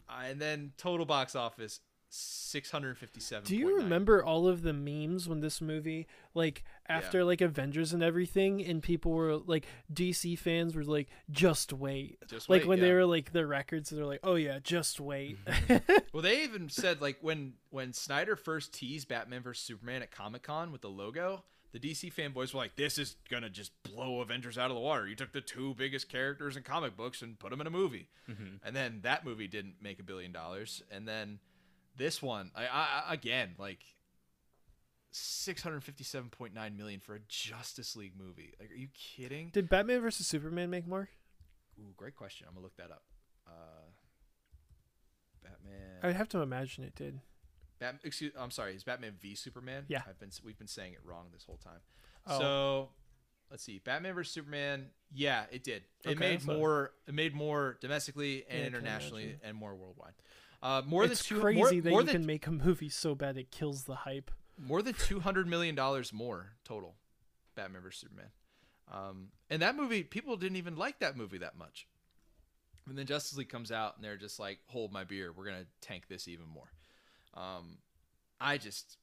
[0.10, 1.80] Uh, and then total box office
[2.14, 7.94] 657 Do you remember all of the memes when this movie, like after like Avengers
[7.94, 12.68] and everything, and people were like DC fans were like, "Just wait." Just like wait,
[12.68, 15.38] when they were like the records, they're like, "Oh yeah, just wait."
[16.14, 20.44] Well, they even said like when when Snyder first teased Batman vs Superman at Comic
[20.44, 24.60] Con with the logo, the DC fanboys were like, "This is gonna just blow Avengers
[24.60, 25.08] out of the water.
[25.08, 28.10] You took the two biggest characters in comic books and put them in a movie."
[28.30, 28.60] Mhm.
[28.64, 31.40] And then that movie didn't make a billion dollars, and then
[31.98, 33.80] this one, I, I again like.
[35.16, 38.54] 657.9 million for a Justice League movie.
[38.60, 39.50] Like are you kidding?
[39.54, 41.08] Did Batman versus Superman make more?
[41.80, 42.48] Ooh, great question.
[42.48, 43.04] I'm going to look that up.
[43.48, 43.52] Uh
[45.44, 47.20] Batman I'd have to imagine it did.
[47.80, 48.74] Bat, excuse, I'm sorry.
[48.76, 49.86] Is Batman v Superman?
[49.88, 50.02] Yeah.
[50.08, 51.82] I've been we've been saying it wrong this whole time.
[52.26, 52.40] Oh.
[52.40, 52.90] So
[53.52, 53.80] let's see.
[53.84, 54.88] Batman vs Superman.
[55.14, 55.84] Yeah, it did.
[56.06, 56.92] It Okay, made so- more.
[57.08, 60.14] It made more domestically and Yeah, internationally and more worldwide.
[60.64, 62.88] Uh, more it's than two, crazy more, that more you than can make a movie
[62.88, 64.32] so bad it kills the hype.
[64.58, 66.96] more than two hundred million dollars more total.
[67.56, 68.30] Batman vs Superman.
[68.92, 71.86] Um, and that movie, people didn't even like that movie that much.
[72.88, 75.32] And then Justice League comes out, and they're just like, "Hold my beer.
[75.32, 76.72] We're gonna tank this even more."
[77.34, 77.78] Um,
[78.40, 78.98] I just,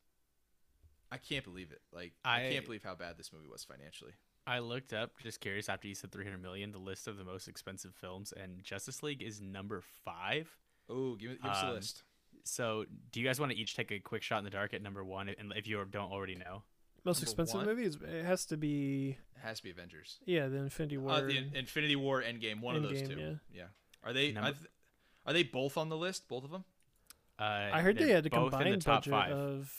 [1.13, 1.81] I can't believe it.
[1.93, 4.13] Like, I, I- can't believe how bad this movie was financially.
[4.47, 7.47] I looked up, just curious, after you said 300 million, the list of the most
[7.49, 10.57] expensive films, and Justice League is number five.
[10.91, 12.03] Oh, give, give us a Um, list.
[12.43, 14.83] So, do you guys want to each take a quick shot in the dark at
[14.83, 16.63] number one, and if you don't already know?
[17.05, 17.67] Most Number expensive one?
[17.67, 20.19] movie is it has to be It has to be Avengers.
[20.27, 21.13] yeah the Infinity War.
[21.13, 23.19] Uh, the In- Infinity War, Endgame, one of those two.
[23.19, 23.33] yeah.
[23.55, 23.65] yeah.
[24.05, 24.33] Are they?
[24.33, 24.67] Number- I th-
[25.27, 26.29] are they both on the list?
[26.29, 26.65] Both of them?
[27.39, 27.43] Uh,
[27.73, 29.33] I heard they they're had a both in the combined top budget five.
[29.33, 29.73] of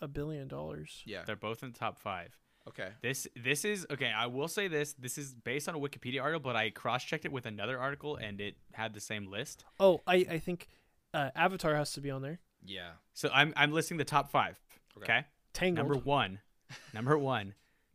[0.00, 1.02] a billion dollars.
[1.04, 1.22] Yeah.
[1.24, 2.36] They're both in the top five.
[2.68, 2.88] Okay.
[3.02, 4.12] This this is okay.
[4.16, 4.94] I will say this.
[4.94, 8.16] This is based on a Wikipedia article, but I cross checked it with another article,
[8.16, 9.64] and it had the same list.
[9.78, 10.68] Oh, I I think
[11.14, 12.40] uh, Avatar has to be on there.
[12.64, 12.90] Yeah.
[13.14, 14.58] So I'm I'm listing the top five.
[14.96, 15.12] Okay.
[15.12, 15.26] Okay.
[15.52, 15.88] Tangled.
[15.88, 16.40] Number one.
[16.92, 17.54] Number one.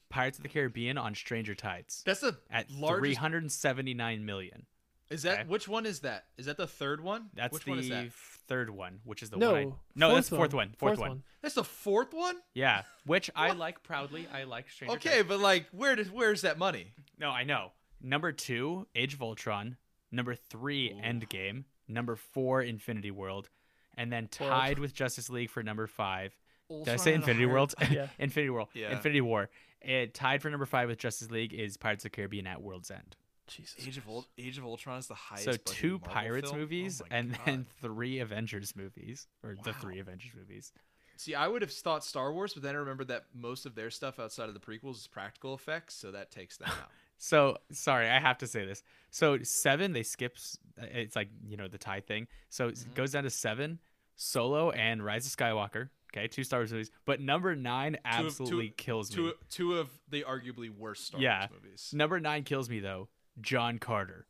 [0.10, 3.18] Pirates of the Caribbean on Stranger Tides That's the at largest.
[3.18, 4.66] 379 million.
[5.10, 5.44] Is that okay.
[5.48, 6.26] which one is that?
[6.38, 7.30] Is that the third one?
[7.34, 8.08] That's which the one is that?
[8.52, 9.62] Third one, which is the no, one.
[9.62, 10.74] I, no, that's the fourth one.
[10.78, 11.24] Fourth, one.
[11.42, 12.36] That's the fourth one.
[12.54, 14.28] Yeah, which I like proudly.
[14.34, 15.30] I like Stranger Okay, Tides.
[15.30, 16.88] but like, where does where's that money?
[17.18, 17.72] No, I know.
[18.02, 19.78] Number two, Age of Ultron.
[20.12, 21.02] Number three, Ooh.
[21.02, 21.64] Endgame.
[21.88, 23.50] Number four, Infinity World.
[23.96, 24.52] And then World.
[24.52, 26.36] tied with Justice League for number five.
[26.70, 27.74] Did I say Infinity World?
[27.90, 28.08] Yeah.
[28.20, 28.68] Infinity World.
[28.74, 28.92] Yeah.
[28.92, 29.50] Infinity War.
[29.82, 32.92] It tied for number five with Justice League is Pirates of the Caribbean at World's
[32.92, 33.16] End.
[33.48, 33.86] Jesus.
[33.88, 35.46] Age of Ult- Age of Ultron is the highest.
[35.46, 36.56] so two Marvel Pirates film?
[36.58, 37.42] Oh movies my and God.
[37.46, 39.28] then three Avengers movies.
[39.44, 40.72] Or the three Avengers movies.
[41.18, 43.92] See, I would have thought Star Wars, but then I remembered that most of their
[43.92, 46.90] stuff outside of the prequels is practical effects, so that takes them out.
[47.24, 48.82] So sorry, I have to say this.
[49.12, 50.58] So seven, they skips.
[50.82, 52.26] It's like you know the tie thing.
[52.50, 52.96] So it Mhm.
[52.96, 53.78] goes down to seven,
[54.16, 55.90] Solo and Rise of Skywalker.
[56.12, 56.90] Okay, two Star Wars movies.
[57.06, 59.16] But number nine Two of- two- absolutely kills me.
[59.18, 61.42] two two of the arguably worst Star Yeah.
[61.50, 61.92] Wars movies.
[61.94, 63.08] Number nine kills me though.
[63.40, 64.26] John Carter.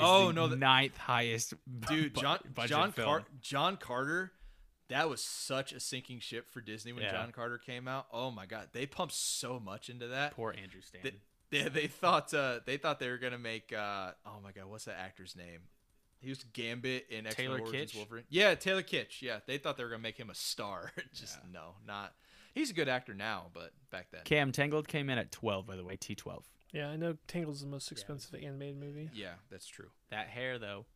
[0.00, 1.54] Oh, no, the- ninth highest.
[1.88, 2.92] Dude, bu- John John.
[2.92, 4.32] Car- John Carter,
[4.88, 7.12] that was such a sinking ship for Disney when Yeah.
[7.12, 8.06] John Carter came out.
[8.12, 10.34] Oh my god, they pumped so much into that.
[10.34, 11.20] Poor Andrew Stanton.
[11.50, 14.86] They, they thought uh, they thought they were gonna make uh, oh my god, what's
[14.86, 15.60] that actor's name?
[16.20, 17.96] He was Gambit in X Men Taylor Origins Kitsch?
[17.96, 18.24] Wolverine.
[18.30, 19.20] Yeah, Taylor Kitsch.
[19.20, 20.90] Yeah, they thought they were gonna make him a star.
[21.14, 21.50] Just Yeah.
[21.60, 22.14] no, not.
[22.54, 25.76] He's a good actor now, but back then, Cam Tangled came in at twelve, by
[25.76, 25.96] the way.
[25.96, 26.48] T twelve.
[26.72, 29.10] Yeah, I know Tangled's the most expensive animated movie.
[29.14, 29.88] yeah, that's true.
[30.10, 30.86] That hair though.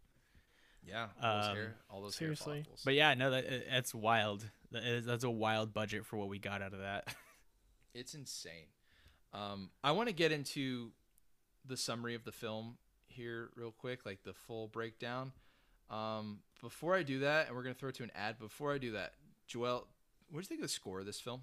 [0.87, 2.55] Yeah, all those Um, hair, all those seriously.
[2.57, 2.83] hair follicles.
[2.85, 4.49] But yeah, no, that that's wild.
[4.73, 7.15] That is, that's a wild budget for what we got out of that.
[7.95, 8.67] It's insane.
[9.33, 10.93] Um, I want to get into
[11.65, 12.77] the summary of the film
[13.07, 15.33] here real quick, like the full breakdown.
[15.89, 18.39] Um, before I do that, and we're gonna throw it to an ad.
[18.39, 19.15] Before I do that,
[19.47, 19.89] Joel,
[20.29, 21.41] what do you think of the score of this film?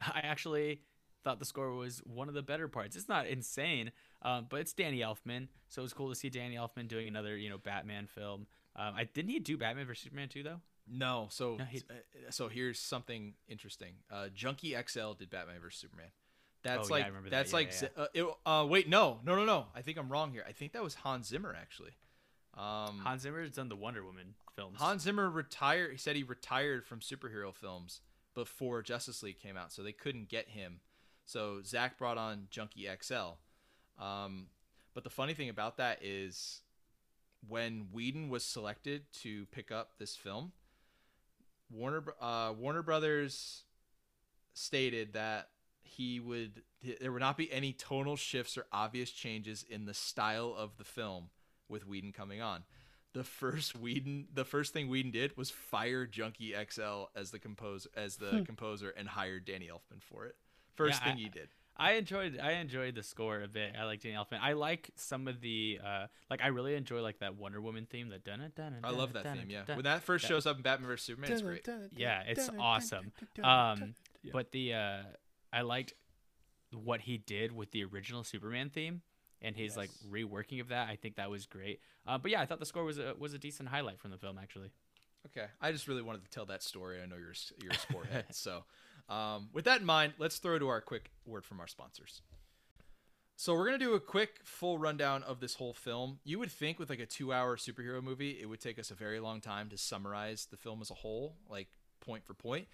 [0.00, 0.80] I actually
[1.28, 2.96] thought the score was one of the better parts.
[2.96, 3.92] It's not insane,
[4.22, 7.36] um, but it's Danny Elfman, so it was cool to see Danny Elfman doing another,
[7.36, 8.46] you know, Batman film.
[8.74, 10.60] Um, I didn't he do Batman vs Superman too though?
[10.90, 13.92] No, so No, he- uh, so here's something interesting.
[14.10, 16.06] Uh, Junkie XL did Batman vs Superman.
[16.62, 17.36] That's Oh, yeah, like remember that.
[17.36, 20.08] that's Yeah, like yeah, Uh, it, uh, wait no no no no I think I'm
[20.10, 20.44] wrong here.
[20.48, 21.92] I think that was Hans Zimmer actually.
[22.54, 24.78] Um, Hans Zimmer has done the Wonder Woman films.
[24.80, 25.92] Hans Zimmer retired.
[25.92, 28.00] He said he retired from superhero films
[28.34, 30.80] before Justice League came out, so they couldn't get him.
[31.28, 33.36] So Zach brought on Junkie XL.
[34.02, 34.46] Um,
[34.94, 36.62] but the funny thing about that is
[37.46, 40.52] when Whedon was selected to pick up this film,
[41.70, 43.64] Warner uh, Warner Brothers
[44.54, 45.50] stated that
[45.82, 46.62] he would
[46.98, 50.84] there would not be any tonal shifts or obvious changes in the style of the
[50.84, 51.28] film
[51.68, 52.64] with Whedon coming on
[53.12, 57.90] the first Whedon, the first thing Whedon did was fire Junkie XL as the composer,
[57.96, 60.36] as the composer, and hired Danny Elfman for it.
[60.78, 61.48] First Yeah, thing I- he did.
[61.80, 63.74] I enjoyed I enjoyed the score a bit.
[63.78, 64.40] I like Danny Elfman.
[64.42, 68.08] I like some of the uh like I really enjoy like that Wonder Woman theme.
[68.08, 69.48] That dun dun I love that theme.
[69.48, 71.68] Yeah, when that first shows up in Batman vs Superman, it's great.
[71.96, 73.12] Yeah, it's awesome.
[73.44, 73.94] Um,
[74.32, 75.02] but the uh,
[75.52, 75.92] I liked
[76.72, 79.02] what he did with the original Superman theme
[79.40, 80.88] and his like reworking of that.
[80.88, 81.80] I think that was great.
[82.06, 84.18] Uh, but yeah, I thought the score was a was a decent highlight from the
[84.18, 84.70] film actually.
[85.26, 87.00] Okay, I just really wanted to tell that story.
[87.00, 88.64] I know you're you're a sport head, so
[89.08, 92.22] um, with that in mind, let's throw to our quick word from our sponsors.
[93.36, 96.18] So we're gonna do a quick full rundown of this whole film.
[96.24, 99.20] You would think with like a two-hour superhero movie, it would take us a very
[99.20, 101.68] long time to summarize the film as a whole, like
[102.00, 102.66] point for point.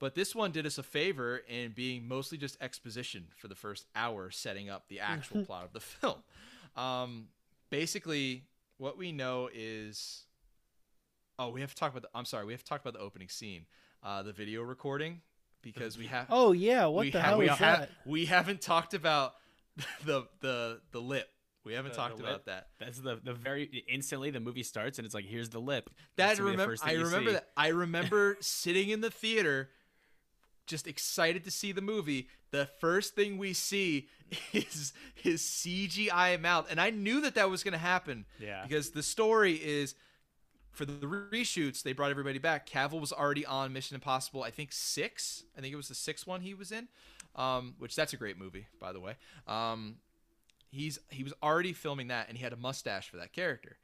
[0.00, 3.86] But this one did us a favor in being mostly just exposition for the first
[3.94, 6.22] hour, setting up the actual plot of the film.
[6.76, 7.28] Um,
[7.70, 8.44] basically,
[8.76, 10.24] what we know is
[11.38, 12.02] Oh, we have to talk about.
[12.02, 13.66] The, I'm sorry, we have to talk about the opening scene,
[14.02, 15.20] uh, the video recording,
[15.74, 16.26] because we have.
[16.30, 17.90] Oh yeah, what the ha- hell we is ha- that?
[18.06, 19.34] We haven't talked about
[20.04, 21.28] the the the lip.
[21.64, 22.44] We haven't The- talked the about lip?
[22.46, 22.68] that.
[22.78, 25.90] That's the the very instantly the movie starts and it's like here's the lip.
[26.16, 26.72] That That's gonna be the remember.
[26.72, 27.34] first thing I you remember see.
[27.34, 27.48] that.
[27.56, 29.68] I remember sitting in the theater,
[30.66, 32.28] just excited to see the movie.
[32.50, 34.08] The first thing we see
[34.54, 38.24] is his CGI mouth, and I knew that that was going to happen.
[38.40, 38.62] Yeah.
[38.62, 39.94] because the story is
[40.78, 42.68] for the reshoots they brought everybody back.
[42.68, 45.44] Cavill was already on mission impossible i think six.
[45.56, 46.88] I think it was the sixth one he was in
[47.36, 49.16] um, which that's a great movie by the way.
[49.46, 49.96] Um,
[50.70, 53.76] he's he was already filming that and he had a mustache for that character.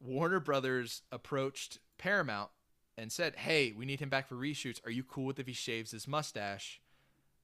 [0.00, 2.50] Warner brothers approached paramount
[2.98, 4.84] and said hey we need him back for reshoots.
[4.84, 6.80] Are you cool with if he shaves his mustache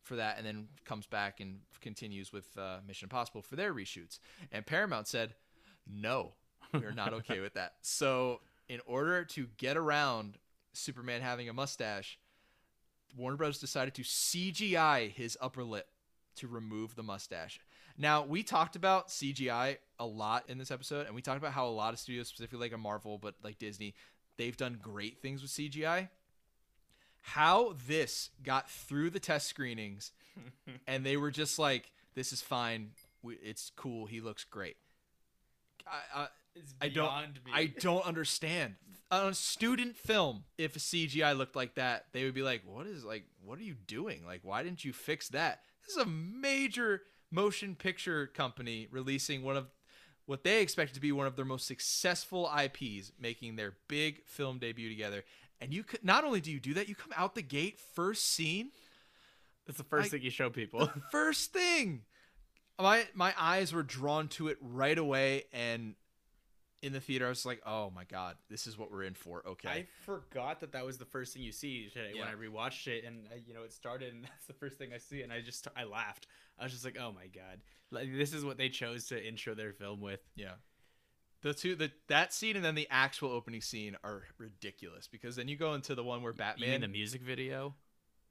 [0.03, 4.19] for that, and then comes back and continues with uh, Mission Impossible for their reshoots.
[4.51, 5.35] And Paramount said,
[5.87, 6.33] "No,
[6.73, 8.41] we're not okay with that." So,
[8.73, 10.39] in order to get around
[10.73, 12.19] Superman having a mustache,
[13.15, 13.59] Warner Bros.
[13.59, 15.89] decided to CGI his upper lip
[16.37, 17.61] to remove the mustache.
[17.99, 21.67] Now, we talked about CGI a lot in this episode, and we talked about how
[21.67, 23.95] a lot of studios, specifically like a Marvel, but like Disney,
[24.39, 26.09] they've done great things with CGI.
[27.21, 30.13] How this got through the test screenings,
[30.87, 32.93] and they were just like, "This is fine.
[33.23, 34.07] It's cool.
[34.07, 34.77] He looks great."
[35.87, 37.35] I, I, It's I don't.
[37.45, 37.53] me.
[37.53, 38.75] I don't understand.
[39.11, 42.87] On a student film, if a CGI looked like that, they would be like, "What
[42.87, 43.25] is like?
[43.45, 44.25] What are you doing?
[44.25, 49.57] Like, why didn't you fix that?" This is a major motion picture company releasing one
[49.57, 49.71] of
[50.27, 54.59] what they expected to be one of their most successful IPs, making their big film
[54.59, 55.25] debut together.
[55.61, 58.25] And you could not only do you do that, you come out the gate first
[58.33, 58.71] scene
[59.67, 60.91] That's the first I- thing you show people.
[61.11, 62.03] first thing
[62.81, 65.95] my my eyes were drawn to it right away and
[66.83, 69.43] in the theater i was like oh my god this is what we're in for
[69.47, 72.33] okay I forgot that that was the first thing you see today when Yeah.
[72.33, 74.99] I rewatched it, and uh, you know it started, and that's the first thing I
[74.99, 76.27] see, and I just I laughed.
[76.59, 77.61] I was just like, oh my god,
[77.91, 80.21] like this is what they chose to intro their film with.
[80.35, 80.55] yeah
[81.43, 85.49] the two the that scene and then the actual opening scene are ridiculous because then
[85.49, 87.75] you go into the one where You batman mean the music video?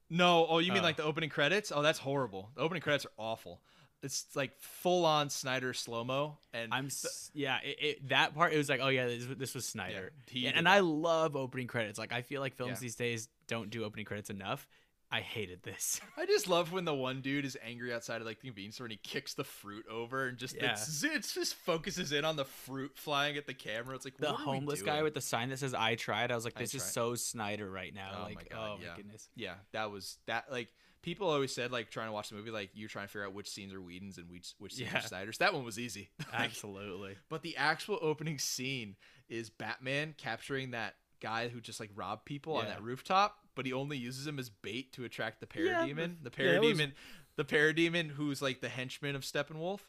[0.09, 0.83] no oh you mean Oh.
[0.85, 3.61] like the opening credits oh that's horrible the opening credits are awful
[4.03, 8.53] it's like full on snyder slow mo and I'm s yeah, it, it, that part
[8.53, 10.67] it was like, oh yeah, this, this was Snyder, he and, and.
[10.69, 11.99] I love opening credits.
[11.99, 12.81] Like I feel like films Yeah.
[12.81, 14.67] these days don't do opening credits enough.
[15.13, 15.99] I hated this.
[16.17, 18.85] I just love when the one dude is angry outside of like the convenience store
[18.85, 20.71] and he kicks the fruit over and just Yeah.
[20.71, 23.93] it's, it's just focuses in on the fruit flying at the camera.
[23.95, 26.55] It's like The homeless guy with the sign that says "I tried." I was like,
[26.55, 28.11] this is so Snyder right now.
[28.15, 28.89] Oh my like, God, oh yeah.
[28.91, 29.27] my goodness.
[29.35, 30.69] yeah, that was that like
[31.01, 33.33] people always said like trying to watch the movie like you're trying to figure out
[33.33, 34.99] which scenes are Whedon's and which which scenes Yeah.
[34.99, 35.37] are Snyder's.
[35.39, 36.09] That one was easy.
[36.33, 37.15] Like, Absolutely.
[37.29, 38.95] but the actual opening scene
[39.29, 43.73] is Batman capturing that guy who just like robbed people on that rooftop, but he
[43.73, 46.15] only uses him as bait to attract the Yeah, parademon.
[46.23, 46.91] the yeah, was- parademon,
[47.35, 49.79] the parademon who's like the henchman of Steppenwolf.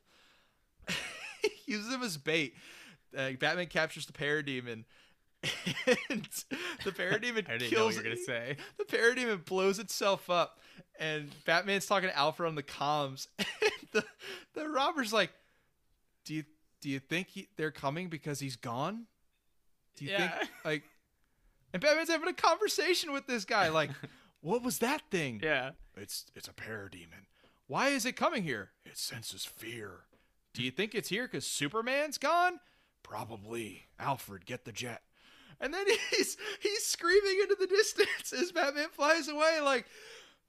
[1.43, 2.55] he uses him as bait.
[3.17, 4.85] Uh, Batman captures the parademon.
[6.09, 6.29] And
[6.85, 8.57] the parademon I didn't know what you were gonna say.
[8.79, 10.61] The parademon blows itself up,
[10.99, 13.27] and Batman's talking to Alfred on the comms.
[13.39, 14.05] And the
[14.55, 15.31] the robber's like,
[16.25, 16.45] "Do you
[16.81, 19.07] do you think he, they're coming because he's gone?
[19.97, 20.39] Do you Yeah.
[20.39, 20.83] think like?"
[21.75, 23.91] And Batman's having a conversation with this guy, like,
[24.41, 25.71] "What was that thing?" Yeah.
[25.97, 27.27] It's it's a parademon.
[27.67, 28.71] Why is it coming here?
[28.85, 30.01] It senses fear.
[30.55, 32.61] Do you think it's here because Superman's gone?
[33.03, 33.87] Probably.
[33.99, 35.03] Alfred, get the jet.
[35.61, 39.87] And then he's he's screaming into the distance as Batman flies away, like,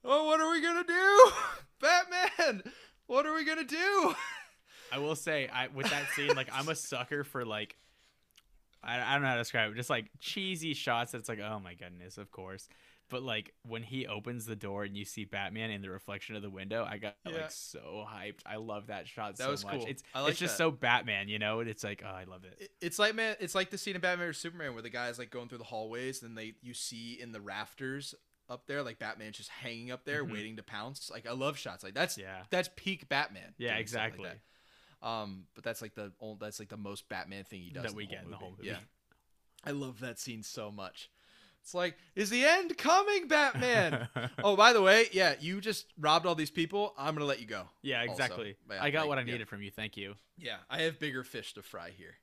[0.04, 1.30] "Oh, what are we gonna do,
[1.80, 2.62] Batman?
[3.06, 4.14] What are we gonna do?"
[4.92, 7.76] I will say, I with that scene, like I'm a sucker for like,
[8.82, 11.12] I, I don't know how to describe it, just like cheesy shots.
[11.12, 12.68] That's like, oh my goodness, of course.
[13.10, 16.42] But like when he opens the door and you see Batman in the reflection of
[16.42, 17.32] the window, I got Yeah.
[17.32, 18.40] like so hyped.
[18.46, 19.74] I love that shot That so was much.
[19.74, 19.86] cool.
[19.86, 20.64] It's I like it's just that.
[20.64, 21.60] so Batman, you know.
[21.60, 22.56] And it's like, oh, I love it.
[22.60, 25.18] It- It's like man, it's like the scene in Batman vs Superman where the guy's
[25.18, 28.14] like going through the hallways, and they you see in the rafters
[28.48, 30.32] up there, like Batman's just hanging up there Mhm.
[30.32, 31.10] waiting to pounce.
[31.10, 32.44] Like I love shots like that's Yeah.
[32.50, 33.54] that's peak Batman.
[33.58, 34.30] Yeah, stuff like exactly.
[35.02, 37.94] Um, but that's like the old, that's like the most Batman thing he does That
[37.94, 38.68] we get in the whole movie.
[38.68, 38.78] Yeah,
[39.62, 41.10] I love that scene so much.
[41.60, 44.08] It's like, is the end coming, Batman?
[44.44, 46.94] oh, by the way, yeah, you just robbed all these people.
[46.98, 47.68] I'm gonna let you go.
[47.82, 48.56] yeah, exactly.
[48.70, 49.32] Yeah, I got like, what I yeah.
[49.32, 49.70] needed from you.
[49.70, 50.14] Thank you.
[50.36, 52.16] Yeah, I have bigger fish to fry here.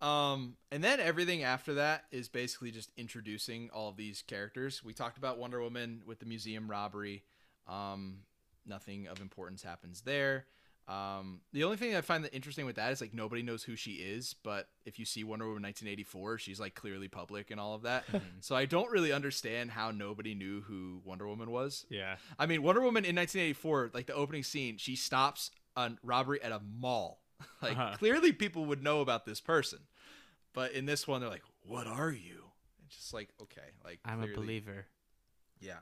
[0.00, 4.82] Um, and then everything after that is basically just introducing all of these characters.
[4.82, 7.22] We talked about Wonder Woman with the museum robbery.
[7.68, 8.20] Um,
[8.66, 10.46] nothing of importance happens there.
[10.88, 13.76] Um, the only thing I find that interesting with that is like nobody knows who
[13.76, 17.74] she is, but if you see Wonder Woman 1984, she's like clearly public and all
[17.74, 18.04] of that.
[18.40, 21.86] so I don't really understand how nobody knew who Wonder Woman was.
[21.90, 22.16] Yeah.
[22.40, 26.50] I mean, Wonder Woman in 1984, like the opening scene, she stops a robbery at
[26.50, 27.19] a mall.
[27.62, 27.96] like Uh-huh.
[27.98, 29.80] clearly people would know about this person,
[30.52, 32.44] but in this one they're like, "What are you?"
[32.86, 34.86] It's just like, okay, like I'm a believer.
[35.60, 35.78] Yeah,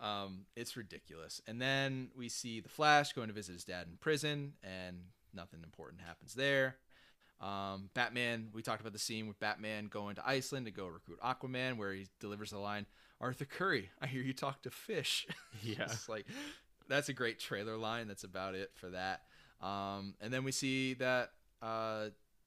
[0.00, 1.40] um, it's ridiculous.
[1.46, 5.02] And then we see the Flash going to visit his dad in prison, and
[5.34, 6.76] nothing important happens there.
[7.40, 11.20] Um, Batman, we talked about the scene with Batman going to Iceland to go recruit
[11.20, 12.86] Aquaman, where he delivers the line,
[13.20, 15.26] "Arthur Curry, I hear you talk to fish."
[15.62, 15.82] Yeah.
[15.84, 16.26] It's like
[16.88, 18.08] that's a great trailer line.
[18.08, 19.22] That's about it for that.
[19.60, 21.30] Um, and then we see that
[21.62, 22.06] uh,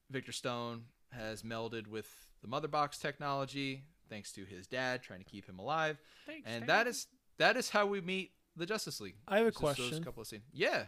[0.09, 2.07] Victor Stone has melded with
[2.41, 5.97] the Mother Box technology, thanks to his dad trying to keep him alive.
[6.25, 6.69] Thanks, and Dad.
[6.69, 7.07] that is
[7.37, 9.15] that is how we meet the Justice League.
[9.27, 10.43] I have a Just those question couple of scenes.
[10.51, 10.85] Yeah.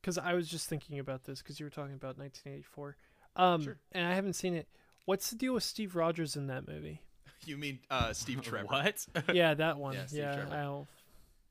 [0.00, 2.96] because I was just thinking about this because you were talking about 1984,
[3.36, 3.78] um, Sure.
[3.92, 4.68] and I haven't seen it.
[5.06, 7.02] What's the deal with Steve Rogers in that movie?
[7.44, 8.66] You mean uh, Steve Trevor?
[8.66, 9.06] What?
[9.32, 9.94] yeah, that one.
[9.94, 10.54] Yeah, Yeah, Trevor.
[10.54, 10.88] I don't.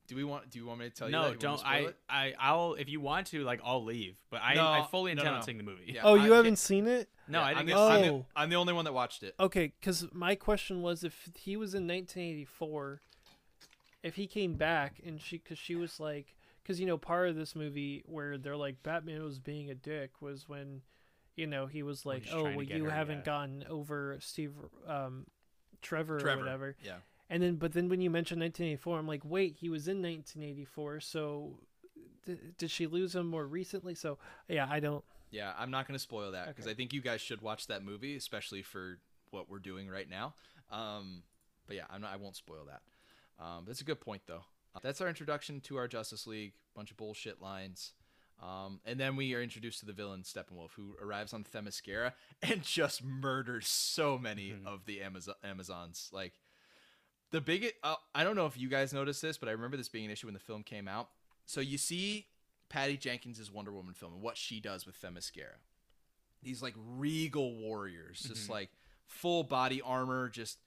[0.08, 0.50] Do we want?
[0.50, 1.12] Do you want me to tell you?
[1.12, 1.26] no, that?
[1.26, 1.52] You want don't.
[1.54, 1.96] to spoil I, it?
[2.08, 2.74] I, I'll.
[2.74, 4.16] If you want to, like, I'll leave.
[4.30, 5.92] But I, No, I fully intend no, on seeing the movie.
[5.94, 6.00] Yeah.
[6.02, 7.10] Oh, I you haven't can't- seen it?
[7.28, 7.88] No, Yeah, I I'm didn't the, Oh.
[7.88, 9.34] I'm, the, I'm the only one that watched it.
[9.38, 13.02] Okay, because my question was if he was in 1984,
[14.02, 17.36] if he came back and she, because she was like, because you know, part of
[17.36, 20.80] this movie where they're like Batman was being a dick was when,
[21.36, 23.24] you know, he was like, oh, well, you haven't yeah.
[23.24, 24.52] gotten over Steve,
[24.86, 25.26] um,
[25.82, 26.40] Trevor, Trevor.
[26.40, 26.76] or whatever.
[26.82, 26.96] Yeah.
[27.30, 31.00] And then, but then when you mentioned 1984, I'm like, wait, he was in 1984,
[31.00, 31.58] so.
[32.24, 33.94] d- Did she lose him more recently?
[33.94, 34.18] So
[34.48, 35.04] yeah, I don't.
[35.30, 36.72] Yeah, I'm not going to spoil that because Okay.
[36.72, 38.98] I think you guys should watch that movie, especially for
[39.30, 40.34] what we're doing right now.
[40.70, 41.22] Um,
[41.66, 42.80] but yeah, I'm not, I won't spoil that.
[43.44, 44.44] Um, that's a good point though.
[44.74, 46.52] Uh, that's our introduction to our Justice League.
[46.74, 47.92] Bunch of bullshit lines.
[48.42, 52.62] Um, and then we are introduced to the villain Steppenwolf, who arrives on Themyscira and
[52.62, 54.64] just murders so many Mhm.
[54.66, 56.08] of the Amazon- Amazons.
[56.12, 56.32] Like
[57.30, 59.88] the biggest, uh, I don't know if you guys noticed this, but I remember this
[59.88, 61.08] being an issue when the film came out.
[61.46, 62.26] So you see
[62.68, 65.56] Patty Jenkins' Wonder Woman film and what she does with Themyscira.
[66.42, 68.50] These like regal warriors, just Mhm.
[68.50, 68.70] like
[69.06, 70.58] full body armor, just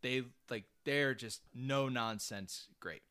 [0.00, 3.02] they like they're just no nonsense great.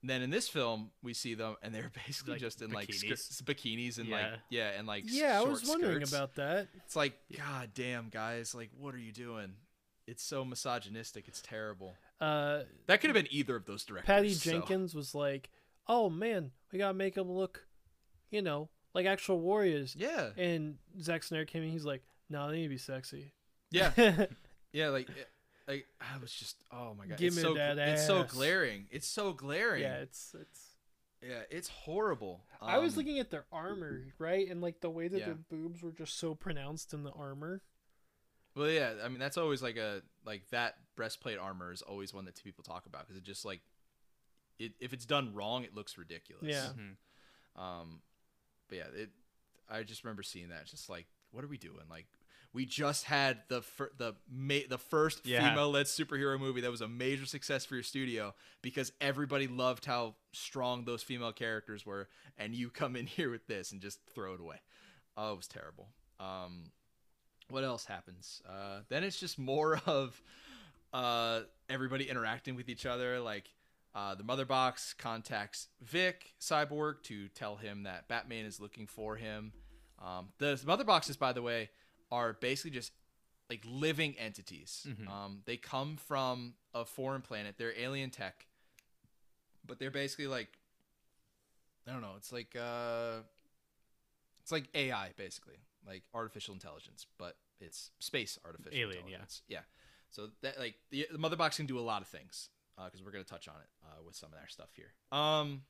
[0.00, 2.88] And then in this film, we see them and they're basically Like just in like
[2.88, 3.18] bikinis.
[3.32, 4.36] sk- bikinis and like Yeah.
[4.50, 6.12] yeah and like s- Yeah, I was wondering skirts.
[6.12, 6.68] about that.
[6.84, 9.54] It's like god damn guys, like what are you doing?
[10.06, 11.28] It's so misogynistic.
[11.28, 11.94] It's terrible.
[12.20, 14.06] Uh, That could have been either of those directors.
[14.06, 15.50] Patty so- Jenkins was like,
[15.86, 17.66] "Oh man, we gotta make them look,
[18.30, 20.30] you know, like actual warriors." Yeah.
[20.36, 21.70] And Zack Snyder came in.
[21.70, 23.32] He's like, "No, they need to be sexy."
[23.70, 24.26] Yeah.
[24.74, 25.06] Yeah, like,
[25.68, 28.86] like I was just, oh my god, Give it's me so, that it's so glaring.
[28.90, 29.82] It's so glaring.
[29.82, 30.68] yeah, it's it's.
[31.22, 32.40] yeah, it's horrible.
[32.58, 35.26] I was Um, looking at their armor, right, and like the way that Yeah.
[35.26, 37.60] their boobs were just so pronounced in the armor.
[38.54, 42.24] Well, yeah, I mean that's always like a like that breastplate armor is always one
[42.26, 43.60] that two people talk about because it just like,
[44.58, 46.44] it if it's done wrong, it looks ridiculous.
[46.44, 46.68] Yeah.
[46.78, 47.60] Mhm.
[47.60, 48.00] Um,
[48.68, 49.10] but yeah, it.
[49.70, 50.62] I just remember seeing that.
[50.62, 51.84] It's just like, what are we doing?
[51.88, 52.06] Like,
[52.52, 55.48] we just had the fir- the ma- the first Yeah.
[55.48, 60.16] female-led superhero movie that was a major success for your studio because everybody loved how
[60.34, 64.34] strong those female characters were, and you come in here with this and just throw
[64.34, 64.60] it away.
[65.16, 65.88] Oh, it was terrible.
[66.20, 66.64] Um,
[67.50, 68.42] what else happens?
[68.48, 70.20] Uh, then it's just more of
[70.92, 73.20] uh, everybody interacting with each other.
[73.20, 73.52] Like
[73.94, 79.16] uh, the mother box contacts Vic Cyborg to tell him that Batman is looking for
[79.16, 79.52] him.
[80.04, 81.70] Um, the mother boxes, by the way,
[82.10, 82.92] are basically just
[83.50, 84.86] like living entities.
[84.88, 85.08] Mhm.
[85.08, 87.56] Um, they come from a foreign planet.
[87.58, 88.46] They're alien tech,
[89.66, 90.58] but they're basically like
[91.86, 92.14] I don't know.
[92.16, 93.20] It's like uh,
[94.40, 98.98] it's like AI basically, like artificial intelligence, but it's space artificial Alien, yeah.
[98.98, 99.42] intelligence.
[99.48, 99.60] Yeah.
[100.10, 102.48] So that like the, the mother box can do a lot of things
[102.84, 104.92] because we're gonna touch on it uh, with some of our stuff here.
[105.10, 105.62] Um,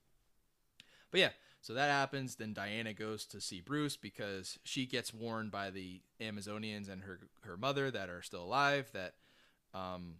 [1.11, 1.31] but yeah,
[1.61, 2.37] so that happens.
[2.37, 7.21] Then Diana goes to see Bruce because she gets warned by the Amazonians and her
[7.43, 9.15] her mother that are still alive that
[9.75, 10.15] um,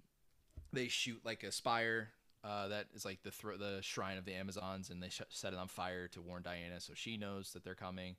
[0.73, 2.11] they shoot like a spire
[2.45, 5.53] uh, that is like the thro- the shrine of the Amazons, and they sh- set
[5.53, 8.17] it on fire to warn Diana, so she knows that they're coming.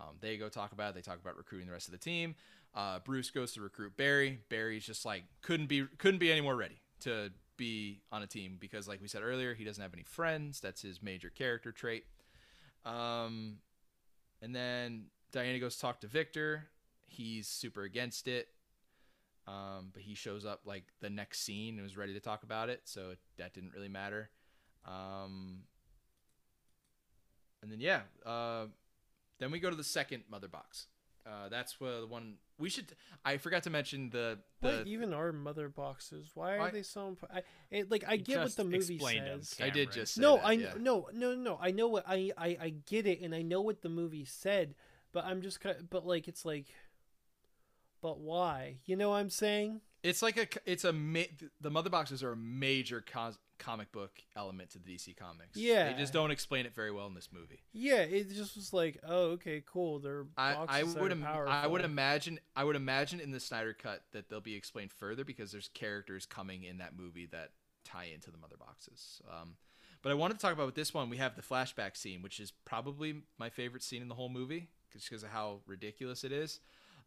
[0.00, 0.94] Um, they go talk about it.
[0.94, 2.34] They talk about recruiting the rest of the team.
[2.74, 4.40] Uh, Bruce goes to recruit Barry.
[4.48, 8.56] Barry's just like couldn't be couldn't be any more ready to be on a team
[8.60, 10.60] because, like we said earlier, he doesn't have any friends.
[10.60, 12.04] That's his major character trait.
[12.84, 13.56] Um,
[14.40, 16.68] and then Diana goes to talk to Victor.
[17.06, 18.48] He's super against it.
[19.46, 22.68] Um, but he shows up like the next scene and was ready to talk about
[22.68, 24.28] it, so that didn't really matter.
[24.86, 25.60] Um,
[27.62, 28.66] and then yeah, uh,
[29.38, 30.86] then we go to the second mother box.
[31.26, 32.86] Uh, that's where the one we should.
[33.22, 34.68] I forgot to mention the the.
[34.78, 36.30] What even are mother boxes?
[36.34, 37.08] Why are I- they so?
[37.08, 39.66] Imp- I it, like I get what the movie explained them, says.
[39.66, 40.72] I did just say No, that, I yeah.
[40.78, 41.58] no no no.
[41.60, 44.74] I know what I, I I get it, and I know what the movie said,
[45.12, 45.76] but I'm just kind.
[45.90, 46.68] But like it's like,
[48.00, 48.76] but why?
[48.86, 49.80] You know what I'm saying?
[50.02, 51.22] It's like a it's a ma-
[51.60, 55.56] the mother boxes are a major cos- comic book element to the DC comics.
[55.56, 55.92] Yeah.
[55.92, 57.62] they just don't explain it very well in this movie.
[57.72, 59.98] Yeah, it just was like, oh, okay, cool.
[59.98, 63.74] They're I, boxes I would im- I would imagine I would imagine in the Snyder
[63.74, 67.50] cut that they'll be explained further because there's characters coming in that movie that
[67.84, 69.20] tie into the mother boxes.
[69.30, 69.56] Um,
[70.02, 71.10] but I wanted to talk about with this one.
[71.10, 74.68] We have the flashback scene, which is probably my favorite scene in the whole movie,
[74.92, 76.60] just because of how ridiculous it is.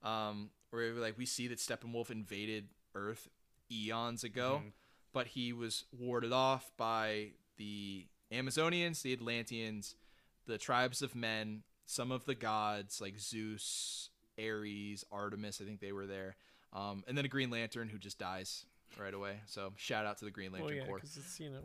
[0.04, 3.30] Um, where like we see that Steppenwolf invaded Earth
[3.72, 4.72] eons ago, Mhm.
[5.14, 9.96] But he was warded off by the Amazonians, the Atlanteans,
[10.48, 14.10] the tribes of men, some of the gods like Zeus,
[14.40, 15.60] Ares, Artemis.
[15.62, 16.36] I think they were there,
[16.74, 18.66] um, and then a Green Lantern who just dies
[19.00, 19.38] right away.
[19.46, 20.98] So shout out to the Green Lantern Well, yeah, Corps.
[20.98, 21.64] because it's you know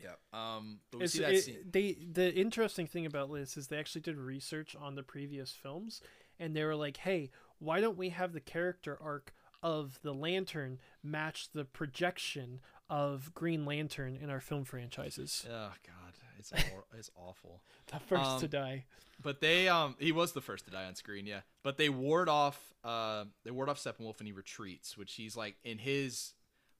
[0.00, 0.14] Yeah.
[0.32, 1.58] Um, but we It's, see that it- scene.
[1.70, 6.00] they the interesting thing about this is they actually did research on the previous films,
[6.38, 9.33] and they were like, "Hey, why don't we have the character arc
[9.64, 16.12] of the Lantern match the projection of Green Lantern in our film franchises?" Oh God,
[16.38, 16.52] it's
[16.96, 17.62] it's awful.
[17.88, 18.84] The first Um, to die.
[19.20, 21.40] But they um he was the first to die on screen, yeah.
[21.62, 25.56] But they ward off uh they ward off Steppenwolf and he retreats, which he's like
[25.64, 26.34] in his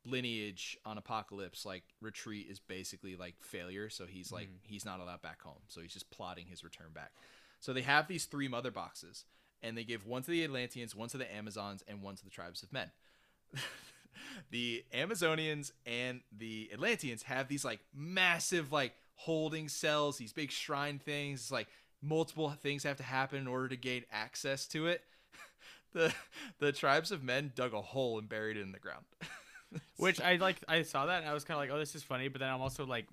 [0.05, 5.23] lineage on Apokolips, like retreat is basically like failure, so he's like he's not allowed
[5.23, 5.62] back home.
[5.69, 7.12] So he's just plotting his return back.
[7.61, 9.24] So they have these three mother boxes,
[9.64, 12.30] and they give one to the Atlanteans, one to the Amazons, and one to the
[12.30, 12.90] tribes of men.
[14.50, 20.98] the Amazonians and the Atlanteans have these like massive like holding cells, these big shrine
[20.98, 21.40] things.
[21.40, 21.68] It's like
[22.02, 25.02] multiple things have to happen in order to gain access to it.
[25.92, 26.12] the
[26.58, 29.04] the tribes of men dug a hole and buried it in the ground.
[29.96, 30.56] Which I like.
[30.68, 32.48] I saw that and I was kind of like, "Oh, this is funny," but then
[32.51, 33.06] I'm also like,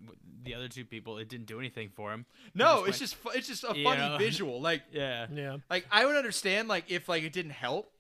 [0.44, 2.26] the other two people, it didn't do anything for him.
[2.54, 4.18] no, just it's just fu- it's just a funny know?
[4.18, 4.62] visual.
[4.62, 5.28] Like Yeah.
[5.34, 5.58] Yeah.
[5.70, 7.92] like I would understand like if like it didn't help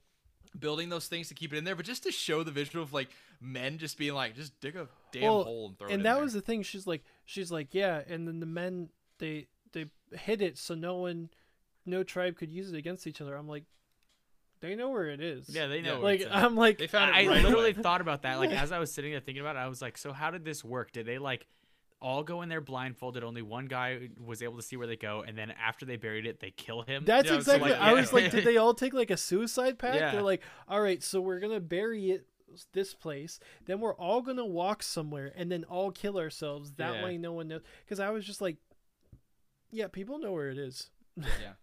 [0.59, 2.91] building those things to keep it in there, but just to show the visual of
[2.93, 3.09] like
[3.39, 6.03] men just being like just dig a damn Well, hole and throw it and in
[6.03, 6.23] that there.
[6.23, 6.61] was the thing.
[6.63, 8.01] She's like, she's like, yeah.
[8.07, 8.89] And then the men
[9.19, 11.29] they they hid it so no one,
[11.85, 13.35] no tribe could use it against each other.
[13.35, 13.63] I'm like,
[14.61, 15.49] they know where it is.
[15.49, 15.97] Yeah, they know.
[15.97, 16.29] Yeah, Like it's.
[16.31, 17.81] I'm like, they found it I literally away.
[17.81, 18.39] thought about that.
[18.39, 20.45] Like as I was sitting there thinking about it, I was like, "So how did
[20.45, 20.91] this work?
[20.91, 21.47] Did they like
[22.01, 23.23] all go in there blindfolded?
[23.23, 26.25] Only one guy was able to see where they go, and then after they buried
[26.25, 27.71] it, they kill him." That's Yeah, so, exactly.
[27.71, 27.93] like, I yeah.
[27.93, 29.95] was like, did they all take like a suicide pact?
[29.97, 30.11] Yeah.
[30.11, 32.27] They're like, all right, so we're gonna bury it
[32.73, 36.73] this place, then we're all gonna walk somewhere, and then all kill ourselves.
[36.73, 37.03] That Yeah.
[37.05, 37.61] way, no one knows.
[37.85, 38.57] Because I was just like,
[39.71, 40.89] yeah, people know where it is.
[41.17, 41.53] yeah.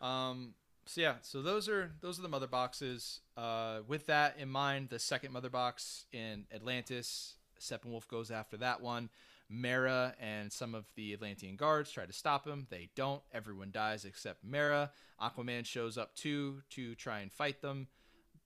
[0.00, 0.54] Um.
[0.86, 1.14] So yeah.
[1.22, 3.20] So those are those are the mother boxes.
[3.36, 8.80] Uh, with that in mind, the second mother box in Atlantis, Steppenwolf goes after that
[8.80, 9.08] one.
[9.48, 12.66] Mera and some of the Atlantean guards try to stop him.
[12.70, 13.22] They don't.
[13.32, 14.90] Everyone dies except Mera.
[15.20, 17.86] Aquaman shows up too to try and fight them,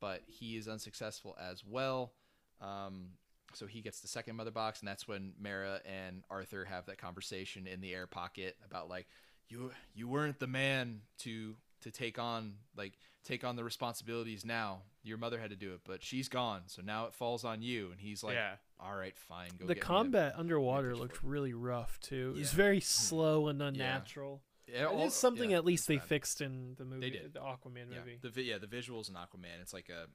[0.01, 2.13] but he is unsuccessful as well.
[2.61, 3.11] Um,
[3.55, 6.99] so he gets the second mother box, and that's when Mera and Arthur have that
[6.99, 9.07] conversation in the air pocket about like
[9.49, 11.55] you you weren't the man to
[11.87, 14.83] to take on like take on the responsibilities now.
[15.05, 17.93] Your mother had to do it, but she's gone, so now it falls on you.
[17.93, 18.57] And he's like, yeah.
[18.81, 21.11] "All right, fine, go." the get me combat underwater pitchfork.
[21.13, 22.33] looked really rough too.
[22.37, 24.43] It was very slow and unnatural.
[24.67, 26.09] Yeah, It all- is something yeah, at least they bad.
[26.09, 27.35] fixed in the movie, they did.
[27.35, 28.19] the Aquaman Yeah, movie.
[28.21, 29.61] the vi- yeah the visuals in Aquaman.
[29.63, 30.09] It's like a,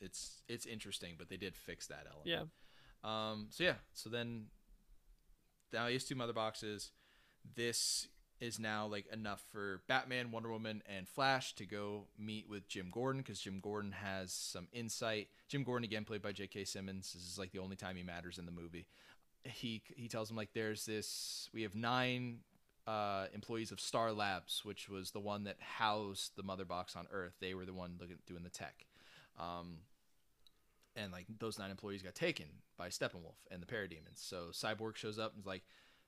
[0.00, 2.26] it's it's interesting, but they did fix that element.
[2.26, 2.44] Yeah.
[3.04, 3.48] Um.
[3.50, 3.74] So yeah.
[3.92, 4.46] So then,
[5.72, 6.92] now he has two mother boxes.
[7.56, 8.08] This
[8.40, 12.88] is now like enough for Batman, Wonder Woman, and Flash to go meet with Jim
[12.92, 15.28] Gordon because Jim Gordon has some insight.
[15.48, 16.64] Jim Gordon again played by J.K.
[16.64, 17.12] Simmons.
[17.12, 18.86] This is like the only time he matters in the movie.
[19.44, 22.38] He he tells him like there's this we have nine
[22.86, 27.06] uh, employees of Star Labs, which was the one that housed the mother box on
[27.10, 27.34] Earth.
[27.40, 28.86] They were the one looking, doing the tech.
[29.38, 29.78] Um,
[30.96, 32.46] and like those nine employees got taken
[32.76, 34.16] by Steppenwolf and the Parademons.
[34.16, 35.62] So Cyborg shows up and is like,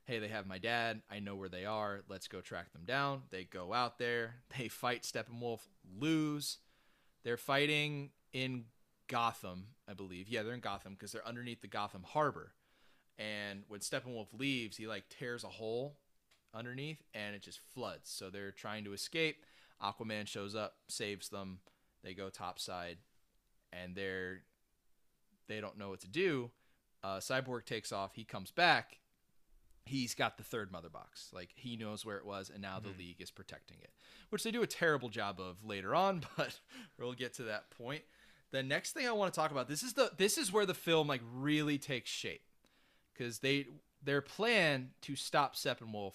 [0.07, 1.03] "Hey, they have my dad.
[1.11, 2.03] I know where they are.
[2.09, 4.37] Let's go track them down." They go out there.
[4.59, 5.61] They fight Steppenwolf,
[5.99, 6.59] lose.
[7.25, 8.67] They're fighting in
[9.09, 10.29] Gotham, I believe.
[10.29, 12.53] Yeah, they're in Gotham because they're underneath the Gotham Harbor.
[13.19, 15.99] And when Steppenwolf leaves, he like tears a hole
[16.55, 18.11] underneath and it just floods.
[18.11, 19.45] So they're trying to escape.
[19.83, 21.61] Aquaman shows up, saves them.
[22.03, 22.99] They go topside
[23.73, 24.43] and they're
[25.49, 26.51] they don't know what to do.
[27.05, 28.15] Uh, Cyborg takes off.
[28.15, 28.99] He comes back.
[29.87, 31.31] He's got the third mother box.
[31.33, 32.99] Like he knows where it was, and now the mm-hmm.
[32.99, 33.91] league is protecting it,
[34.31, 36.25] which they do a terrible job of later on.
[36.37, 36.59] But
[36.99, 38.03] we'll get to that point.
[38.51, 40.75] The next thing I want to talk about this is the this is where the
[40.75, 42.43] film like really takes shape
[43.13, 43.67] because they
[44.03, 46.15] their plan to stop Steppenwolf.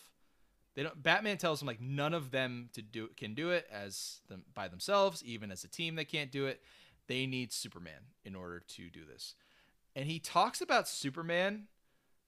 [0.76, 1.02] They don't.
[1.02, 4.68] Batman tells them like none of them to do can do it as them by
[4.68, 5.24] themselves.
[5.24, 6.62] Even as a team, they can't do it.
[7.08, 9.36] They need Superman in order to do this.
[9.96, 11.68] And he talks about Superman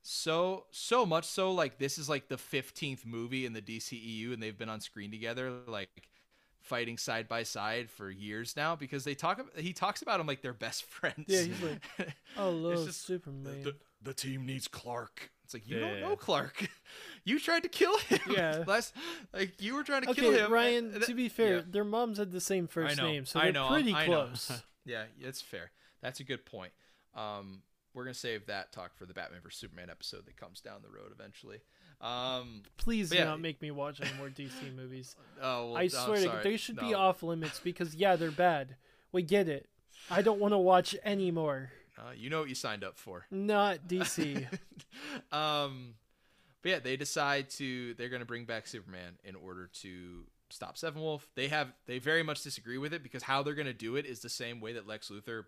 [0.05, 4.43] so so much so like this is like the 15th movie in the DCEU and
[4.43, 6.09] they've been on screen together like
[6.59, 10.27] fighting side by side for years now because they talk ab- he talks about them
[10.27, 11.25] like they're best friends.
[11.27, 13.63] Yeah, he's like, I love just- Superman.
[13.63, 15.31] the, the team needs Clark.
[15.45, 15.89] It's like you Yeah.
[15.89, 16.69] don't know Clark.
[17.25, 18.19] you tried to kill him.
[18.29, 18.63] Yeah.
[18.67, 18.93] Last
[19.33, 20.51] like you were trying to okay, kill him.
[20.51, 20.85] Ryan.
[20.85, 21.61] and- and to be fair, yeah.
[21.69, 24.25] their moms had the same first know, name, so they're know, pretty I know.
[24.25, 24.61] close.
[24.85, 25.71] Yeah, it's fair.
[26.01, 26.73] That's a good point.
[27.15, 27.61] Um,
[27.93, 30.89] we're gonna save that talk for the Batman vs Superman episode that comes down the
[30.89, 31.59] road eventually.
[32.01, 33.25] Um, Please do yeah.
[33.25, 35.15] not make me watch any more DC movies.
[35.41, 36.25] oh, well, I swear to.
[36.25, 38.75] God, they should be off limits because yeah, they're bad.
[39.11, 39.67] We get it.
[40.09, 41.71] I don't want to watch anymore.
[41.97, 43.25] Uh, you know what you signed up for.
[43.31, 44.47] Not DC.
[45.31, 45.93] um,
[46.61, 51.21] but yeah, they decide to they're to bring back Superman in order to stop Steppenwolf.
[51.35, 54.05] They have they very much disagree with it because how they're going to do it
[54.05, 55.43] is the same way that Lex Luthor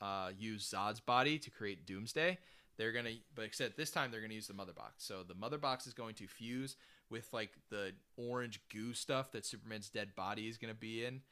[0.00, 2.38] uh, used Zod's body to create Doomsday.
[2.76, 5.04] They're gonna, but except this time they're gonna use the mother box.
[5.04, 6.76] So the mother box is going to fuse
[7.08, 11.22] with like the orange goo stuff that Superman's dead body is gonna be in,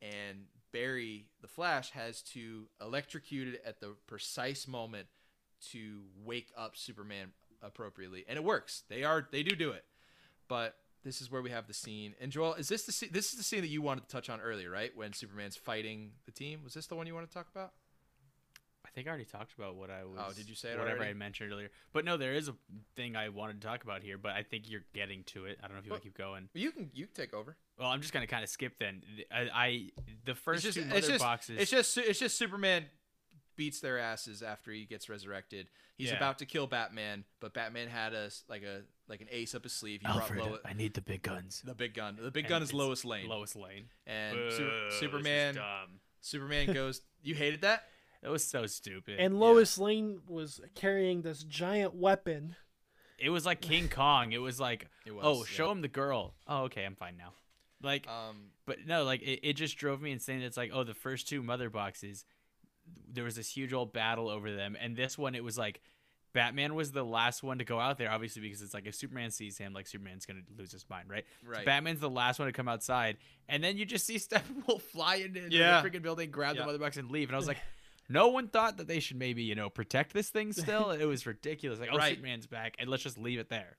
[0.00, 5.06] and Barry the Flash has to electrocute it at the precise moment
[5.72, 7.32] to wake up Superman
[7.62, 8.84] appropriately, and it works.
[8.88, 9.84] They are they do do it,
[10.48, 10.76] but
[11.06, 12.14] this is where we have the scene.
[12.20, 13.10] And Joel, is this the scene?
[13.12, 14.90] This is the scene that you wanted to touch on earlier, right?
[14.96, 16.60] When Superman's fighting the team.
[16.64, 17.72] Was this the one you wanted to talk about?
[18.96, 20.20] I think I already talked about what I oh, was.
[20.26, 21.10] Oh, did you say it whatever already?
[21.10, 21.68] I mentioned earlier?
[21.92, 22.54] But no, there is a
[22.94, 25.58] thing I wanted to talk about here, but I think you're getting to it.
[25.62, 26.48] I don't know if you want to keep going.
[26.54, 27.58] You can you can take over.
[27.78, 29.02] Well, I'm just gonna kind of skip then.
[29.30, 29.90] I, I
[30.24, 31.58] the first it's just, two it's just, boxes.
[31.60, 32.86] It's just it's just Superman
[33.56, 35.68] beats their asses after he gets resurrected.
[35.98, 36.16] He's Yeah.
[36.16, 39.74] about to kill Batman, but Batman had a like a like an ace up his
[39.74, 40.00] sleeve.
[40.00, 40.38] He Alfred.
[40.38, 41.60] brought Lois, I need the big guns.
[41.66, 42.16] the big gun.
[42.18, 43.28] The big And gun is it's Lois Lane.
[43.28, 43.90] Lois Lane.
[44.06, 46.00] and Boo, Su- this is Superman dumb.
[46.22, 47.02] Superman goes.
[47.22, 47.84] You hated that?
[48.26, 49.20] It was so stupid.
[49.20, 52.56] and Lois Lane was carrying this giant weapon.
[53.18, 54.32] it was like King Kong.
[54.32, 55.44] It was like, It was, oh, yeah.
[55.46, 56.34] show him the girl.
[56.48, 57.32] Oh, okay, I'm fine now.
[57.82, 60.42] Like, Um, but no, like it, it just drove me insane.
[60.42, 62.24] It's like, oh, the first two mother boxes,
[63.12, 65.80] there was this huge old battle over them, and this one, it was like,
[66.32, 69.30] Batman was the last one to go out there, obviously because it's like if Superman
[69.30, 71.24] sees him, like Superman's gonna lose his mind, right?
[71.44, 71.64] So right.
[71.64, 73.16] Batman's the last one to come outside,
[73.48, 75.80] and then you just see Steppenwolf fly into Yeah.
[75.80, 76.62] the freaking building, grab Yeah.
[76.62, 77.28] the mother box, and leave.
[77.30, 77.56] And I was like,
[78.08, 80.90] no one thought that they should maybe you know protect this thing still.
[80.90, 81.80] it was ridiculous.
[81.80, 82.10] Like, oh, Right.
[82.10, 83.76] Superman's back, and let's just leave it there.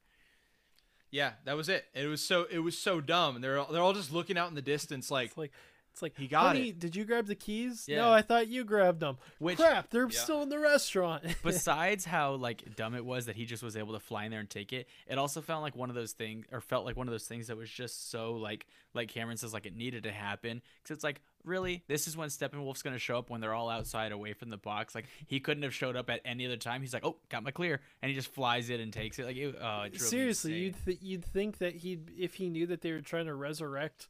[1.12, 1.86] yeah, that was it.
[1.94, 3.36] It was so it was so dumb.
[3.36, 5.52] And they're all, they're all just looking out in the distance, like It's like
[5.98, 7.86] it's like He got "Honey, Did you grab the keys?
[7.88, 7.98] Yeah.
[7.98, 9.18] No, I thought you grabbed them.
[9.40, 10.20] Which Crap, they're Yeah.
[10.20, 11.24] still in the restaurant.
[11.44, 14.40] besides how like dumb it was that he just was able to fly in there
[14.40, 17.08] and take it, it also felt like one of those things, or felt like one
[17.08, 20.12] of those things that was just so like like Cameron says, like it needed to
[20.12, 23.70] happen because it's like really this is when Steppenwolf's gonna show up when they're all
[23.70, 24.94] outside away from the box.
[24.94, 26.82] Like he couldn't have showed up at any other time.
[26.82, 29.26] He's like, oh, got my clear, and he just flies it and takes it.
[29.26, 32.82] Like it, oh, it Seriously, you'd th- you'd think that he'd if he knew that
[32.82, 34.08] they were trying to resurrect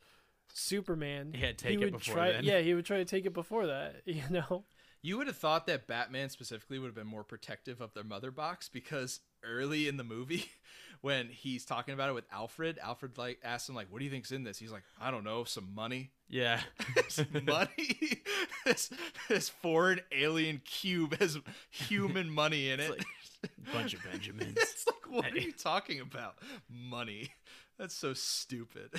[0.53, 2.32] Superman, Yeah, take he it would before try.
[2.34, 2.44] then.
[2.44, 3.98] Yeah, he would try to take it before that.
[4.06, 4.65] You know.
[5.03, 8.32] You would have thought that Batman specifically would have been more protective of their mother
[8.32, 10.45] box because early in the movie,
[11.02, 14.11] when he's talking about it with Alfred, Alfred like asks him like, "What do you
[14.11, 16.61] think's in this?" He's like, "I don't know, some money." yeah.
[17.10, 18.24] Some money.
[18.65, 18.90] this
[19.30, 21.38] this foreign alien cube has
[21.69, 22.90] human money in it.
[22.90, 23.06] like,
[23.45, 24.57] a bunch of Benjamins.
[24.57, 26.36] it's like, what are you talking about?
[26.69, 27.30] Money.
[27.78, 28.90] That's so stupid.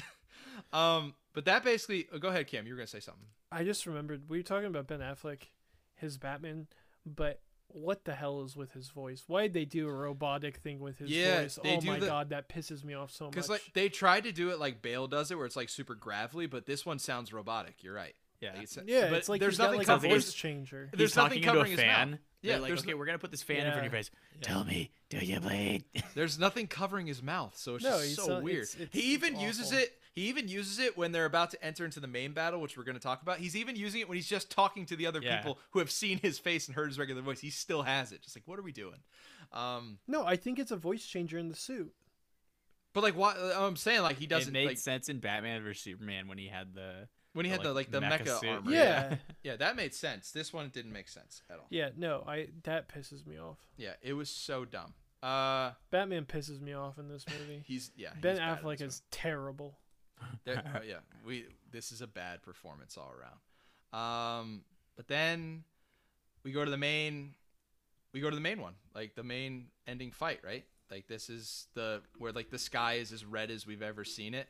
[0.73, 2.09] Um, but that basically.
[2.13, 2.67] Oh, go ahead, Cam.
[2.67, 3.27] You were gonna say something.
[3.53, 5.45] I just remembered we were talking about Ben Affleck,
[5.95, 6.67] his Batman,
[7.07, 9.25] but what the hell is with his voice?
[9.27, 11.59] Why did they do a robotic thing with his Yeah, voice?
[11.63, 13.33] they oh do my the- god, that pisses me off so much.
[13.33, 15.95] Because like they tried to do it like Bale does it, where it's like super
[15.95, 17.83] gravelly, but this one sounds robotic.
[17.83, 18.15] You're right.
[18.41, 18.53] Yeah.
[18.55, 20.35] Like, it's- yeah, but it's like there's he's got nothing like covering a his- voice
[20.35, 20.91] changer.
[20.95, 22.19] There's nothing talking into a covering his mouth.
[22.41, 23.93] Yeah, They're like, there's okay, no- we're gonna put this fan in front of your
[23.93, 23.99] Yeah.
[23.99, 24.11] face.
[24.43, 25.85] Tell me, do you bleed?
[26.15, 28.63] There's nothing covering his mouth, so it's No, just so so- weird.
[28.63, 30.01] it's- it's- he even uses it.
[30.19, 32.83] He even uses it when they're about to enter into the main battle, which we're
[32.85, 33.39] going to talk about.
[33.39, 35.37] He's even using it when he's just talking to the other Yeah.
[35.37, 37.39] people who have seen his face and heard his regular voice.
[37.41, 38.23] He still has it.
[38.23, 38.99] Just like, what are we doing?
[39.53, 41.95] Um, No, I think it's a voice changer in the suit.
[42.95, 45.83] but like, what I'm saying, like, he doesn't it made like sense in Batman vs
[45.83, 48.41] Superman when he had the when he the, had the like like, the mecha mecha,
[48.41, 48.49] suit.
[48.49, 48.71] armor.
[48.73, 49.17] Yeah.
[49.45, 50.33] yeah, that made sense.
[50.33, 51.67] This one didn't make sense at all.
[51.71, 53.59] Yeah, no, I that pisses me off.
[53.77, 54.95] Yeah, it was so dumb.
[55.23, 57.63] Uh, Batman pisses me off in this movie.
[57.67, 58.11] he's yeah.
[58.21, 59.79] ben he's Affleck is terrible.
[60.45, 63.39] There- uh, yeah, we this is a bad performance all around.
[63.93, 64.63] Um,
[64.97, 65.65] but then
[66.45, 67.35] we go to the main.
[68.13, 70.65] We go to the main one, like the main ending fight, right?
[70.91, 74.35] Like this is the where like the sky is as red as we've ever seen
[74.35, 74.49] it.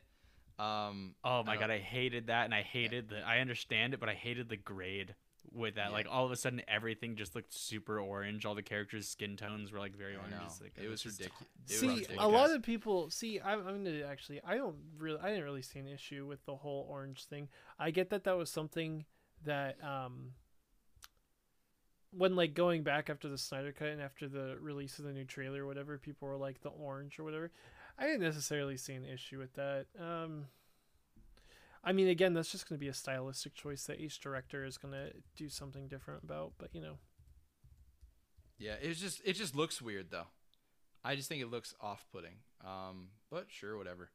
[0.57, 3.21] Um, Oh my I god, I hated that, and I hated the.
[3.25, 5.15] I understand it, but I hated the grade
[5.51, 5.87] with that.
[5.87, 5.93] Yeah.
[5.93, 8.45] Like all of a sudden, everything just looked super orange.
[8.45, 10.33] All the characters' skin tones were like very orange.
[10.61, 11.47] like, It was just- ridiculous.
[11.67, 12.23] It was see, ridiculous.
[12.23, 13.39] a lot of people see.
[13.39, 14.41] I'm, I'm gonna actually.
[14.45, 15.19] I don't really.
[15.21, 17.49] I didn't really see an issue with the whole orange thing.
[17.79, 19.05] I get that that was something
[19.45, 20.31] that um.
[22.11, 25.25] When like going back after the Snyder cut and after the release of the new
[25.25, 27.51] trailer or whatever, people were like the orange or whatever.
[27.99, 29.85] I didn't necessarily see an issue with that.
[29.99, 30.45] Um,
[31.83, 34.77] I mean, again, that's just going to be a stylistic choice that each director is
[34.77, 36.53] going to do something different about.
[36.57, 36.97] But you know,
[38.57, 40.27] Yeah, it's just it just looks weird though.
[41.03, 42.35] I just think it looks off-putting.
[42.65, 44.09] Um, but sure, whatever.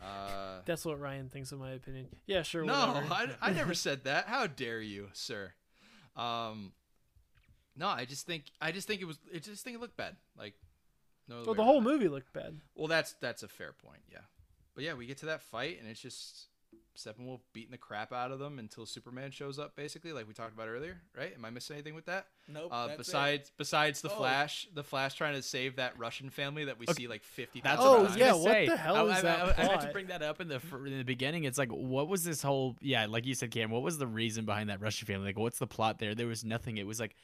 [0.00, 2.06] Uh, That's what Ryan thinks, in my opinion.
[2.26, 2.64] Yeah, sure.
[2.64, 3.36] no, whatever.
[3.42, 4.26] I, I never said that.
[4.26, 5.52] How dare you, sir?
[6.16, 6.72] Um,
[7.76, 9.18] no, I just think I just think it was.
[9.34, 10.16] I just think it looked bad.
[10.38, 10.54] Like,
[11.28, 11.42] no.
[11.44, 12.60] well, the whole movie looked bad.
[12.74, 14.00] Well, that's that's a fair point.
[14.10, 14.18] Yeah,
[14.74, 16.46] but yeah, we get to that fight and it's just
[16.96, 20.54] Steppenwolf beating the crap out of them until Superman shows up, basically, like we talked
[20.54, 21.00] about earlier.
[21.16, 21.32] Right?
[21.34, 22.26] Am I missing anything with that?
[22.48, 22.68] Nope.
[22.70, 24.16] Uh, besides, besides the Oh.
[24.16, 27.02] Flash, the Flash trying to save that Russian family that we Okay.
[27.02, 28.20] see like fifty That's thousand Oh, what I was times.
[28.20, 28.66] yeah, what say.
[28.68, 30.60] the hell I, is I, that I, I had to bring that up in the
[30.86, 31.44] in the beginning.
[31.44, 32.76] It's like, what was this whole?
[32.80, 33.70] Yeah, like you said, Cam.
[33.70, 35.26] What was the reason behind that Russian family?
[35.26, 36.14] Like, what's the plot there?
[36.14, 36.76] There was nothing.
[36.78, 37.16] It was like,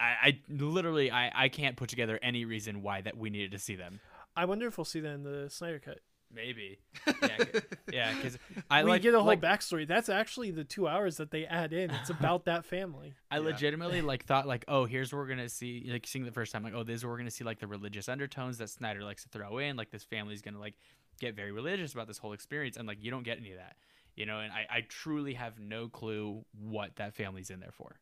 [0.00, 3.58] I, I literally, I, I can't put together any reason why that we needed to
[3.58, 4.00] see them.
[4.36, 6.00] I wonder if we'll see that in the Snyder cut.
[6.34, 6.78] Maybe.
[7.22, 7.62] Yeah, 'cause-
[7.92, 8.38] yeah, because
[8.70, 9.86] I we like get a whole like, backstory.
[9.86, 11.90] That's actually the two hours that they add in.
[11.90, 13.14] It's about that family.
[13.30, 13.44] I Yeah.
[13.44, 16.62] legitimately like thought like, oh, here's where we're gonna see like seeing the first time
[16.64, 19.22] like, oh, this is where we're gonna see like the religious undertones that Snyder likes
[19.24, 19.76] to throw in.
[19.76, 20.74] Like this family's gonna like
[21.20, 23.76] get very religious about this whole experience, and like you don't get any of that,
[24.16, 24.40] you know.
[24.40, 27.96] And I, I truly have no clue what that family's in there for.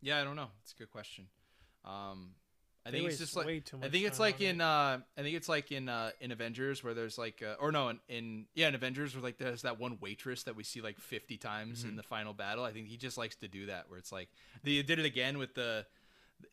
[0.00, 0.48] Yeah, I don't know.
[0.62, 1.26] It's a good question.
[1.84, 2.30] Um,
[2.86, 5.36] I think it's just like way too I think it's like in uh, I think
[5.36, 8.68] it's like in uh, in Avengers where there's like uh, or no in, in yeah
[8.68, 11.88] in Avengers where like there's that one waitress that we see like 50 times Mm-hmm.
[11.90, 12.64] in the final battle.
[12.64, 14.28] I think he just likes to do that where it's like
[14.62, 15.84] they did it again with the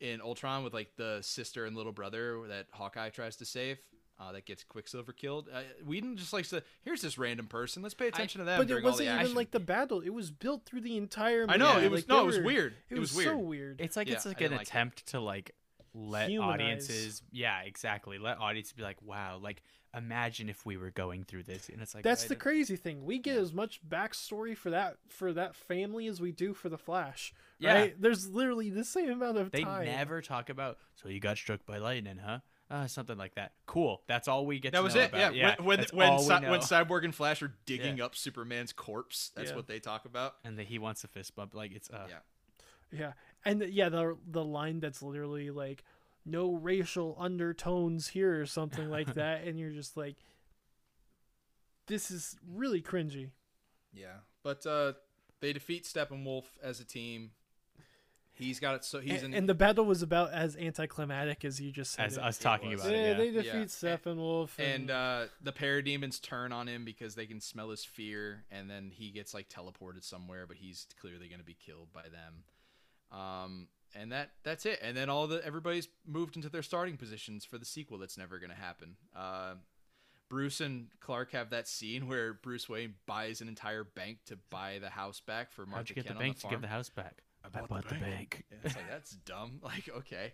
[0.00, 3.78] in Ultron with like the sister and little brother that Hawkeye tries to save.
[4.16, 5.48] Uh, that gets Quicksilver killed.
[5.52, 6.62] Uh, Whedon just likes to.
[6.82, 7.82] Here's this random person.
[7.82, 8.58] Let's pay attention to that.
[8.58, 9.24] But it during all the wasn't action.
[9.26, 10.02] even like the battle.
[10.02, 11.40] It was built through the entire.
[11.40, 11.52] Movie.
[11.52, 11.86] I know Yeah.
[11.86, 12.74] it was Like, no, they it was weird.
[12.90, 13.28] It, It, was, was, weird.
[13.36, 13.80] so weird.
[13.80, 14.68] It's like Yeah, it's like an like it.
[14.68, 15.50] attempt to like
[15.94, 16.52] let Humanize.
[16.54, 19.62] audiences, yeah, exactly, let audiences be like, wow, like
[19.96, 23.04] imagine if we were going through this, and it's like That's the crazy thing.
[23.04, 26.78] We get as much backstory for that for that family as we do for the
[26.78, 27.32] Flash.
[27.60, 27.74] Yeah.
[27.74, 28.00] Right?
[28.02, 29.84] There's literally the same amount of They time.
[29.86, 30.78] never talk about.
[30.96, 32.40] So you got struck by lightning, huh?
[32.70, 33.52] Uh, something like that.
[33.66, 34.02] Cool.
[34.08, 34.72] That's all we get.
[34.72, 35.08] That to was know it.
[35.10, 35.34] About.
[35.36, 35.54] Yeah.
[35.60, 39.56] When when when, Cy- when Cyborg and Flash are digging up Superman's corpse, that's Yeah.
[39.56, 40.34] what they talk about.
[40.44, 41.54] and that he wants a fist bump.
[41.54, 42.16] Like it's uh, Yeah.
[42.90, 43.12] Yeah,
[43.44, 45.84] and the- yeah, the the line that's literally like,
[46.24, 50.16] "No racial undertones here" or something like that, and you're just like,
[51.86, 53.30] "This is really cringy."
[53.92, 54.18] Yeah.
[54.42, 54.94] But uh,
[55.40, 57.30] they defeat Steppenwolf as a team.
[58.36, 58.84] He's got it.
[58.84, 59.38] So he's and, in.
[59.38, 62.06] and the battle was about as anticlimactic as you just said.
[62.06, 62.22] as it.
[62.22, 62.80] us talking was.
[62.80, 63.08] about yeah, it.
[63.10, 63.16] Yeah.
[63.16, 63.52] they Yeah.
[63.52, 67.84] defeat Steppenwolf, and, and uh, the parademons turn on him because they can smell his
[67.84, 71.92] fear, and then he gets like teleported somewhere, but he's clearly going to be killed
[71.92, 72.42] by them.
[73.12, 74.80] Um, and that that's it.
[74.82, 78.38] And then all the everybody's moved into their starting positions for the sequel that's never
[78.38, 78.96] going to happen.
[79.14, 79.54] Uh,
[80.28, 84.78] Bruce and Clark have that scene where Bruce Wayne buys an entire bank to buy
[84.80, 86.54] the house back for Martha How'd you get Kent the on bank to farm.
[86.54, 87.22] give the house back?
[87.44, 88.44] I bought, the bank.
[88.50, 89.60] Yeah, it's like that's dumb.
[89.62, 90.32] Like okay,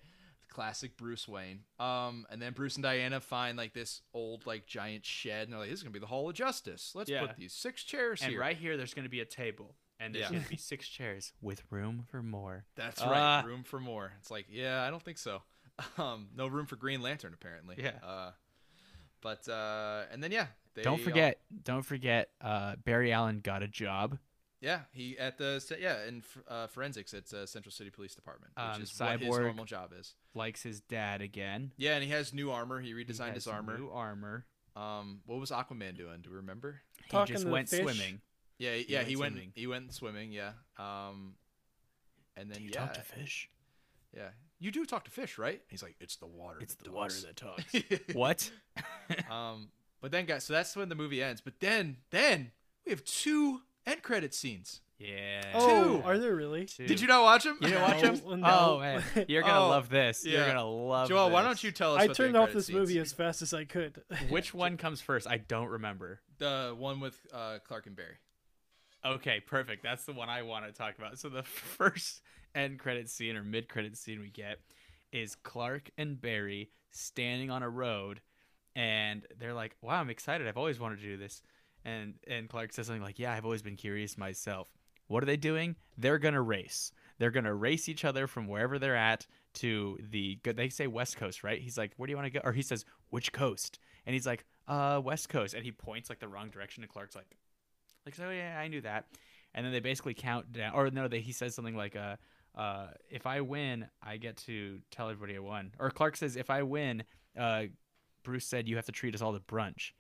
[0.49, 1.61] classic Bruce Wayne.
[1.79, 5.61] Um, and then Bruce and Diana find like this old like giant shed, and they're
[5.61, 6.93] like, "This is gonna be the Hall of Justice.
[6.95, 7.27] Let's Yeah.
[7.27, 9.75] put these six chairs And here." And right here, there's going to be a table,
[10.01, 10.31] and there's Yeah.
[10.31, 12.65] going to be six chairs with room for more.
[12.75, 13.11] That's Ah.
[13.11, 13.45] right.
[13.47, 14.13] Room for more.
[14.19, 15.43] It's like, yeah, I don't think so.
[15.97, 17.77] Um, no room for Green Lantern apparently.
[17.79, 17.93] Yeah.
[18.03, 18.33] Uh,
[19.23, 23.63] but uh, and then yeah, they don't all- forget, don't forget, uh, Barry Allen got
[23.63, 24.19] a job.
[24.61, 28.53] yeah, he at the yeah in f- uh, forensics at uh, Central City Police Department,
[28.57, 30.15] which Um, is what his Cyborg- normal job is.
[30.35, 31.73] Likes his dad again.
[31.79, 32.81] Yeah, and he has new armor.
[32.81, 33.79] He He redesigned his armor.
[33.79, 34.45] New armor.
[34.77, 36.21] Um, what was Aquaman doing?
[36.23, 36.81] Do we remember?
[37.11, 37.81] He just to the went fish.
[37.81, 38.21] swimming.
[38.61, 39.53] Yeah, yeah, went he went swimming.
[39.57, 40.53] he went swimming, yeah.
[40.79, 41.35] Um
[42.37, 43.49] and then Do you yeah, talk to fish?
[44.17, 44.29] yeah.
[44.61, 45.61] You do talk to fish, right?
[45.69, 46.59] He's like, it's the water.
[46.61, 48.15] It's that the water that talks.
[48.15, 48.51] what?
[49.31, 49.69] um
[50.01, 51.41] but then guys, so that's when the movie ends.
[51.41, 52.53] But then then
[52.87, 54.81] we have two end credit scenes.
[54.99, 55.41] yeah.
[55.55, 56.03] oh, Two.
[56.05, 56.67] are there really?
[56.67, 56.87] Two.
[56.87, 57.57] Did you not watch them?
[57.63, 58.41] You didn't watch them?
[58.41, 58.47] no.
[58.47, 60.25] Oh man, you're gonna Oh, love this.
[60.27, 61.07] You're gonna love.
[61.07, 61.15] It.
[61.15, 63.13] Joel, why don't you tell us I what turned end off this scenes- movie as
[63.13, 64.03] fast as I could.
[64.29, 65.27] Which one comes first?
[65.27, 66.21] I don't remember.
[66.39, 68.17] the one with uh, Clark and Barry.
[69.05, 69.83] Okay, perfect.
[69.83, 71.19] That's the one I want to talk about.
[71.19, 72.23] So the first
[72.55, 74.59] end credit scene or mid credit scene we get
[75.13, 78.21] is Clark and Barry standing on a road
[78.77, 80.47] and they're like, "Wow, I'm excited.
[80.47, 81.43] I've always wanted to do this."
[81.85, 84.69] And and Clark says something like, "Yeah, I've always been curious myself."
[85.09, 85.75] What are they doing?
[85.99, 86.93] They're going to race.
[87.19, 91.17] They're going to race each other from wherever they're at to the they say West
[91.17, 91.61] Coast, right?
[91.61, 94.27] He's like, "Where do you want to go?" Or he says, "Which coast?" And he's
[94.27, 97.37] like, "Uh, West Coast." And he points like the wrong direction and Clark's like,
[98.07, 99.07] like so yeah i knew that.
[99.53, 102.17] And then they basically count down or no they, he says something like uh
[102.57, 105.73] uh if i win i get to tell everybody i won.
[105.79, 107.05] Or clark says if i win
[107.39, 107.65] uh
[108.23, 109.93] bruce said you have to treat us all to brunch.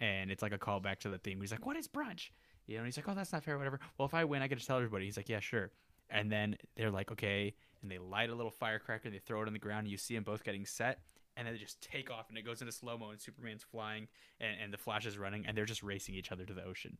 [0.00, 1.40] And it's like a callback to the theme.
[1.40, 2.30] He's like what is brunch?
[2.66, 3.80] You know and he's like oh that's not fair whatever.
[3.98, 5.04] Well if i win i get to tell everybody.
[5.04, 5.70] He's like yeah sure.
[6.10, 9.46] And then they're like, okay, and they light a little firecracker, and they throw it
[9.46, 11.00] on the ground, and you see them both getting set,
[11.36, 14.08] and then they just take off, and it goes into slow mo, and Superman's flying,
[14.40, 16.98] and, and the Flash is running, and they're just racing each other to the ocean,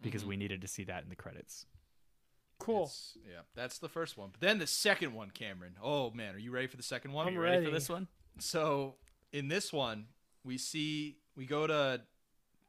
[0.00, 0.28] because Mhm.
[0.28, 1.66] we needed to see that in the credits.
[2.58, 2.84] Cool.
[2.84, 4.30] It's- yeah, that's the first one.
[4.30, 5.76] But then the second one, Cameron.
[5.80, 7.26] Oh man, are you ready for the second one?
[7.28, 8.08] I'm You ready for this one?
[8.38, 8.98] So
[9.32, 10.08] in this one,
[10.42, 12.04] we see we go to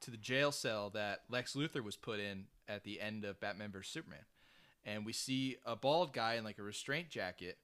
[0.01, 3.72] to the jail cell that Lex Luthor was put in at the end of Batman
[3.72, 4.26] vs Superman,
[4.85, 7.57] and we see a bald guy in like a restraint jacket,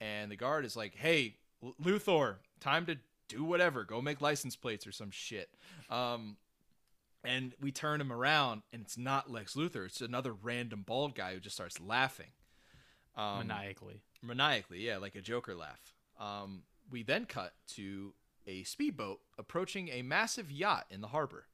[0.00, 3.84] and the guard is like, "Hey, L- Luthor, time to do whatever.
[3.84, 5.54] Go make license plates or some shit."
[5.88, 6.36] Um,
[7.24, 11.34] and we turn him around, and it's not Lex Luthor; it's another random bald guy
[11.34, 12.30] who just starts laughing.
[13.16, 14.02] Um, Maniacally.
[14.22, 15.80] maniacally, yeah, like a Joker laugh.
[16.18, 18.14] Um, we then cut to
[18.46, 21.46] a speedboat approaching a massive yacht in the harbor.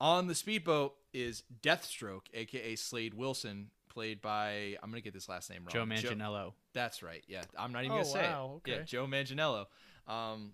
[0.00, 5.50] On the speedboat is Deathstroke, aka Slade Wilson, played by I'm gonna get this last
[5.50, 5.72] name wrong.
[5.72, 6.52] Joe Manganiello.
[6.72, 7.24] that's right.
[7.26, 8.68] Yeah, I'm not even Oh, gonna say wow, it.
[8.70, 8.84] Yeah, okay.
[8.84, 9.66] Joe Manganiello,
[10.06, 10.52] um,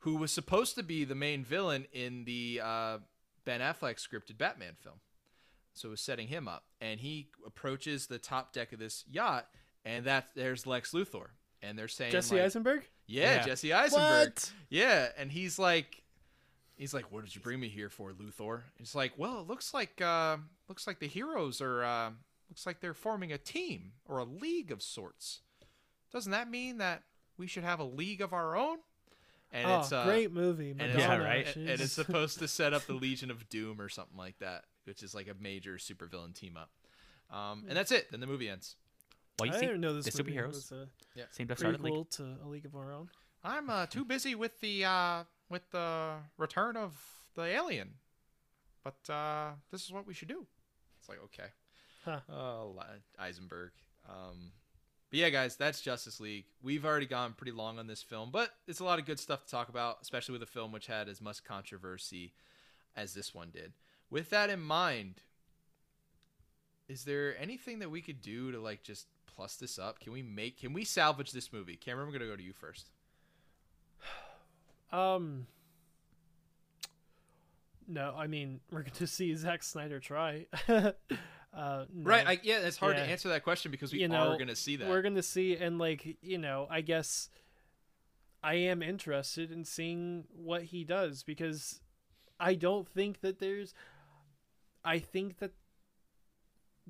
[0.00, 2.98] who was supposed to be the main villain in the uh,
[3.48, 4.96] Ben Affleck scripted Batman film.
[5.72, 9.48] So it was setting him up, and he approaches the top deck of this yacht,
[9.86, 11.28] and that there's Lex Luthor,
[11.62, 12.86] and they're saying Jesse like, Eisenberg.
[13.06, 13.46] yeah, Yeah.
[13.46, 14.28] Jesse Eisenberg.
[14.34, 14.52] What?
[14.68, 16.02] Yeah, and he's like,
[16.76, 19.72] he's like, "What did you bring me here for, Luthor?" It's like, "Well, it looks
[19.72, 20.36] like, uh,
[20.68, 22.10] looks like the heroes are, uh,
[22.50, 25.40] looks like they're forming a team or a league of sorts.
[26.12, 27.04] Doesn't that mean that
[27.38, 28.80] we should have a league of our own?"
[29.50, 30.70] And oh, it's uh, great movie.
[30.70, 31.56] and Madonna, it's, Yeah, right?
[31.56, 34.64] and, and it's supposed to set up the Legion of Doom or something like that,
[34.84, 36.70] which is like a major supervillain team up.
[37.34, 38.10] Um, and that's it.
[38.10, 38.76] Then the movie ends.
[39.38, 40.88] Well, you I see, didn't know this the movie superheroes was a
[41.30, 43.08] seem to have started like prequel to A League of Our Own.
[43.44, 46.94] I'm uh, too busy with the uh, with the return of
[47.34, 47.90] the alien,
[48.82, 50.44] but uh, this is what we should do.
[50.98, 51.48] It's like okay,
[52.04, 52.20] Huh.
[52.32, 52.74] oh
[53.18, 53.70] Eisenberg.
[54.08, 54.50] Um,
[55.10, 56.44] but yeah, guys, that's Justice League.
[56.62, 59.44] We've already gone pretty long on this film, but it's a lot of good stuff
[59.44, 62.34] to talk about, especially with a film which had as much controversy
[62.94, 63.72] as this one did.
[64.10, 65.22] With that in mind,
[66.88, 70.00] is there anything that we could do to like just plus this up?
[70.00, 70.58] Can we make?
[70.58, 71.76] Can we salvage this movie?
[71.76, 72.90] Cameron, I'm gonna go to you first.
[74.90, 75.46] Um.
[77.86, 80.46] No, I mean we're to see Zack Snyder try.
[81.58, 82.08] uh, no.
[82.10, 82.26] Right.
[82.26, 83.04] I, yeah, it's hard Yeah.
[83.04, 84.88] to answer that question because we You know, are going to see that.
[84.88, 87.28] We're gonna see, and like you know, I guess
[88.42, 91.80] I am interested in seeing what he does because
[92.38, 93.74] I don't think that there's.
[94.84, 95.52] I think that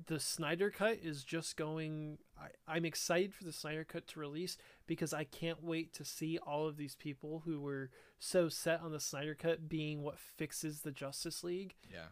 [0.05, 2.19] the Snyder cut is just going.
[2.39, 4.55] I, I'm excited for the Snyder cut to release
[4.85, 7.89] because I can't wait to see all of these people who were
[8.19, 12.07] so set on the Snyder cut being what fixes the Justice League, yeah.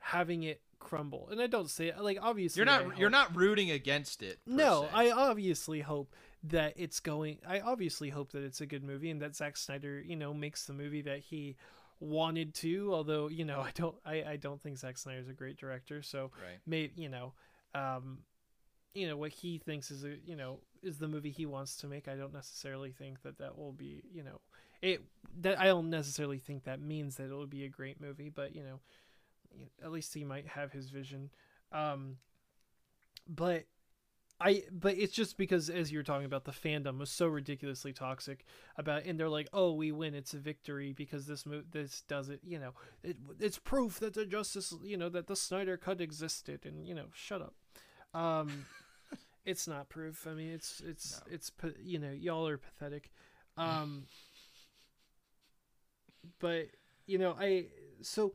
[0.00, 1.28] having it crumble.
[1.30, 4.40] And I don't say it like obviously You're not you're not rooting against it.
[4.46, 4.88] no, se.
[4.92, 6.14] I obviously hope
[6.44, 7.38] that it's going.
[7.46, 10.66] I obviously hope that it's a good movie and that Zack Snyder, you know, makes
[10.66, 11.56] the movie that he
[12.00, 12.92] wanted to.
[12.92, 16.02] Although, you know, I don't, I, I don't think Zack Snyder's a great director.
[16.02, 16.58] So right.
[16.66, 17.32] maybe, you know,
[17.74, 18.18] um,
[18.94, 21.86] you know what he thinks is a, you know, is the movie he wants to
[21.86, 22.08] make.
[22.08, 24.40] I don't necessarily think that that will be, you know,
[24.82, 25.00] it.
[25.40, 28.54] That I don't necessarily think that means that it will be a great movie, but
[28.54, 28.80] you know,
[29.82, 31.30] at least he might have his vision.
[31.72, 32.16] Um,
[33.28, 33.64] but
[34.40, 38.44] I but it's just because as you're talking about the fandom was so ridiculously toxic
[38.76, 40.14] about and they're like oh we win.
[40.14, 42.72] It's a victory because this move this does it you know.
[43.04, 46.94] It, it's proof that the justice you know that the Snyder cut existed and you
[46.94, 47.54] know shut up.
[48.18, 48.66] Um
[49.44, 50.26] it's not proof.
[50.28, 51.32] I mean it's it's No.
[51.34, 53.10] it's you know y'all are pathetic.
[53.56, 54.06] Um
[56.40, 56.66] but
[57.06, 57.66] you know I
[58.00, 58.32] so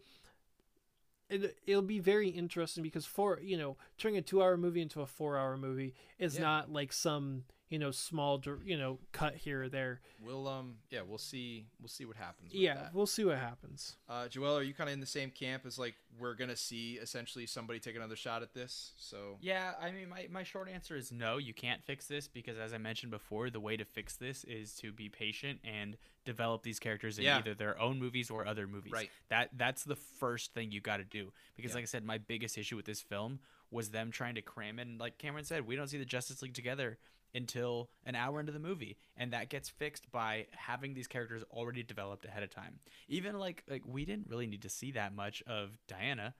[1.30, 5.02] it, it'll be very interesting because for you know turning a two hour movie into
[5.02, 6.42] a four hour movie is Yeah.
[6.42, 11.02] not like some you know small you know cut here or there We'll um yeah
[11.08, 12.52] we'll see we'll see what happens.
[12.54, 12.94] With yeah That.
[12.94, 15.78] we'll see what happens Uh, Joel, are you kind of in the same camp as
[15.78, 18.94] like we're gonna see essentially somebody take another shot at this?
[18.98, 22.58] So Yeah, I mean, my, my short answer is no, you can't fix this because,
[22.58, 26.64] as I mentioned before, the way to fix this is to be patient and develop
[26.64, 27.38] these characters in Yeah.
[27.40, 28.92] either their own movies or other movies.
[28.94, 29.12] Right.
[29.30, 31.76] That that's the first thing you got to do because, Yeah.
[31.76, 33.40] like I said, my biggest issue with this film
[33.70, 34.98] was them trying to cram in.
[34.98, 36.98] Like Cameron said, we don't see the Justice League together
[37.36, 41.84] until an hour into the movie, and that gets fixed by having these characters already
[41.84, 42.80] developed ahead of time.
[43.08, 46.34] Even like like we didn't really need to see that much of Diana.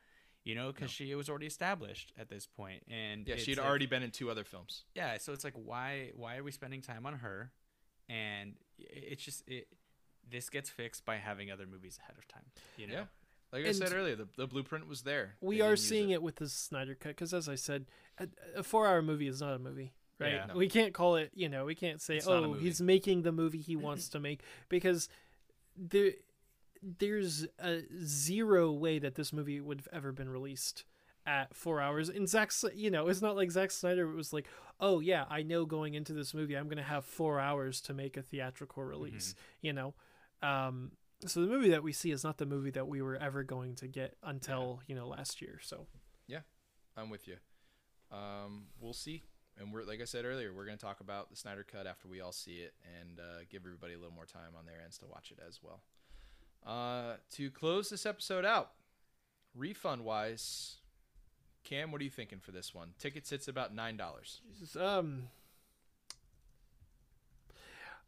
[0.44, 3.86] You know, because she was already established at this point, and yeah, she'd like- already
[3.86, 4.86] been in two other films.
[4.96, 7.52] yeah so it's like why why are we spending time on her
[8.08, 9.68] and it's just it
[10.30, 12.46] this gets fixed by having other movies ahead of time
[12.78, 13.04] you know Yeah.
[13.52, 15.36] Like I And- said earlier, the, the blueprint was there.
[15.40, 16.22] we They are didn't use seeing it.
[16.22, 17.86] with the Snyder cut because, as I said,
[18.18, 18.28] a,
[18.58, 20.34] a four-hour movie is not a movie, right?
[20.34, 20.54] Yeah.
[20.54, 21.32] We can't call it.
[21.34, 24.42] You know, we can't say, It's "Oh, he's making the movie he wants to make,"
[24.70, 25.10] because
[25.76, 26.12] there,
[26.82, 30.86] there's a zero way that this movie would have ever been released
[31.26, 32.10] at four hours.
[32.10, 34.48] And Zack, you know, it's not like Zack Snyder was like,
[34.80, 38.18] "Oh yeah, I know going into this movie, I'm gonna have four hours to make
[38.18, 39.94] a theatrical release," you know.
[40.42, 40.92] Um,
[41.26, 43.76] so the movie that we see is not the movie that we were ever going
[43.76, 45.60] to get until you know last year.
[45.62, 45.88] So
[46.28, 46.42] Yeah.
[46.96, 47.38] I'm with you.
[48.12, 49.24] Um, we'll see.
[49.60, 52.08] And we're like I said earlier, we're going to talk about the Snyder Cut after
[52.08, 54.98] we all see it, and uh, give everybody a little more time on their ends
[55.00, 55.82] to watch it as well.
[56.66, 58.72] Uh, to close this episode out,
[59.56, 60.76] refund wise,
[61.64, 62.90] Cam, what are you thinking for this one?
[63.00, 64.42] Ticket sits about nine dollars.
[64.48, 65.24] Jesus, um,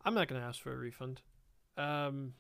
[0.06, 1.22] I'm not gonna ask for a refund.
[1.78, 2.34] Um,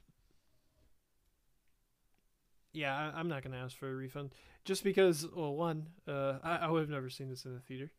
[2.73, 4.31] yeah, I, I'm not gonna ask for a refund
[4.65, 5.26] just because.
[5.36, 7.91] Well, one, uh, I, I would have never seen this in the theater.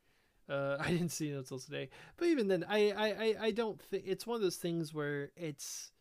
[0.50, 1.88] Uh, I didn't see it until today.
[2.16, 5.30] But even then, I, I, I, I don't think it's one of those things where
[5.36, 5.92] it's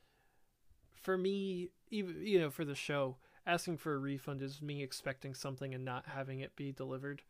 [1.02, 5.34] for me, even you know, for the show, asking for a refund is me expecting
[5.34, 7.22] something and not having it be delivered.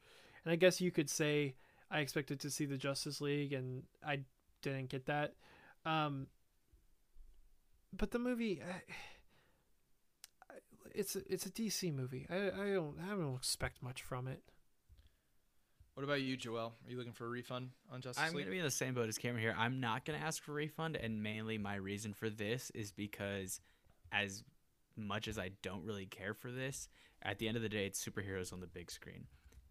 [0.43, 1.55] And I guess you could say
[1.91, 4.21] I expected to see the Justice League and I
[4.61, 5.33] didn't get that.
[5.85, 6.27] Um,
[7.95, 8.61] but the movie,
[10.93, 12.27] it's a, it's a DC movie.
[12.29, 14.41] I, I don't I don't expect much from it.
[15.99, 16.71] What about you, Joel?
[16.85, 18.29] Are you looking for a refund on Justice League?
[18.29, 18.45] I'm League?
[18.45, 19.53] gonna be in the same boat as Cameron here.
[19.57, 23.59] I'm not gonna ask for a refund, and mainly my reason for this is because,
[24.09, 24.45] as
[24.95, 26.87] much as I don't really care for this,
[27.21, 29.25] at the end of the day, it's superheroes on the big screen,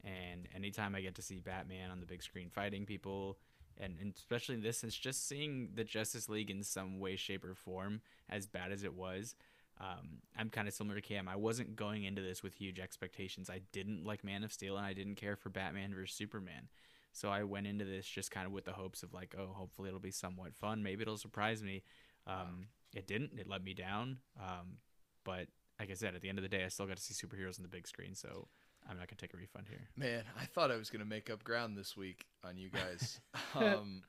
[0.04, 3.38] and anytime I get to see Batman on the big screen fighting people,
[3.78, 7.42] and, and especially in this, it's just seeing the Justice League in some way, shape,
[7.42, 9.34] or form, as bad as it was.
[9.80, 11.28] Um, I'm kind of similar to Cam.
[11.28, 13.48] I wasn't going into this with huge expectations.
[13.48, 16.68] I didn't like Man of Steel, and I didn't care for Batman versus Superman.
[17.12, 19.88] So I went into this just kind of with the hopes of like, oh, hopefully
[19.88, 20.82] it'll be somewhat fun.
[20.82, 21.82] Maybe it'll surprise me.
[22.26, 23.38] Um, it didn't.
[23.38, 24.18] It let me down.
[24.40, 24.78] Um,
[25.24, 25.46] but
[25.78, 27.58] like I said, at the end of the day, I still got to see superheroes
[27.58, 28.14] on the big screen.
[28.14, 28.48] So
[28.88, 29.88] I'm not gonna take a refund here.
[29.96, 33.20] Man, I thought I was gonna make up ground this week on you guys.
[33.54, 34.02] um,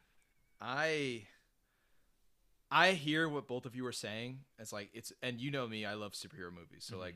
[0.61, 1.23] I
[2.71, 4.39] I hear what both of you are saying.
[4.59, 6.85] It's like it's and you know me, I love superhero movies.
[6.85, 6.99] So Mhm.
[6.99, 7.15] like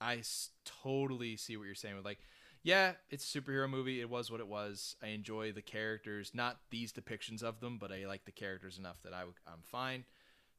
[0.00, 2.18] I s- totally see what you're saying with like
[2.64, 4.00] yeah, it's a superhero movie.
[4.00, 4.96] It was what it was.
[5.00, 9.00] I enjoy the characters, not these depictions of them, but I like the characters enough
[9.04, 10.04] that I w- I'm fine.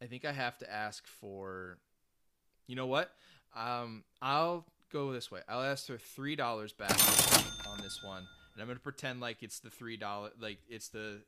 [0.01, 1.77] I think I have to ask for
[2.67, 3.13] you know what?
[3.55, 5.41] Um, I'll go this way.
[5.49, 6.91] I'll ask for three dollars back
[7.67, 11.21] on this one, and I'm gonna pretend like it's the three dollar, like it's the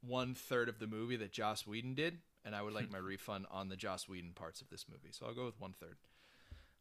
[0.00, 3.46] one third of the movie that Joss Whedon did, and I would like my refund
[3.50, 5.10] on the Joss Whedon parts of this movie.
[5.10, 5.96] So I'll go with one third.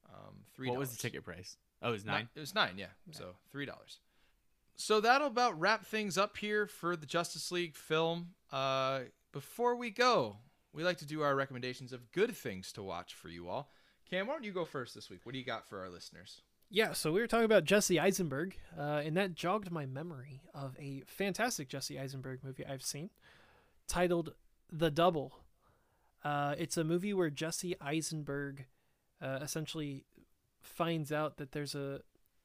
[0.07, 0.69] Um, three.
[0.69, 1.57] What was the ticket price?
[1.81, 2.29] Oh, it was nine.
[2.35, 2.93] It was nine, yeah.
[3.11, 3.99] So three dollars.
[4.77, 8.29] So that'll about wrap things up here for the Justice League film.
[8.51, 9.01] Uh,
[9.31, 10.37] before we go,
[10.73, 13.71] we like to do our recommendations of good things to watch for you all.
[14.09, 15.21] Cam, why don't you go first this week?
[15.23, 16.41] What do you got for our listeners?
[16.69, 20.75] Yeah, so we were talking about Jesse Eisenberg, uh, and that jogged my memory of
[20.79, 23.09] a fantastic Jesse Eisenberg movie I've seen
[23.87, 24.33] titled
[24.71, 25.31] The Double.
[26.25, 28.65] Uh, it's a movie where Jesse Eisenberg
[29.21, 30.05] uh, essentially
[30.59, 32.01] finds out that there's a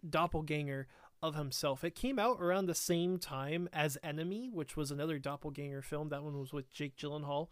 [0.09, 0.87] doppelganger
[1.23, 1.83] of himself.
[1.83, 6.11] It came out around the same time as Enemy, which was another doppelganger film.
[6.11, 7.49] That one was with Jake Gyllenhaal.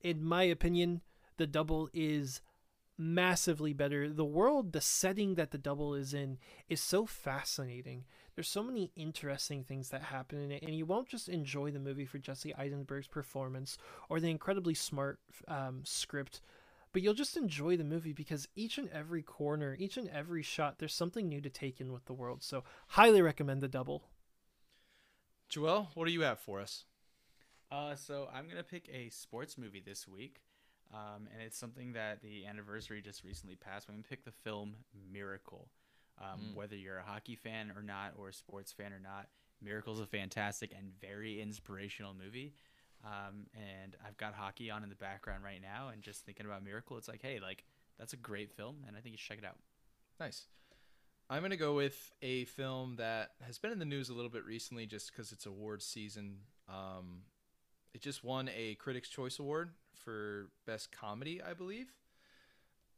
[0.00, 1.00] In my opinion,
[1.38, 2.40] The Double is
[2.96, 4.08] massively better.
[4.08, 6.38] The world, the setting that the double is in
[6.68, 8.04] is so fascinating.
[8.34, 11.78] There's so many interesting things that happen in it, and you won't just enjoy the
[11.78, 13.78] movie for Jesse Eisenberg's performance
[14.08, 16.40] or the incredibly smart um, script,
[16.92, 20.78] but you'll just enjoy the movie because each and every corner, each and every shot,
[20.78, 22.42] there's something new to take in with the world.
[22.42, 24.02] So, highly recommend the double.
[25.48, 26.84] Joel, what do you have for us?
[27.70, 30.42] Uh, so I'm gonna pick a sports movie this week,
[30.92, 33.88] um, and it's something that the anniversary just recently passed.
[33.88, 34.76] I'm gonna pick the film
[35.12, 35.68] Miracle.
[36.20, 36.54] Um, Mm.
[36.54, 39.28] Whether you're a hockey fan or not, or a sports fan or not,
[39.60, 42.54] Miracle's a fantastic and very inspirational movie.
[43.04, 46.64] Um, and I've got hockey on in the background right now, and just thinking about
[46.64, 47.64] Miracle, it's like, hey, like
[47.98, 49.58] that's a great film, and I think you should check it out.
[50.18, 50.46] Nice.
[51.28, 54.30] I'm going to go with a film that has been in the news a little
[54.30, 56.36] bit recently just because it's awards season.
[56.68, 57.22] Um,
[57.94, 61.92] it just won a Critics' Choice Award for Best Comedy, I believe.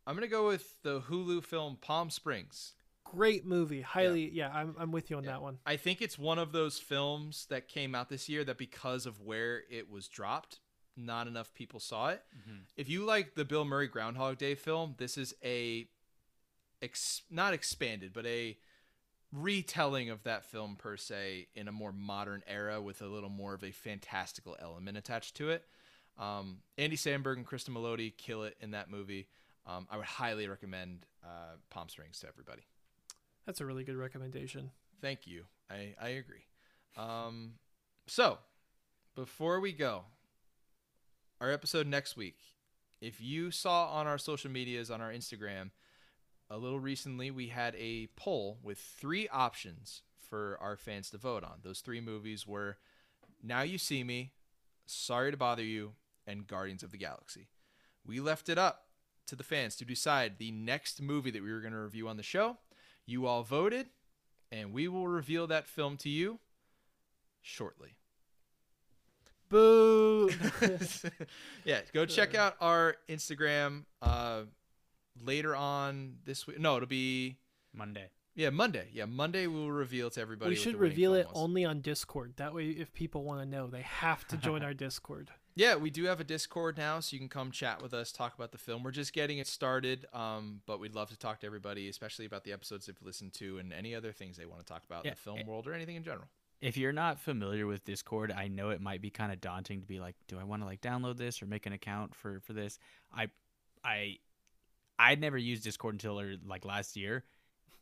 [0.06, 2.74] I'm going to go with the Hulu film Palm Springs.
[3.12, 3.80] Great movie.
[3.82, 5.32] Highly, yeah, I'm, I'm with you on Yeah.
[5.32, 5.58] that one.
[5.64, 9.20] I think it's one of those films that came out this year that because of
[9.20, 10.60] where it was dropped,
[10.96, 12.22] not enough people saw it.
[12.48, 12.62] Mhm.
[12.76, 15.88] If you like the Bill Murray Groundhog Day film, this is a
[16.82, 18.58] ex- not expanded, but a
[19.32, 23.54] retelling of that film per se in a more modern era with a little more
[23.54, 25.64] of a fantastical element attached to it.
[26.18, 29.28] Um, Andy Samberg and Cristin Milioti kill it in that movie.
[29.66, 32.62] Um, I would highly recommend uh, Palm Springs to everybody.
[33.47, 34.70] That's a really good recommendation.
[35.01, 35.44] Thank you.
[35.70, 36.44] I, I agree.
[36.97, 37.52] Um,
[38.06, 38.39] so,
[39.14, 40.02] before we go,
[41.40, 42.39] our episode next week,
[43.01, 45.70] if you saw on our social medias, on our Instagram,
[46.48, 51.44] a little recently, we had a poll with three options for our fans to vote
[51.44, 51.59] on.
[51.62, 52.78] Those three movies were
[53.43, 54.32] Now You See Me,
[54.86, 55.93] Sorry to Bother You,
[56.27, 57.48] and Guardians of the Galaxy.
[58.05, 58.86] We left it up
[59.27, 62.16] to the fans to decide the next movie that we were going to review on
[62.16, 62.59] the show.
[63.06, 63.86] You all voted,
[64.50, 66.40] and we will reveal that film to you
[67.40, 67.96] shortly.
[69.48, 70.30] Boo!
[71.64, 74.42] yeah, go check out our Instagram uh,
[75.22, 76.58] later on this week.
[76.58, 77.36] No, it'll be
[77.72, 78.08] Monday.
[78.34, 78.88] yeah Monday.
[78.92, 80.50] Yeah, Monday we'll reveal to everybody.
[80.50, 81.36] we should reveal it was.
[81.36, 82.34] only on Discord.
[82.36, 85.30] That way, if people want to know, they have to join our Discord.
[85.56, 88.34] Yeah, we do have a Discord now, so you can come chat with us, talk
[88.34, 88.82] about the film.
[88.82, 92.44] We're just getting it started, um, but we'd love to talk to everybody, especially about
[92.44, 95.12] the episodes they've listened to and any other things they want to talk about in
[95.12, 96.28] the film eh, world or anything in general.
[96.60, 99.86] If you're not familiar with Discord, I know it might be kind of daunting to
[99.86, 102.52] be like, do I want to like download this or make an account for for
[102.52, 102.78] this?
[103.14, 103.28] I
[103.82, 104.18] I
[104.98, 107.24] I'd never used Discord until like last year.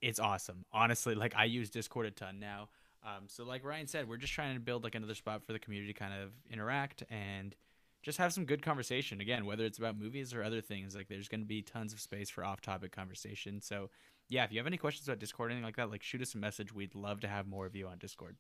[0.01, 0.65] It's awesome.
[0.73, 2.69] Honestly, like I use Discord a ton now.
[3.05, 5.59] Um, so like Ryan said, we're just trying to build like another spot for the
[5.59, 7.55] community to kind of interact and
[8.03, 9.21] just have some good conversation.
[9.21, 12.01] Again, whether it's about movies or other things, like there's going to be tons of
[12.01, 13.61] space for off-topic conversation.
[13.61, 13.91] So
[14.29, 16.35] yeah, if you have any questions about Discord or anything like that, like shoot us
[16.35, 16.73] a message.
[16.73, 18.37] We'd love to have more of you on Discord.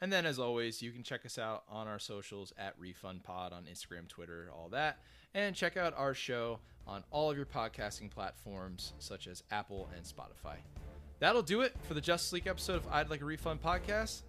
[0.00, 3.52] And then, as always, you can check us out on our socials at Refund Pod
[3.52, 4.98] on Instagram, Twitter, all that.
[5.34, 10.04] And check out our show on all of your podcasting platforms, such as Apple and
[10.04, 10.56] Spotify.
[11.20, 14.22] That'll do it for the Justice League episode of I'd Like a Refund podcast.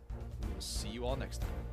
[0.47, 1.64] We will see you all next time.